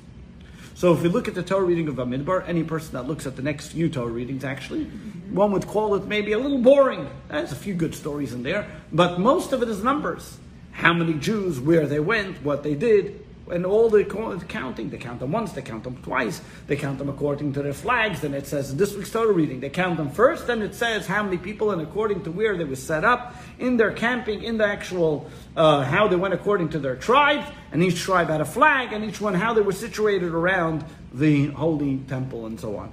So 0.76 0.94
if 0.94 1.02
we 1.02 1.10
look 1.10 1.28
at 1.28 1.36
the 1.36 1.44
Torah 1.44 1.66
reading 1.66 1.88
of 1.90 1.96
Bamidbar, 1.96 2.48
any 2.48 2.64
person 2.64 2.94
that 2.94 3.04
looks 3.04 3.26
at 3.26 3.36
the 3.36 3.42
next 3.42 3.74
few 3.74 3.90
Torah 3.90 4.12
readings 4.12 4.44
actually, 4.44 4.86
one 5.30 5.52
would 5.52 5.68
call 5.68 5.96
it 5.96 6.06
maybe 6.06 6.32
a 6.32 6.40
little 6.40 6.60
boring. 6.60 7.10
There's 7.28 7.52
a 7.52 7.56
few 7.56 7.74
good 7.74 7.94
stories 7.94 8.34
in 8.34 8.44
there, 8.44 8.66
but 8.92 9.20
most 9.20 9.52
of 9.52 9.62
it 9.62 9.70
is 9.70 9.84
numbers. 9.84 10.38
How 10.72 10.94
many 10.94 11.16
Jews, 11.16 11.60
where 11.60 11.86
they 11.86 12.00
went, 12.00 12.42
what 12.44 12.64
they 12.64 12.76
did, 12.76 13.26
and 13.52 13.66
all 13.66 13.90
the 13.90 14.04
counting, 14.48 14.90
they 14.90 14.98
count 14.98 15.20
them 15.20 15.32
once, 15.32 15.52
they 15.54 15.62
count 15.62 15.84
them 15.84 15.98
twice, 16.04 16.42
they 16.68 16.76
count 16.76 16.98
them 16.98 17.10
according 17.10 17.54
to 17.54 17.62
their 17.62 17.74
flags. 17.74 18.22
Then 18.22 18.34
it 18.34 18.48
says 18.48 18.72
in 18.72 18.78
this 18.78 18.96
week's 18.96 19.12
Torah 19.12 19.32
reading, 19.32 19.60
they 19.60 19.70
count 19.70 19.98
them 19.98 20.12
first, 20.12 20.48
then 20.48 20.62
it 20.62 20.76
says 20.76 21.08
how 21.08 21.24
many 21.24 21.38
people 21.38 21.72
and 21.72 21.82
according 21.82 22.24
to 22.24 22.32
where 22.32 22.58
they 22.58 22.64
were 22.64 22.76
set 22.76 23.04
up 23.04 23.36
in 23.58 23.78
their 23.78 23.92
camping, 23.92 24.44
in 24.44 24.58
the 24.58 24.66
actual 24.66 25.30
uh, 25.56 25.84
how 25.84 26.08
they 26.08 26.16
went 26.16 26.34
according 26.34 26.70
to 26.70 26.80
their 26.80 26.96
tribes, 26.96 27.46
and 27.72 27.84
each 27.84 28.00
tribe 28.00 28.30
had 28.30 28.42
a 28.42 28.46
flag, 28.46 28.94
and 28.94 29.04
each 29.04 29.22
one 29.22 29.34
how 29.34 29.54
they 29.54 29.62
were 29.62 29.72
situated 29.72 30.34
around 30.34 30.84
the 31.14 31.48
holy 31.48 31.98
temple 32.08 32.46
and 32.46 32.60
so 32.60 32.78
on. 32.78 32.92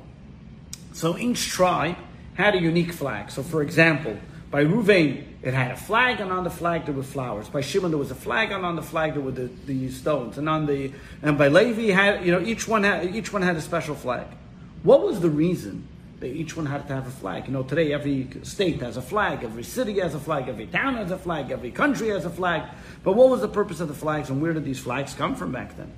So 0.93 1.19
each 1.19 1.49
tribe 1.49 1.97
had 2.35 2.55
a 2.55 2.61
unique 2.61 2.93
flag. 2.93 3.31
So, 3.31 3.43
for 3.43 3.63
example, 3.63 4.19
By 4.51 4.65
Ruvain, 4.65 5.25
it 5.43 5.55
had 5.55 5.73
a 5.73 5.77
flag, 5.77 6.21
and 6.21 6.31
on 6.31 6.45
the 6.45 6.51
flag 6.51 6.87
there 6.87 6.95
were 6.95 7.03
flowers. 7.03 7.49
By 7.49 7.61
Shimon, 7.61 7.91
there 7.91 7.99
was 7.99 8.11
a 8.11 8.17
flag, 8.17 8.53
and 8.53 8.65
on 8.65 8.77
the 8.77 8.83
flag 8.83 9.15
there 9.15 9.23
were 9.23 9.33
the, 9.33 9.51
the 9.67 9.91
stones. 9.91 10.39
And 10.39 10.49
on 10.49 10.67
the 10.67 10.93
and 11.23 11.37
by 11.37 11.49
Levi, 11.49 11.93
had 11.93 12.25
you 12.25 12.33
know 12.33 12.41
each 12.41 12.69
one 12.69 12.85
had 12.85 13.15
each 13.15 13.33
one 13.33 13.43
had 13.43 13.57
a 13.57 13.61
special 13.61 13.95
flag. 13.95 14.27
What 14.83 15.03
was 15.03 15.21
the 15.21 15.31
reason 15.31 15.89
that 16.21 16.29
each 16.29 16.57
one 16.57 16.67
had 16.67 16.87
to 16.89 16.95
have 16.95 17.07
a 17.07 17.11
flag? 17.11 17.47
You 17.47 17.53
know, 17.53 17.65
today 17.65 17.93
every 17.93 18.29
state 18.43 18.81
has 18.83 18.97
a 18.97 19.03
flag, 19.03 19.43
every 19.43 19.65
city 19.65 19.99
has 19.99 20.15
a 20.15 20.21
flag, 20.21 20.49
every 20.49 20.67
town 20.67 20.95
has 20.95 21.11
a 21.11 21.19
flag, 21.19 21.51
every 21.51 21.73
country 21.73 22.09
has 22.09 22.25
a 22.25 22.31
flag. 22.31 22.63
But 23.03 23.15
what 23.15 23.29
was 23.29 23.41
the 23.41 23.49
purpose 23.49 23.81
of 23.81 23.89
the 23.89 23.95
flags, 23.95 24.31
and 24.31 24.41
where 24.41 24.53
did 24.53 24.65
these 24.65 24.79
flags 24.79 25.13
come 25.13 25.35
from 25.35 25.51
back 25.51 25.77
then? 25.77 25.93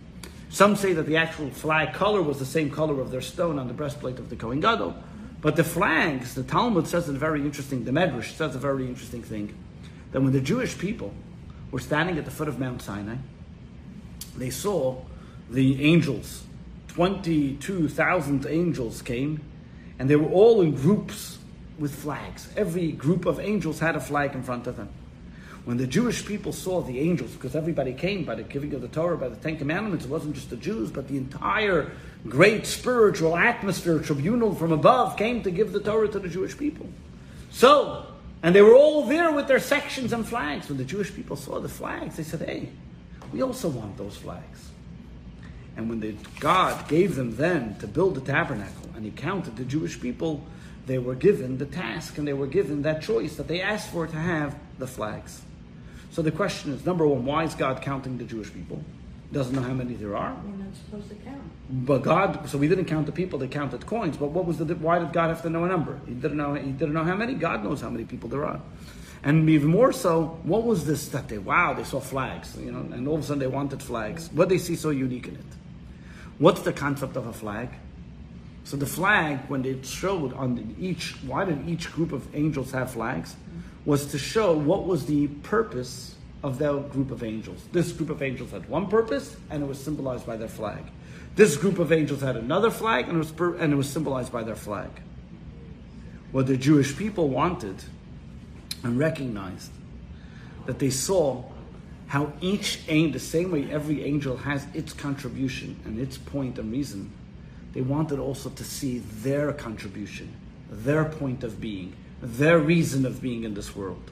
Some 0.51 0.77
say 0.77 0.95
that 0.95 1.05
the 1.05 1.19
actual 1.19 1.51
flag 1.51 1.93
color 1.93 2.23
was 2.23 2.39
the 2.39 2.47
same 2.47 2.71
color 2.71 3.01
of 3.01 3.11
their 3.11 3.21
stone 3.21 3.59
on 3.59 3.69
the 3.69 3.75
breastplate 3.75 4.19
of 4.19 4.31
the 4.31 4.37
Kohen 4.37 4.61
Gadol. 4.61 4.97
But 5.41 5.57
the 5.57 5.65
flags, 5.65 6.35
the 6.35 6.43
Talmud 6.43 6.89
says 6.89 7.09
a 7.09 7.13
very 7.13 7.43
interesting, 7.43 7.85
the 7.85 7.93
Medrash 7.93 8.37
says 8.37 8.57
a 8.57 8.59
very 8.59 8.87
interesting 8.87 9.23
thing, 9.23 9.55
that 10.13 10.21
when 10.21 10.33
the 10.33 10.41
Jewish 10.41 10.77
people 10.77 11.13
were 11.71 11.79
standing 11.79 12.19
at 12.19 12.25
the 12.25 12.31
foot 12.31 12.49
of 12.49 12.59
Mount 12.59 12.83
Sinai, 12.83 13.17
they 14.37 14.51
saw 14.51 15.01
the 15.51 15.83
angels, 15.85 16.45
22,000 16.89 18.47
angels 18.47 19.03
came, 19.03 19.41
and 19.99 20.11
they 20.11 20.17
were 20.17 20.31
all 20.31 20.61
in 20.61 20.75
groups 20.75 21.39
with 21.79 21.95
flags. 21.95 22.49
Every 22.57 22.93
group 22.93 23.25
of 23.25 23.39
angels 23.39 23.79
had 23.79 23.95
a 23.95 24.01
flag 24.01 24.35
in 24.35 24.43
front 24.43 24.67
of 24.67 24.77
them. 24.77 24.89
When 25.65 25.77
the 25.77 25.87
Jewish 25.87 26.25
people 26.25 26.53
saw 26.53 26.81
the 26.81 26.99
angels, 26.99 27.33
because 27.33 27.55
everybody 27.55 27.93
came 27.93 28.25
by 28.25 28.37
the 28.37 28.43
giving 28.43 28.73
of 28.75 28.81
the 28.81 28.89
Torah, 28.89 29.17
by 29.17 29.29
the 29.29 29.37
Ten 29.37 29.57
Commandments, 29.57 30.05
it 30.05 30.11
wasn't 30.11 30.35
just 30.35 30.51
the 30.51 30.57
Jews, 30.57 30.91
but 30.91 31.09
the 31.09 31.17
entire 31.17 31.93
great 32.27 32.67
spiritual 32.67 33.37
atmosphere, 33.37 33.99
tribunal 34.01 34.55
from 34.55 34.73
above, 34.73 35.17
came 35.17 35.43
to 35.43 35.51
give 35.51 35.73
the 35.73 35.81
Torah 35.81 36.09
to 36.09 36.19
the 36.19 36.29
Jewish 36.29 36.57
people. 36.57 36.89
So, 37.51 38.07
and 38.43 38.55
they 38.55 38.63
were 38.63 38.75
all 38.75 39.07
there 39.07 39.33
with 39.33 39.47
their 39.47 39.61
sections 39.61 40.13
and 40.13 40.27
flags. 40.27 40.69
When 40.69 40.79
the 40.79 40.85
Jewish 40.85 41.15
people 41.15 41.37
saw 41.37 41.61
the 41.61 41.69
flags, 41.69 42.17
they 42.17 42.23
said, 42.23 42.41
hey, 42.41 42.69
we 43.33 43.43
also 43.43 43.69
want 43.69 43.97
those 43.97 44.17
flags. 44.17 44.71
And 45.77 45.89
when 45.89 46.19
God 46.41 46.89
gave 46.89 47.15
them 47.15 47.37
then 47.37 47.77
to 47.79 47.87
build 47.87 48.17
the 48.17 48.21
tabernacle, 48.21 48.91
and 48.97 49.05
He 49.05 49.13
counted 49.13 49.57
the 49.57 49.65
Jewish 49.65 50.01
people, 50.01 50.45
they 50.87 50.99
were 50.99 51.15
given 51.15 51.59
the 51.59 51.67
task 51.67 52.19
and 52.19 52.27
they 52.27 52.33
were 52.33 52.47
given 52.47 52.83
that 52.83 53.03
choice 53.03 53.37
that 53.37 53.47
they 53.47 53.61
asked 53.61 53.91
for 53.91 54.07
to 54.07 54.17
have 54.17 54.57
the 54.79 54.87
flags. 54.87 55.43
So 56.11 56.23
the 56.23 56.33
question 56.33 56.73
is 56.73 56.85
number 56.85 57.07
one, 57.07 57.25
why 57.25 57.45
is 57.45 57.55
God 57.55 57.83
counting 57.83 58.19
the 58.19 58.25
Jewish 58.25 58.53
people? 58.53 58.83
Doesn't 59.31 59.55
know 59.55 59.63
how 59.63 59.75
many 59.75 59.95
there 59.95 60.17
are. 60.17 60.35
We're 60.43 60.65
not 60.65 60.75
supposed 60.75 61.11
to 61.11 61.15
count. 61.17 61.43
But 61.71 62.03
God, 62.03 62.49
so 62.49 62.57
we 62.57 62.67
didn't 62.67 62.87
count 62.87 63.05
the 63.05 63.13
people; 63.13 63.39
they 63.39 63.49
counted 63.49 63.85
coins. 63.85 64.17
But 64.17 64.31
what 64.31 64.47
was 64.47 64.57
the? 64.57 64.65
Why 64.77 64.99
did 64.99 65.13
God 65.13 65.29
have 65.29 65.43
to 65.43 65.51
know 65.51 65.65
a 65.65 65.69
number? 65.69 66.01
He 66.07 66.15
didn't 66.15 66.39
know. 66.39 66.55
He 66.55 66.73
didn't 66.73 66.95
know 66.95 67.05
how 67.05 67.15
many. 67.15 67.35
God 67.35 67.63
knows 67.63 67.83
how 67.83 67.91
many 67.91 68.05
people 68.05 68.31
there 68.31 68.47
are, 68.47 68.61
and 69.23 69.49
even 69.51 69.69
more 69.69 69.93
so, 69.93 70.39
what 70.45 70.65
was 70.65 70.87
this 70.87 71.09
that 71.09 71.29
they? 71.29 71.37
Wow, 71.37 71.75
they 71.75 71.85
saw 71.85 72.01
flags, 72.01 72.57
you 72.59 72.73
know, 72.73 72.79
and 72.79 73.07
all 73.07 73.17
of 73.17 73.21
a 73.21 73.25
sudden 73.25 73.41
they 73.41 73.47
wanted 73.47 73.83
flags. 73.83 74.31
What 74.33 74.49
did 74.49 74.59
they 74.59 74.63
see 74.63 74.77
so 74.77 74.91
unique 74.91 75.29
in 75.29 75.35
it? 75.35 75.45
What's 76.39 76.63
the 76.63 76.73
concept 76.73 77.17
of 77.17 77.27
a 77.27 77.33
flag? 77.33 77.69
So 78.65 78.77
the 78.77 78.87
flag, 78.87 79.41
when 79.49 79.65
it 79.65 79.85
showed 79.85 80.33
on 80.35 80.55
the, 80.55 80.87
each, 80.87 81.17
why 81.27 81.45
did 81.45 81.69
each 81.69 81.91
group 81.91 82.13
of 82.13 82.35
angels 82.35 82.71
have 82.73 82.93
flags? 82.93 83.33
Mm-hmm. 83.33 83.91
was 83.91 84.07
to 84.13 84.19
show 84.19 84.57
what 84.57 84.87
was 84.87 85.07
the 85.07 85.27
purpose 85.43 86.15
of 86.43 86.59
that 86.59 86.91
group 86.93 87.11
of 87.11 87.23
angels. 87.23 87.65
This 87.73 87.93
group 87.93 88.11
of 88.11 88.23
angels 88.23 88.53
had 88.53 88.69
one 88.69 88.87
purpose, 88.89 89.37
and 89.51 89.63
it 89.63 89.67
was 89.67 89.83
symbolized 89.83 90.27
by 90.27 90.37
their 90.37 90.49
flag. 90.49 90.85
This 91.35 91.57
group 91.57 91.79
of 91.79 91.93
angels 91.93 92.21
had 92.21 92.37
another 92.37 92.71
flag, 92.71 93.09
and 93.09 93.17
it 93.17 93.19
was, 93.19 93.33
per- 93.33 93.57
and 93.57 93.73
it 93.73 93.77
was 93.77 93.89
symbolized 93.89 94.33
by 94.33 94.43
their 94.43 94.57
flag. 94.57 94.91
What 96.33 96.47
the 96.47 96.57
Jewish 96.57 96.97
people 96.97 97.29
wanted 97.29 97.77
and 98.83 98.99
recognized 98.99 99.71
that 100.67 100.79
they 100.79 100.91
saw 100.91 101.45
how 102.09 102.33
each 102.41 102.81
angel, 102.89 103.13
the 103.15 103.19
same 103.19 103.51
way 103.51 103.71
every 103.71 104.05
angel 104.05 104.37
has 104.37 104.67
its 104.75 104.93
contribution 104.93 105.79
and 105.85 105.99
its 105.99 106.19
point 106.19 106.59
and 106.59 106.73
reason, 106.73 107.11
they 107.73 107.83
wanted 107.83 108.19
also 108.19 108.49
to 108.51 108.65
see 108.65 108.99
their 108.99 109.53
contribution, 109.53 110.33
their 110.71 111.05
point 111.05 111.45
of 111.45 111.61
being, 111.61 111.95
their 112.23 112.59
reason 112.59 113.05
of 113.05 113.21
being 113.21 113.45
in 113.45 113.55
this 113.55 113.77
world. 113.77 114.11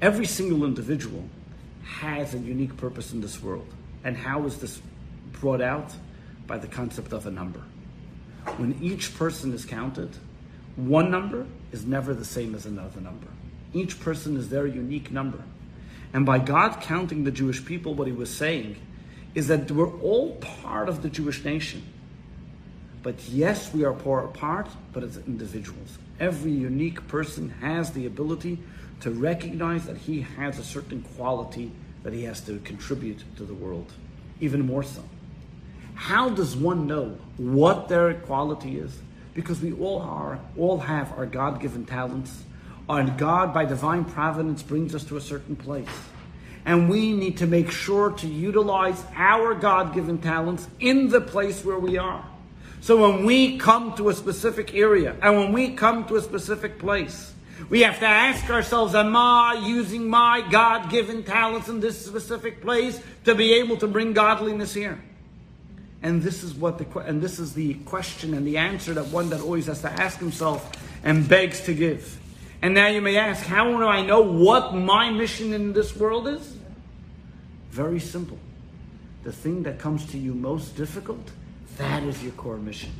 Every 0.00 0.26
single 0.26 0.64
individual 0.64 1.24
has 1.84 2.34
a 2.34 2.38
unique 2.38 2.76
purpose 2.76 3.12
in 3.12 3.20
this 3.20 3.42
world. 3.42 3.66
And 4.04 4.16
how 4.16 4.44
is 4.44 4.58
this 4.58 4.80
brought 5.32 5.60
out? 5.60 5.92
By 6.46 6.58
the 6.58 6.68
concept 6.68 7.12
of 7.12 7.26
a 7.26 7.30
number. 7.30 7.60
When 8.58 8.78
each 8.80 9.16
person 9.16 9.52
is 9.52 9.64
counted, 9.64 10.16
one 10.76 11.10
number 11.10 11.46
is 11.72 11.84
never 11.84 12.14
the 12.14 12.24
same 12.24 12.54
as 12.54 12.66
another 12.66 13.00
number. 13.00 13.26
Each 13.72 13.98
person 13.98 14.36
is 14.36 14.48
their 14.48 14.66
unique 14.66 15.10
number. 15.10 15.42
And 16.12 16.24
by 16.24 16.38
God 16.38 16.80
counting 16.80 17.24
the 17.24 17.32
Jewish 17.32 17.64
people, 17.64 17.94
what 17.94 18.06
he 18.06 18.12
was 18.12 18.34
saying 18.34 18.76
is 19.34 19.48
that 19.48 19.70
we're 19.70 19.92
all 20.00 20.36
part 20.36 20.88
of 20.88 21.02
the 21.02 21.08
Jewish 21.08 21.44
nation. 21.44 21.82
But 23.02 23.28
yes, 23.28 23.74
we 23.74 23.84
are 23.84 23.92
part, 23.92 24.68
but 24.92 25.02
as 25.02 25.16
individuals. 25.18 25.98
Every 26.20 26.52
unique 26.52 27.06
person 27.08 27.50
has 27.60 27.92
the 27.92 28.06
ability 28.06 28.58
to 29.00 29.10
recognize 29.10 29.86
that 29.86 29.96
he 29.96 30.22
has 30.22 30.58
a 30.58 30.64
certain 30.64 31.02
quality 31.16 31.70
that 32.02 32.12
he 32.12 32.24
has 32.24 32.40
to 32.42 32.58
contribute 32.60 33.22
to 33.36 33.44
the 33.44 33.54
world, 33.54 33.92
even 34.40 34.64
more 34.64 34.82
so. 34.82 35.02
How 35.94 36.28
does 36.28 36.56
one 36.56 36.86
know 36.86 37.18
what 37.36 37.88
their 37.88 38.14
quality 38.14 38.78
is? 38.78 38.96
Because 39.34 39.60
we 39.60 39.72
all 39.72 40.00
are, 40.00 40.38
all 40.56 40.78
have 40.78 41.12
our 41.18 41.26
God-given 41.26 41.86
talents, 41.86 42.44
and 42.88 43.18
God, 43.18 43.52
by 43.52 43.64
divine 43.64 44.04
providence, 44.04 44.62
brings 44.62 44.94
us 44.94 45.04
to 45.04 45.16
a 45.16 45.20
certain 45.20 45.56
place. 45.56 45.88
And 46.64 46.88
we 46.88 47.12
need 47.12 47.38
to 47.38 47.46
make 47.46 47.70
sure 47.70 48.10
to 48.12 48.26
utilize 48.26 49.02
our 49.14 49.54
God 49.54 49.94
given 49.94 50.18
talents 50.18 50.68
in 50.80 51.08
the 51.08 51.20
place 51.20 51.64
where 51.64 51.78
we 51.78 51.98
are. 51.98 52.24
So 52.80 53.08
when 53.08 53.24
we 53.24 53.58
come 53.58 53.94
to 53.96 54.08
a 54.08 54.14
specific 54.14 54.74
area 54.74 55.16
and 55.22 55.36
when 55.36 55.52
we 55.52 55.74
come 55.74 56.06
to 56.06 56.16
a 56.16 56.20
specific 56.22 56.78
place, 56.78 57.32
we 57.68 57.82
have 57.82 57.98
to 58.00 58.06
ask 58.06 58.48
ourselves, 58.50 58.94
am 58.94 59.16
I 59.16 59.62
using 59.66 60.08
my 60.08 60.46
God 60.50 60.90
given 60.90 61.24
talents 61.24 61.68
in 61.68 61.80
this 61.80 62.04
specific 62.04 62.60
place 62.60 63.00
to 63.24 63.34
be 63.34 63.54
able 63.54 63.76
to 63.78 63.86
bring 63.86 64.12
godliness 64.12 64.74
here? 64.74 65.02
And 66.02 66.22
this 66.22 66.44
is 66.44 66.54
what 66.54 66.78
the 66.78 66.98
and 67.00 67.20
this 67.20 67.38
is 67.38 67.54
the 67.54 67.74
question 67.74 68.34
and 68.34 68.46
the 68.46 68.58
answer 68.58 68.94
that 68.94 69.06
one 69.06 69.30
that 69.30 69.40
always 69.40 69.66
has 69.66 69.80
to 69.82 69.90
ask 69.90 70.18
himself 70.18 70.70
and 71.02 71.28
begs 71.28 71.62
to 71.62 71.74
give. 71.74 72.20
And 72.62 72.74
now 72.74 72.88
you 72.88 73.00
may 73.00 73.16
ask, 73.16 73.44
how 73.44 73.64
do 73.64 73.84
I 73.84 74.02
know 74.02 74.20
what 74.20 74.74
my 74.74 75.10
mission 75.10 75.52
in 75.52 75.72
this 75.72 75.96
world 75.96 76.28
is? 76.28 76.56
Very 77.70 78.00
simple. 78.00 78.38
The 79.24 79.32
thing 79.32 79.64
that 79.64 79.78
comes 79.78 80.06
to 80.12 80.18
you 80.18 80.34
most 80.34 80.76
difficult, 80.76 81.30
that 81.78 82.02
is 82.02 82.22
your 82.22 82.32
core 82.32 82.56
mission. 82.56 82.90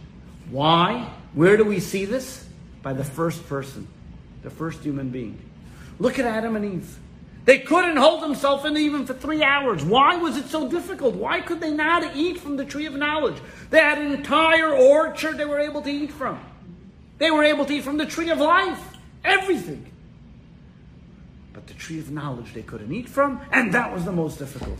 Why? 0.50 1.08
Where 1.34 1.56
do 1.56 1.64
we 1.64 1.80
see 1.80 2.04
this? 2.04 2.46
By 2.82 2.92
the 2.92 3.04
first 3.04 3.46
person, 3.48 3.88
the 4.42 4.50
first 4.50 4.82
human 4.82 5.10
being. 5.10 5.38
Look 5.98 6.18
at 6.18 6.26
Adam 6.26 6.56
and 6.56 6.64
Eve. 6.64 6.98
They 7.46 7.60
couldn't 7.60 7.96
hold 7.96 8.22
themselves 8.22 8.64
in 8.64 8.76
even 8.76 9.06
for 9.06 9.14
three 9.14 9.42
hours. 9.42 9.84
Why 9.84 10.16
was 10.16 10.36
it 10.36 10.46
so 10.46 10.68
difficult? 10.68 11.14
Why 11.14 11.40
could 11.40 11.60
they 11.60 11.70
not 11.70 12.16
eat 12.16 12.40
from 12.40 12.56
the 12.56 12.64
tree 12.64 12.86
of 12.86 12.94
knowledge? 12.94 13.36
They 13.70 13.78
had 13.78 13.98
an 13.98 14.12
entire 14.12 14.72
orchard 14.74 15.38
they 15.38 15.44
were 15.44 15.60
able 15.60 15.80
to 15.82 15.90
eat 15.90 16.10
from. 16.10 16.40
They 17.18 17.30
were 17.30 17.44
able 17.44 17.64
to 17.64 17.72
eat 17.72 17.84
from 17.84 17.98
the 17.98 18.06
tree 18.06 18.30
of 18.30 18.38
life. 18.38 18.96
Everything. 19.24 19.90
But 21.52 21.68
the 21.68 21.74
tree 21.74 22.00
of 22.00 22.10
knowledge 22.10 22.52
they 22.52 22.62
couldn't 22.62 22.92
eat 22.92 23.08
from, 23.08 23.40
and 23.52 23.72
that 23.74 23.94
was 23.94 24.04
the 24.04 24.12
most 24.12 24.40
difficult. 24.40 24.78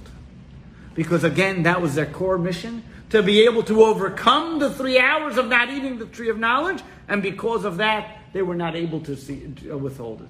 Because 0.95 1.23
again, 1.23 1.63
that 1.63 1.81
was 1.81 1.95
their 1.95 2.07
core 2.07 2.37
mission 2.37 2.83
to 3.11 3.23
be 3.23 3.45
able 3.45 3.63
to 3.63 3.85
overcome 3.85 4.59
the 4.59 4.71
three 4.71 4.99
hours 4.99 5.39
of 5.39 5.47
not 5.47 5.71
eating 5.71 5.99
the 5.99 6.07
tree 6.07 6.31
of 6.31 6.39
knowledge, 6.39 6.83
and 7.07 7.23
because 7.23 7.65
of 7.65 7.77
that, 7.77 8.19
they 8.37 8.43
were 8.43 8.55
not 8.55 8.77
able 8.77 9.01
to, 9.01 9.17
see, 9.17 9.51
to 9.63 9.73
uh, 9.73 9.77
withhold 9.79 10.21
it. 10.21 10.29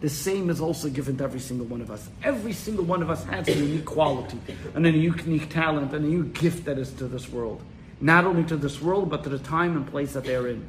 The 0.00 0.08
same 0.08 0.50
is 0.50 0.60
also 0.60 0.88
given 0.88 1.16
to 1.18 1.24
every 1.24 1.38
single 1.38 1.66
one 1.66 1.80
of 1.80 1.88
us. 1.88 2.08
Every 2.24 2.52
single 2.52 2.84
one 2.84 3.00
of 3.00 3.10
us 3.10 3.22
has 3.26 3.46
a 3.46 3.54
unique 3.54 3.84
quality 3.84 4.40
and 4.74 4.84
a 4.84 4.90
unique 4.90 5.48
talent 5.48 5.94
and 5.94 6.04
a 6.04 6.08
unique 6.08 6.34
gift 6.34 6.64
that 6.64 6.78
is 6.78 6.90
to 6.94 7.06
this 7.06 7.28
world. 7.28 7.62
Not 8.00 8.24
only 8.24 8.42
to 8.42 8.56
this 8.56 8.82
world, 8.82 9.08
but 9.08 9.22
to 9.22 9.28
the 9.28 9.38
time 9.38 9.76
and 9.76 9.86
place 9.86 10.14
that 10.14 10.24
they're 10.24 10.48
in. 10.48 10.68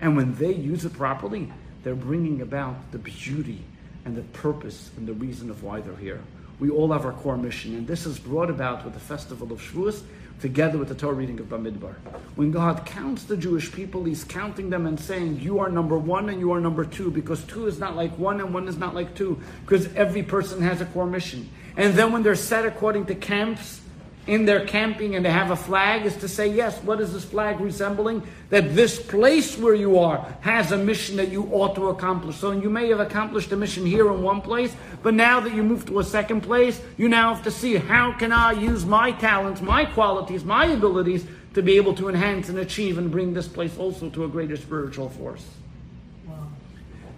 And 0.00 0.16
when 0.16 0.34
they 0.34 0.52
use 0.52 0.84
it 0.84 0.92
properly, 0.92 1.52
they're 1.84 1.94
bringing 1.94 2.42
about 2.42 2.90
the 2.90 2.98
beauty 2.98 3.62
and 4.04 4.16
the 4.16 4.22
purpose 4.22 4.90
and 4.96 5.06
the 5.06 5.14
reason 5.14 5.50
of 5.50 5.62
why 5.62 5.82
they're 5.82 5.94
here. 5.94 6.20
We 6.58 6.68
all 6.68 6.90
have 6.90 7.06
our 7.06 7.12
core 7.12 7.36
mission, 7.36 7.76
and 7.76 7.86
this 7.86 8.06
is 8.06 8.18
brought 8.18 8.50
about 8.50 8.84
with 8.84 8.94
the 8.94 9.00
festival 9.00 9.52
of 9.52 9.60
Shavuos, 9.60 10.02
together 10.42 10.76
with 10.76 10.88
the 10.88 10.94
Torah 10.94 11.14
reading 11.14 11.38
of 11.38 11.46
Bamidbar. 11.46 11.94
When 12.34 12.50
God 12.50 12.84
counts 12.84 13.22
the 13.24 13.36
Jewish 13.36 13.72
people, 13.72 14.04
He's 14.04 14.24
counting 14.24 14.70
them 14.70 14.86
and 14.86 14.98
saying, 14.98 15.40
You 15.40 15.60
are 15.60 15.70
number 15.70 15.96
one 15.96 16.28
and 16.28 16.40
you 16.40 16.52
are 16.52 16.60
number 16.60 16.84
two, 16.84 17.10
because 17.12 17.44
two 17.44 17.66
is 17.66 17.78
not 17.78 17.94
like 17.94 18.18
one 18.18 18.40
and 18.40 18.52
one 18.52 18.66
is 18.66 18.76
not 18.76 18.94
like 18.94 19.14
two, 19.14 19.40
because 19.64 19.86
every 19.94 20.24
person 20.24 20.60
has 20.60 20.80
a 20.80 20.86
core 20.86 21.06
mission. 21.06 21.48
And 21.76 21.94
then 21.94 22.12
when 22.12 22.24
they're 22.24 22.34
set 22.34 22.66
according 22.66 23.06
to 23.06 23.14
camps, 23.14 23.81
in 24.26 24.44
their 24.44 24.64
camping 24.64 25.16
and 25.16 25.24
they 25.24 25.30
have 25.30 25.50
a 25.50 25.56
flag 25.56 26.06
is 26.06 26.16
to 26.18 26.28
say, 26.28 26.46
yes, 26.46 26.80
what 26.84 27.00
is 27.00 27.12
this 27.12 27.24
flag 27.24 27.58
resembling? 27.60 28.22
That 28.50 28.74
this 28.74 29.00
place 29.00 29.58
where 29.58 29.74
you 29.74 29.98
are 29.98 30.24
has 30.42 30.70
a 30.70 30.78
mission 30.78 31.16
that 31.16 31.30
you 31.30 31.48
ought 31.50 31.74
to 31.74 31.88
accomplish. 31.88 32.36
So 32.36 32.52
you 32.52 32.70
may 32.70 32.88
have 32.90 33.00
accomplished 33.00 33.50
a 33.50 33.56
mission 33.56 33.84
here 33.84 34.12
in 34.12 34.22
one 34.22 34.40
place, 34.40 34.74
but 35.02 35.14
now 35.14 35.40
that 35.40 35.54
you 35.54 35.64
move 35.64 35.86
to 35.86 35.98
a 35.98 36.04
second 36.04 36.42
place, 36.42 36.80
you 36.96 37.08
now 37.08 37.34
have 37.34 37.42
to 37.44 37.50
see 37.50 37.76
how 37.76 38.12
can 38.12 38.30
I 38.30 38.52
use 38.52 38.86
my 38.86 39.10
talents, 39.10 39.60
my 39.60 39.84
qualities, 39.84 40.44
my 40.44 40.66
abilities 40.66 41.26
to 41.54 41.62
be 41.62 41.76
able 41.76 41.94
to 41.94 42.08
enhance 42.08 42.48
and 42.48 42.58
achieve 42.58 42.98
and 42.98 43.10
bring 43.10 43.34
this 43.34 43.48
place 43.48 43.76
also 43.76 44.08
to 44.10 44.24
a 44.24 44.28
greater 44.28 44.56
spiritual 44.56 45.08
force. 45.08 45.44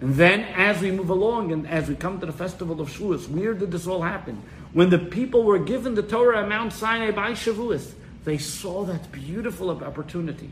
And 0.01 0.15
then, 0.15 0.41
as 0.55 0.81
we 0.81 0.91
move 0.91 1.09
along 1.09 1.51
and 1.51 1.67
as 1.67 1.87
we 1.87 1.95
come 1.95 2.19
to 2.19 2.25
the 2.25 2.33
festival 2.33 2.81
of 2.81 2.89
Shavuos, 2.89 3.29
where 3.29 3.53
did 3.53 3.71
this 3.71 3.87
all 3.87 4.01
happen? 4.01 4.41
When 4.75 4.89
the 4.89 4.99
people 4.99 5.43
were 5.43 5.57
given 5.57 5.95
the 5.95 6.03
Torah 6.03 6.41
at 6.41 6.49
Mount 6.49 6.73
Sinai 6.73 7.11
by 7.11 7.31
Shavuos, 7.31 7.93
they 8.25 8.37
saw 8.37 8.83
that 8.83 9.09
beautiful 9.09 9.71
opportunity 9.71 10.49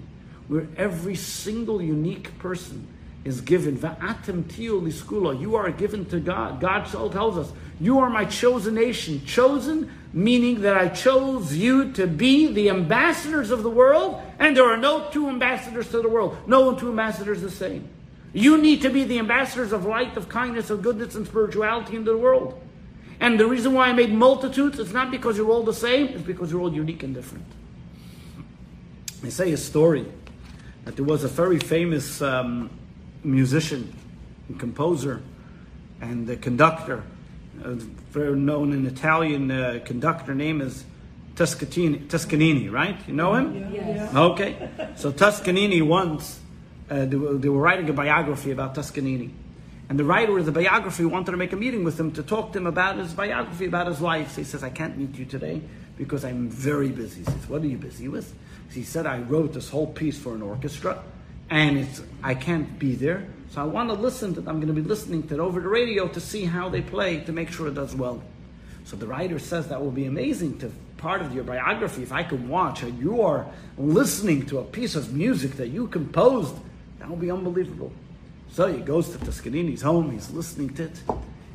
where 0.47 0.65
every 0.77 1.15
single 1.15 1.81
unique 1.81 2.39
person 2.39 2.87
is 3.25 3.41
given. 3.41 3.77
Va'atem 3.77 4.43
liskula. 4.45 5.37
You 5.37 5.57
are 5.57 5.69
given 5.71 6.05
to 6.05 6.21
God. 6.21 6.61
God 6.61 6.85
tells 6.85 7.37
us, 7.37 7.51
You 7.81 7.99
are 7.99 8.09
my 8.09 8.23
chosen 8.23 8.75
nation. 8.75 9.25
Chosen, 9.25 9.91
meaning 10.13 10.61
that 10.61 10.77
I 10.77 10.87
chose 10.87 11.53
you 11.53 11.91
to 11.91 12.07
be 12.07 12.47
the 12.47 12.69
ambassadors 12.69 13.51
of 13.51 13.61
the 13.61 13.69
world, 13.69 14.21
and 14.39 14.55
there 14.55 14.71
are 14.71 14.77
no 14.77 15.09
two 15.11 15.27
ambassadors 15.27 15.89
to 15.89 16.01
the 16.01 16.07
world. 16.07 16.37
No 16.47 16.73
two 16.73 16.87
ambassadors 16.91 17.41
the 17.41 17.51
same. 17.51 17.89
You 18.31 18.57
need 18.57 18.83
to 18.83 18.89
be 18.89 19.03
the 19.03 19.19
ambassadors 19.19 19.73
of 19.73 19.83
light, 19.83 20.15
of 20.15 20.29
kindness, 20.29 20.69
of 20.69 20.81
goodness, 20.81 21.13
and 21.15 21.27
spirituality 21.27 21.97
in 21.97 22.05
the 22.05 22.15
world. 22.15 22.57
And 23.23 23.39
the 23.39 23.47
reason 23.47 23.71
why 23.71 23.87
I 23.87 23.93
made 23.93 24.13
multitudes 24.13 24.79
is 24.79 24.91
not 24.91 25.09
because 25.09 25.37
you're 25.37 25.49
all 25.49 25.63
the 25.63 25.73
same, 25.73 26.07
it's 26.07 26.23
because 26.23 26.51
you're 26.51 26.59
all 26.59 26.73
unique 26.73 27.03
and 27.03 27.15
different. 27.15 27.45
I 29.23 29.29
say 29.29 29.53
a 29.53 29.57
story 29.57 30.05
that 30.83 30.97
there 30.97 31.05
was 31.05 31.23
a 31.23 31.29
very 31.29 31.57
famous 31.57 32.21
um, 32.21 32.69
musician 33.23 33.95
and 34.49 34.59
composer 34.59 35.21
and 36.01 36.27
the 36.27 36.35
conductor, 36.35 37.01
a 37.63 37.75
very 38.11 38.37
known 38.37 38.73
in 38.73 38.85
Italian 38.85 39.49
uh, 39.49 39.79
conductor 39.85 40.35
name 40.35 40.59
is 40.59 40.83
Toscanini, 41.37 41.99
Toscanini, 41.99 42.67
right? 42.67 42.97
You 43.07 43.13
know 43.13 43.35
him? 43.35 43.73
Yes. 43.73 44.13
Okay. 44.13 44.69
So 44.97 45.13
Toscanini 45.13 45.81
once 45.81 46.41
uh, 46.89 47.05
they, 47.05 47.15
were, 47.15 47.35
they, 47.35 47.47
were, 47.47 47.61
writing 47.61 47.89
a 47.89 47.93
biography 47.93 48.51
about 48.51 48.75
Toscanini. 48.75 49.33
And 49.93 49.99
the 49.99 50.05
writer 50.05 50.39
of 50.39 50.47
the 50.47 50.51
biography 50.51 51.05
wanted 51.05 51.29
to 51.29 51.37
make 51.37 51.53
a 51.53 51.55
meeting 51.55 51.83
with 51.83 51.99
him 51.99 52.11
to 52.13 52.23
talk 52.23 52.51
to 52.53 52.57
him 52.57 52.65
about 52.65 52.97
his 52.97 53.13
biography, 53.13 53.67
about 53.67 53.85
his 53.85 54.01
life. 54.01 54.31
So 54.31 54.37
he 54.37 54.43
says, 54.43 54.63
I 54.63 54.71
can't 54.71 54.97
meet 54.97 55.19
you 55.19 55.25
today 55.25 55.61
because 55.99 56.25
I'm 56.25 56.49
very 56.49 56.89
busy. 56.89 57.19
He 57.19 57.25
says, 57.25 57.47
What 57.47 57.61
are 57.61 57.67
you 57.67 57.77
busy 57.77 58.07
with? 58.07 58.33
He 58.71 58.81
said, 58.81 59.05
I 59.05 59.19
wrote 59.19 59.53
this 59.53 59.69
whole 59.69 59.85
piece 59.85 60.17
for 60.17 60.33
an 60.33 60.41
orchestra 60.41 61.03
and 61.51 61.77
it's 61.77 62.01
I 62.23 62.33
can't 62.33 62.79
be 62.79 62.95
there. 62.95 63.27
So 63.51 63.61
I 63.61 63.65
want 63.65 63.89
to 63.89 63.93
listen 63.93 64.33
to. 64.33 64.39
I'm 64.39 64.59
going 64.59 64.65
to 64.65 64.73
be 64.73 64.81
listening 64.81 65.27
to 65.27 65.35
it 65.35 65.39
over 65.39 65.61
the 65.61 65.67
radio 65.67 66.07
to 66.07 66.19
see 66.19 66.45
how 66.45 66.69
they 66.69 66.81
play 66.81 67.19
to 67.25 67.31
make 67.31 67.51
sure 67.51 67.67
it 67.67 67.75
does 67.75 67.95
well. 67.95 68.23
So 68.85 68.97
the 68.97 69.05
writer 69.05 69.37
says 69.37 69.67
that 69.67 69.79
will 69.79 69.91
be 69.91 70.05
amazing 70.05 70.57
to 70.57 70.71
part 70.97 71.21
of 71.21 71.35
your 71.35 71.43
biography 71.43 72.01
if 72.01 72.11
I 72.11 72.23
could 72.23 72.49
watch 72.49 72.81
how 72.81 72.87
you 72.87 73.21
are 73.21 73.45
listening 73.77 74.47
to 74.47 74.57
a 74.57 74.63
piece 74.63 74.95
of 74.95 75.13
music 75.13 75.51
that 75.57 75.67
you 75.67 75.85
composed 75.85 76.55
that 76.97 77.07
would 77.07 77.21
be 77.21 77.29
unbelievable. 77.29 77.93
So 78.53 78.71
he 78.71 78.81
goes 78.81 79.09
to 79.09 79.17
Toscanini's 79.17 79.81
home, 79.81 80.11
he's 80.11 80.29
listening 80.29 80.75
to 80.75 80.83
it, 80.83 81.01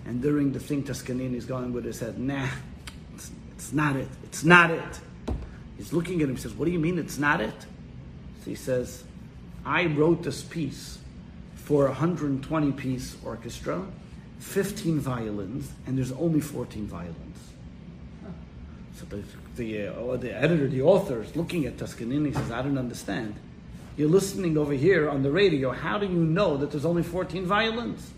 and 0.05 0.21
during 0.21 0.51
the 0.51 0.59
thing, 0.59 0.83
Toscanini's 0.83 1.45
going 1.45 1.73
with 1.73 1.85
his 1.85 2.01
head, 2.01 2.19
nah, 2.19 2.49
it's, 3.15 3.31
it's 3.55 3.73
not 3.73 3.95
it, 3.95 4.09
it's 4.25 4.43
not 4.43 4.73
it. 4.73 5.01
He's 5.77 5.93
looking 5.93 6.21
at 6.23 6.29
him, 6.29 6.35
he 6.35 6.43
says, 6.43 6.55
What 6.55 6.65
do 6.65 6.73
you 6.73 6.81
mean 6.81 6.99
it's 6.99 7.17
not 7.17 7.41
it? 7.41 7.55
So 8.43 8.51
he 8.51 8.57
says, 8.57 9.05
I 9.65 9.87
wrote 9.87 10.25
this 10.25 10.43
piece 10.43 10.99
for 11.55 11.85
a 11.85 11.91
120 11.91 12.73
piece 12.73 13.17
orchestra, 13.25 13.87
15 14.41 14.99
violins, 14.99 15.71
and 15.87 15.97
there's 15.97 16.11
only 16.11 16.41
14 16.41 16.85
violins. 16.89 17.39
So 18.97 19.05
the, 19.05 19.23
the, 19.55 19.87
uh, 19.87 20.17
the 20.17 20.35
editor, 20.35 20.67
the 20.67 20.83
author, 20.83 21.23
is 21.23 21.37
looking 21.37 21.65
at 21.67 21.79
Toscanini, 21.79 22.33
says, 22.33 22.51
I 22.51 22.61
don't 22.61 22.77
understand. 22.77 23.37
You're 23.99 24.09
listening 24.09 24.57
over 24.57 24.75
here 24.75 25.11
on 25.11 25.25
the 25.25 25.31
radio. 25.33 25.73
How 25.73 25.99
do 25.99 26.07
you 26.07 26.25
know 26.25 26.57
that 26.57 26.71
there's 26.71 26.85
only 26.85 27.03
14 27.03 27.45
violins? 27.45 28.13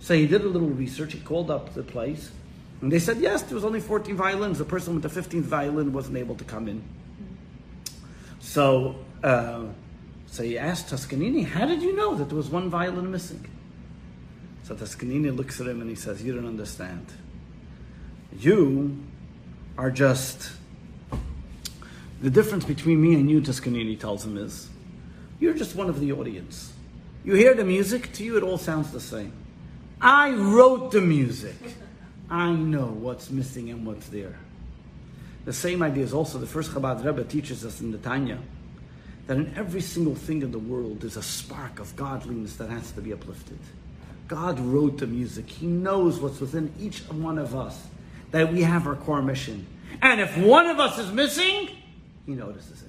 So 0.00 0.12
he 0.12 0.26
did 0.26 0.42
a 0.42 0.48
little 0.48 0.68
research. 0.68 1.12
He 1.12 1.20
called 1.20 1.52
up 1.52 1.72
the 1.72 1.84
place. 1.84 2.32
And 2.80 2.90
they 2.90 2.98
said, 2.98 3.18
yes, 3.18 3.42
there 3.42 3.54
was 3.54 3.64
only 3.64 3.78
14 3.78 4.16
violins. 4.16 4.58
The 4.58 4.64
person 4.64 4.92
with 4.92 5.04
the 5.04 5.20
15th 5.20 5.42
violin 5.42 5.92
wasn't 5.92 6.16
able 6.16 6.34
to 6.34 6.42
come 6.42 6.66
in. 6.66 6.82
So, 8.40 8.96
uh, 9.22 9.66
so 10.26 10.42
he 10.42 10.58
asked 10.58 10.88
Toscanini, 10.88 11.42
how 11.44 11.64
did 11.64 11.80
you 11.80 11.94
know 11.94 12.16
that 12.16 12.28
there 12.28 12.36
was 12.36 12.48
one 12.48 12.68
violin 12.68 13.08
missing? 13.12 13.46
So 14.64 14.74
Toscanini 14.74 15.30
looks 15.30 15.60
at 15.60 15.68
him 15.68 15.80
and 15.80 15.88
he 15.88 15.94
says, 15.94 16.24
you 16.24 16.34
don't 16.34 16.48
understand. 16.48 17.06
You 18.40 18.98
are 19.78 19.92
just... 19.92 20.50
The 22.20 22.30
difference 22.30 22.64
between 22.64 23.00
me 23.00 23.14
and 23.14 23.30
you, 23.30 23.40
Toscanini 23.40 23.94
tells 23.94 24.24
him, 24.24 24.36
is 24.36 24.70
you're 25.40 25.54
just 25.54 25.74
one 25.74 25.88
of 25.88 26.00
the 26.00 26.12
audience. 26.12 26.72
You 27.24 27.34
hear 27.34 27.54
the 27.54 27.64
music, 27.64 28.12
to 28.14 28.24
you 28.24 28.36
it 28.36 28.42
all 28.42 28.58
sounds 28.58 28.92
the 28.92 29.00
same. 29.00 29.32
I 30.00 30.32
wrote 30.32 30.92
the 30.92 31.00
music. 31.00 31.56
I 32.28 32.52
know 32.52 32.86
what's 32.86 33.30
missing 33.30 33.70
and 33.70 33.86
what's 33.86 34.08
there. 34.08 34.36
The 35.44 35.52
same 35.52 35.82
idea 35.82 36.04
is 36.04 36.14
also 36.14 36.38
the 36.38 36.46
first 36.46 36.70
Chabad 36.70 37.04
Rebbe 37.04 37.24
teaches 37.24 37.64
us 37.64 37.80
in 37.80 37.92
the 37.92 37.98
Tanya 37.98 38.38
that 39.26 39.36
in 39.36 39.54
every 39.56 39.80
single 39.80 40.14
thing 40.14 40.42
in 40.42 40.50
the 40.50 40.58
world 40.58 41.00
there's 41.00 41.16
a 41.16 41.22
spark 41.22 41.80
of 41.80 41.94
godliness 41.96 42.56
that 42.56 42.70
has 42.70 42.92
to 42.92 43.00
be 43.00 43.12
uplifted. 43.12 43.58
God 44.28 44.58
wrote 44.58 44.98
the 44.98 45.06
music. 45.06 45.48
He 45.48 45.66
knows 45.66 46.18
what's 46.18 46.40
within 46.40 46.72
each 46.78 47.00
one 47.10 47.38
of 47.38 47.54
us, 47.54 47.86
that 48.30 48.52
we 48.52 48.62
have 48.62 48.86
our 48.86 48.96
core 48.96 49.22
mission. 49.22 49.66
And 50.00 50.20
if 50.20 50.36
one 50.38 50.66
of 50.66 50.80
us 50.80 50.98
is 50.98 51.12
missing, 51.12 51.70
He 52.26 52.32
notices 52.32 52.82
it. 52.82 52.88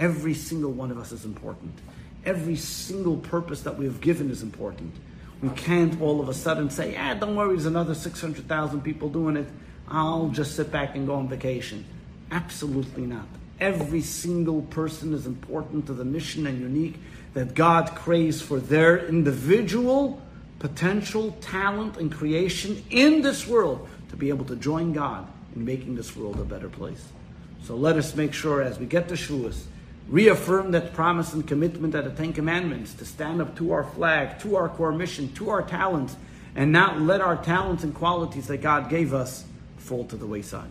Every 0.00 0.34
single 0.34 0.72
one 0.72 0.90
of 0.90 0.98
us 0.98 1.12
is 1.12 1.24
important. 1.24 1.78
Every 2.24 2.56
single 2.56 3.18
purpose 3.18 3.60
that 3.62 3.78
we 3.78 3.84
have 3.84 4.00
given 4.00 4.30
is 4.30 4.42
important. 4.42 4.92
We 5.40 5.50
can't 5.50 6.00
all 6.00 6.20
of 6.20 6.28
a 6.28 6.34
sudden 6.34 6.70
say, 6.70 6.96
ah, 6.96 7.14
don't 7.14 7.36
worry, 7.36 7.54
there's 7.54 7.66
another 7.66 7.94
600,000 7.94 8.80
people 8.80 9.08
doing 9.08 9.36
it. 9.36 9.46
I'll 9.88 10.28
just 10.28 10.56
sit 10.56 10.72
back 10.72 10.96
and 10.96 11.06
go 11.06 11.14
on 11.14 11.28
vacation. 11.28 11.84
Absolutely 12.32 13.06
not. 13.06 13.26
Every 13.60 14.00
single 14.00 14.62
person 14.62 15.14
is 15.14 15.26
important 15.26 15.86
to 15.86 15.92
the 15.92 16.04
mission 16.04 16.46
and 16.48 16.58
unique 16.58 16.96
that 17.34 17.54
God 17.54 17.94
craves 17.94 18.42
for 18.42 18.58
their 18.58 19.06
individual 19.06 20.20
potential, 20.60 21.32
talent, 21.40 21.96
and 21.96 22.12
creation 22.12 22.84
in 22.90 23.22
this 23.22 23.48
world 23.48 23.88
to 24.10 24.16
be 24.16 24.28
able 24.28 24.44
to 24.44 24.54
join 24.54 24.92
God 24.92 25.26
in 25.56 25.64
making 25.64 25.96
this 25.96 26.14
world 26.14 26.38
a 26.38 26.44
better 26.44 26.68
place. 26.68 27.08
So 27.64 27.74
let 27.74 27.96
us 27.96 28.14
make 28.14 28.32
sure 28.32 28.62
as 28.62 28.78
we 28.78 28.86
get 28.86 29.08
to 29.08 29.14
Shavuos, 29.14 29.64
reaffirm 30.10 30.72
that 30.72 30.92
promise 30.92 31.32
and 31.32 31.46
commitment 31.46 31.94
at 31.94 32.04
the 32.04 32.10
Ten 32.10 32.32
Commandments 32.32 32.94
to 32.94 33.04
stand 33.04 33.40
up 33.40 33.56
to 33.56 33.72
our 33.72 33.84
flag, 33.84 34.40
to 34.40 34.56
our 34.56 34.68
core 34.68 34.92
mission, 34.92 35.32
to 35.34 35.50
our 35.50 35.62
talents, 35.62 36.16
and 36.56 36.72
not 36.72 37.00
let 37.00 37.20
our 37.20 37.36
talents 37.36 37.84
and 37.84 37.94
qualities 37.94 38.48
that 38.48 38.58
God 38.58 38.90
gave 38.90 39.14
us 39.14 39.44
fall 39.78 40.04
to 40.06 40.16
the 40.16 40.26
wayside. 40.26 40.70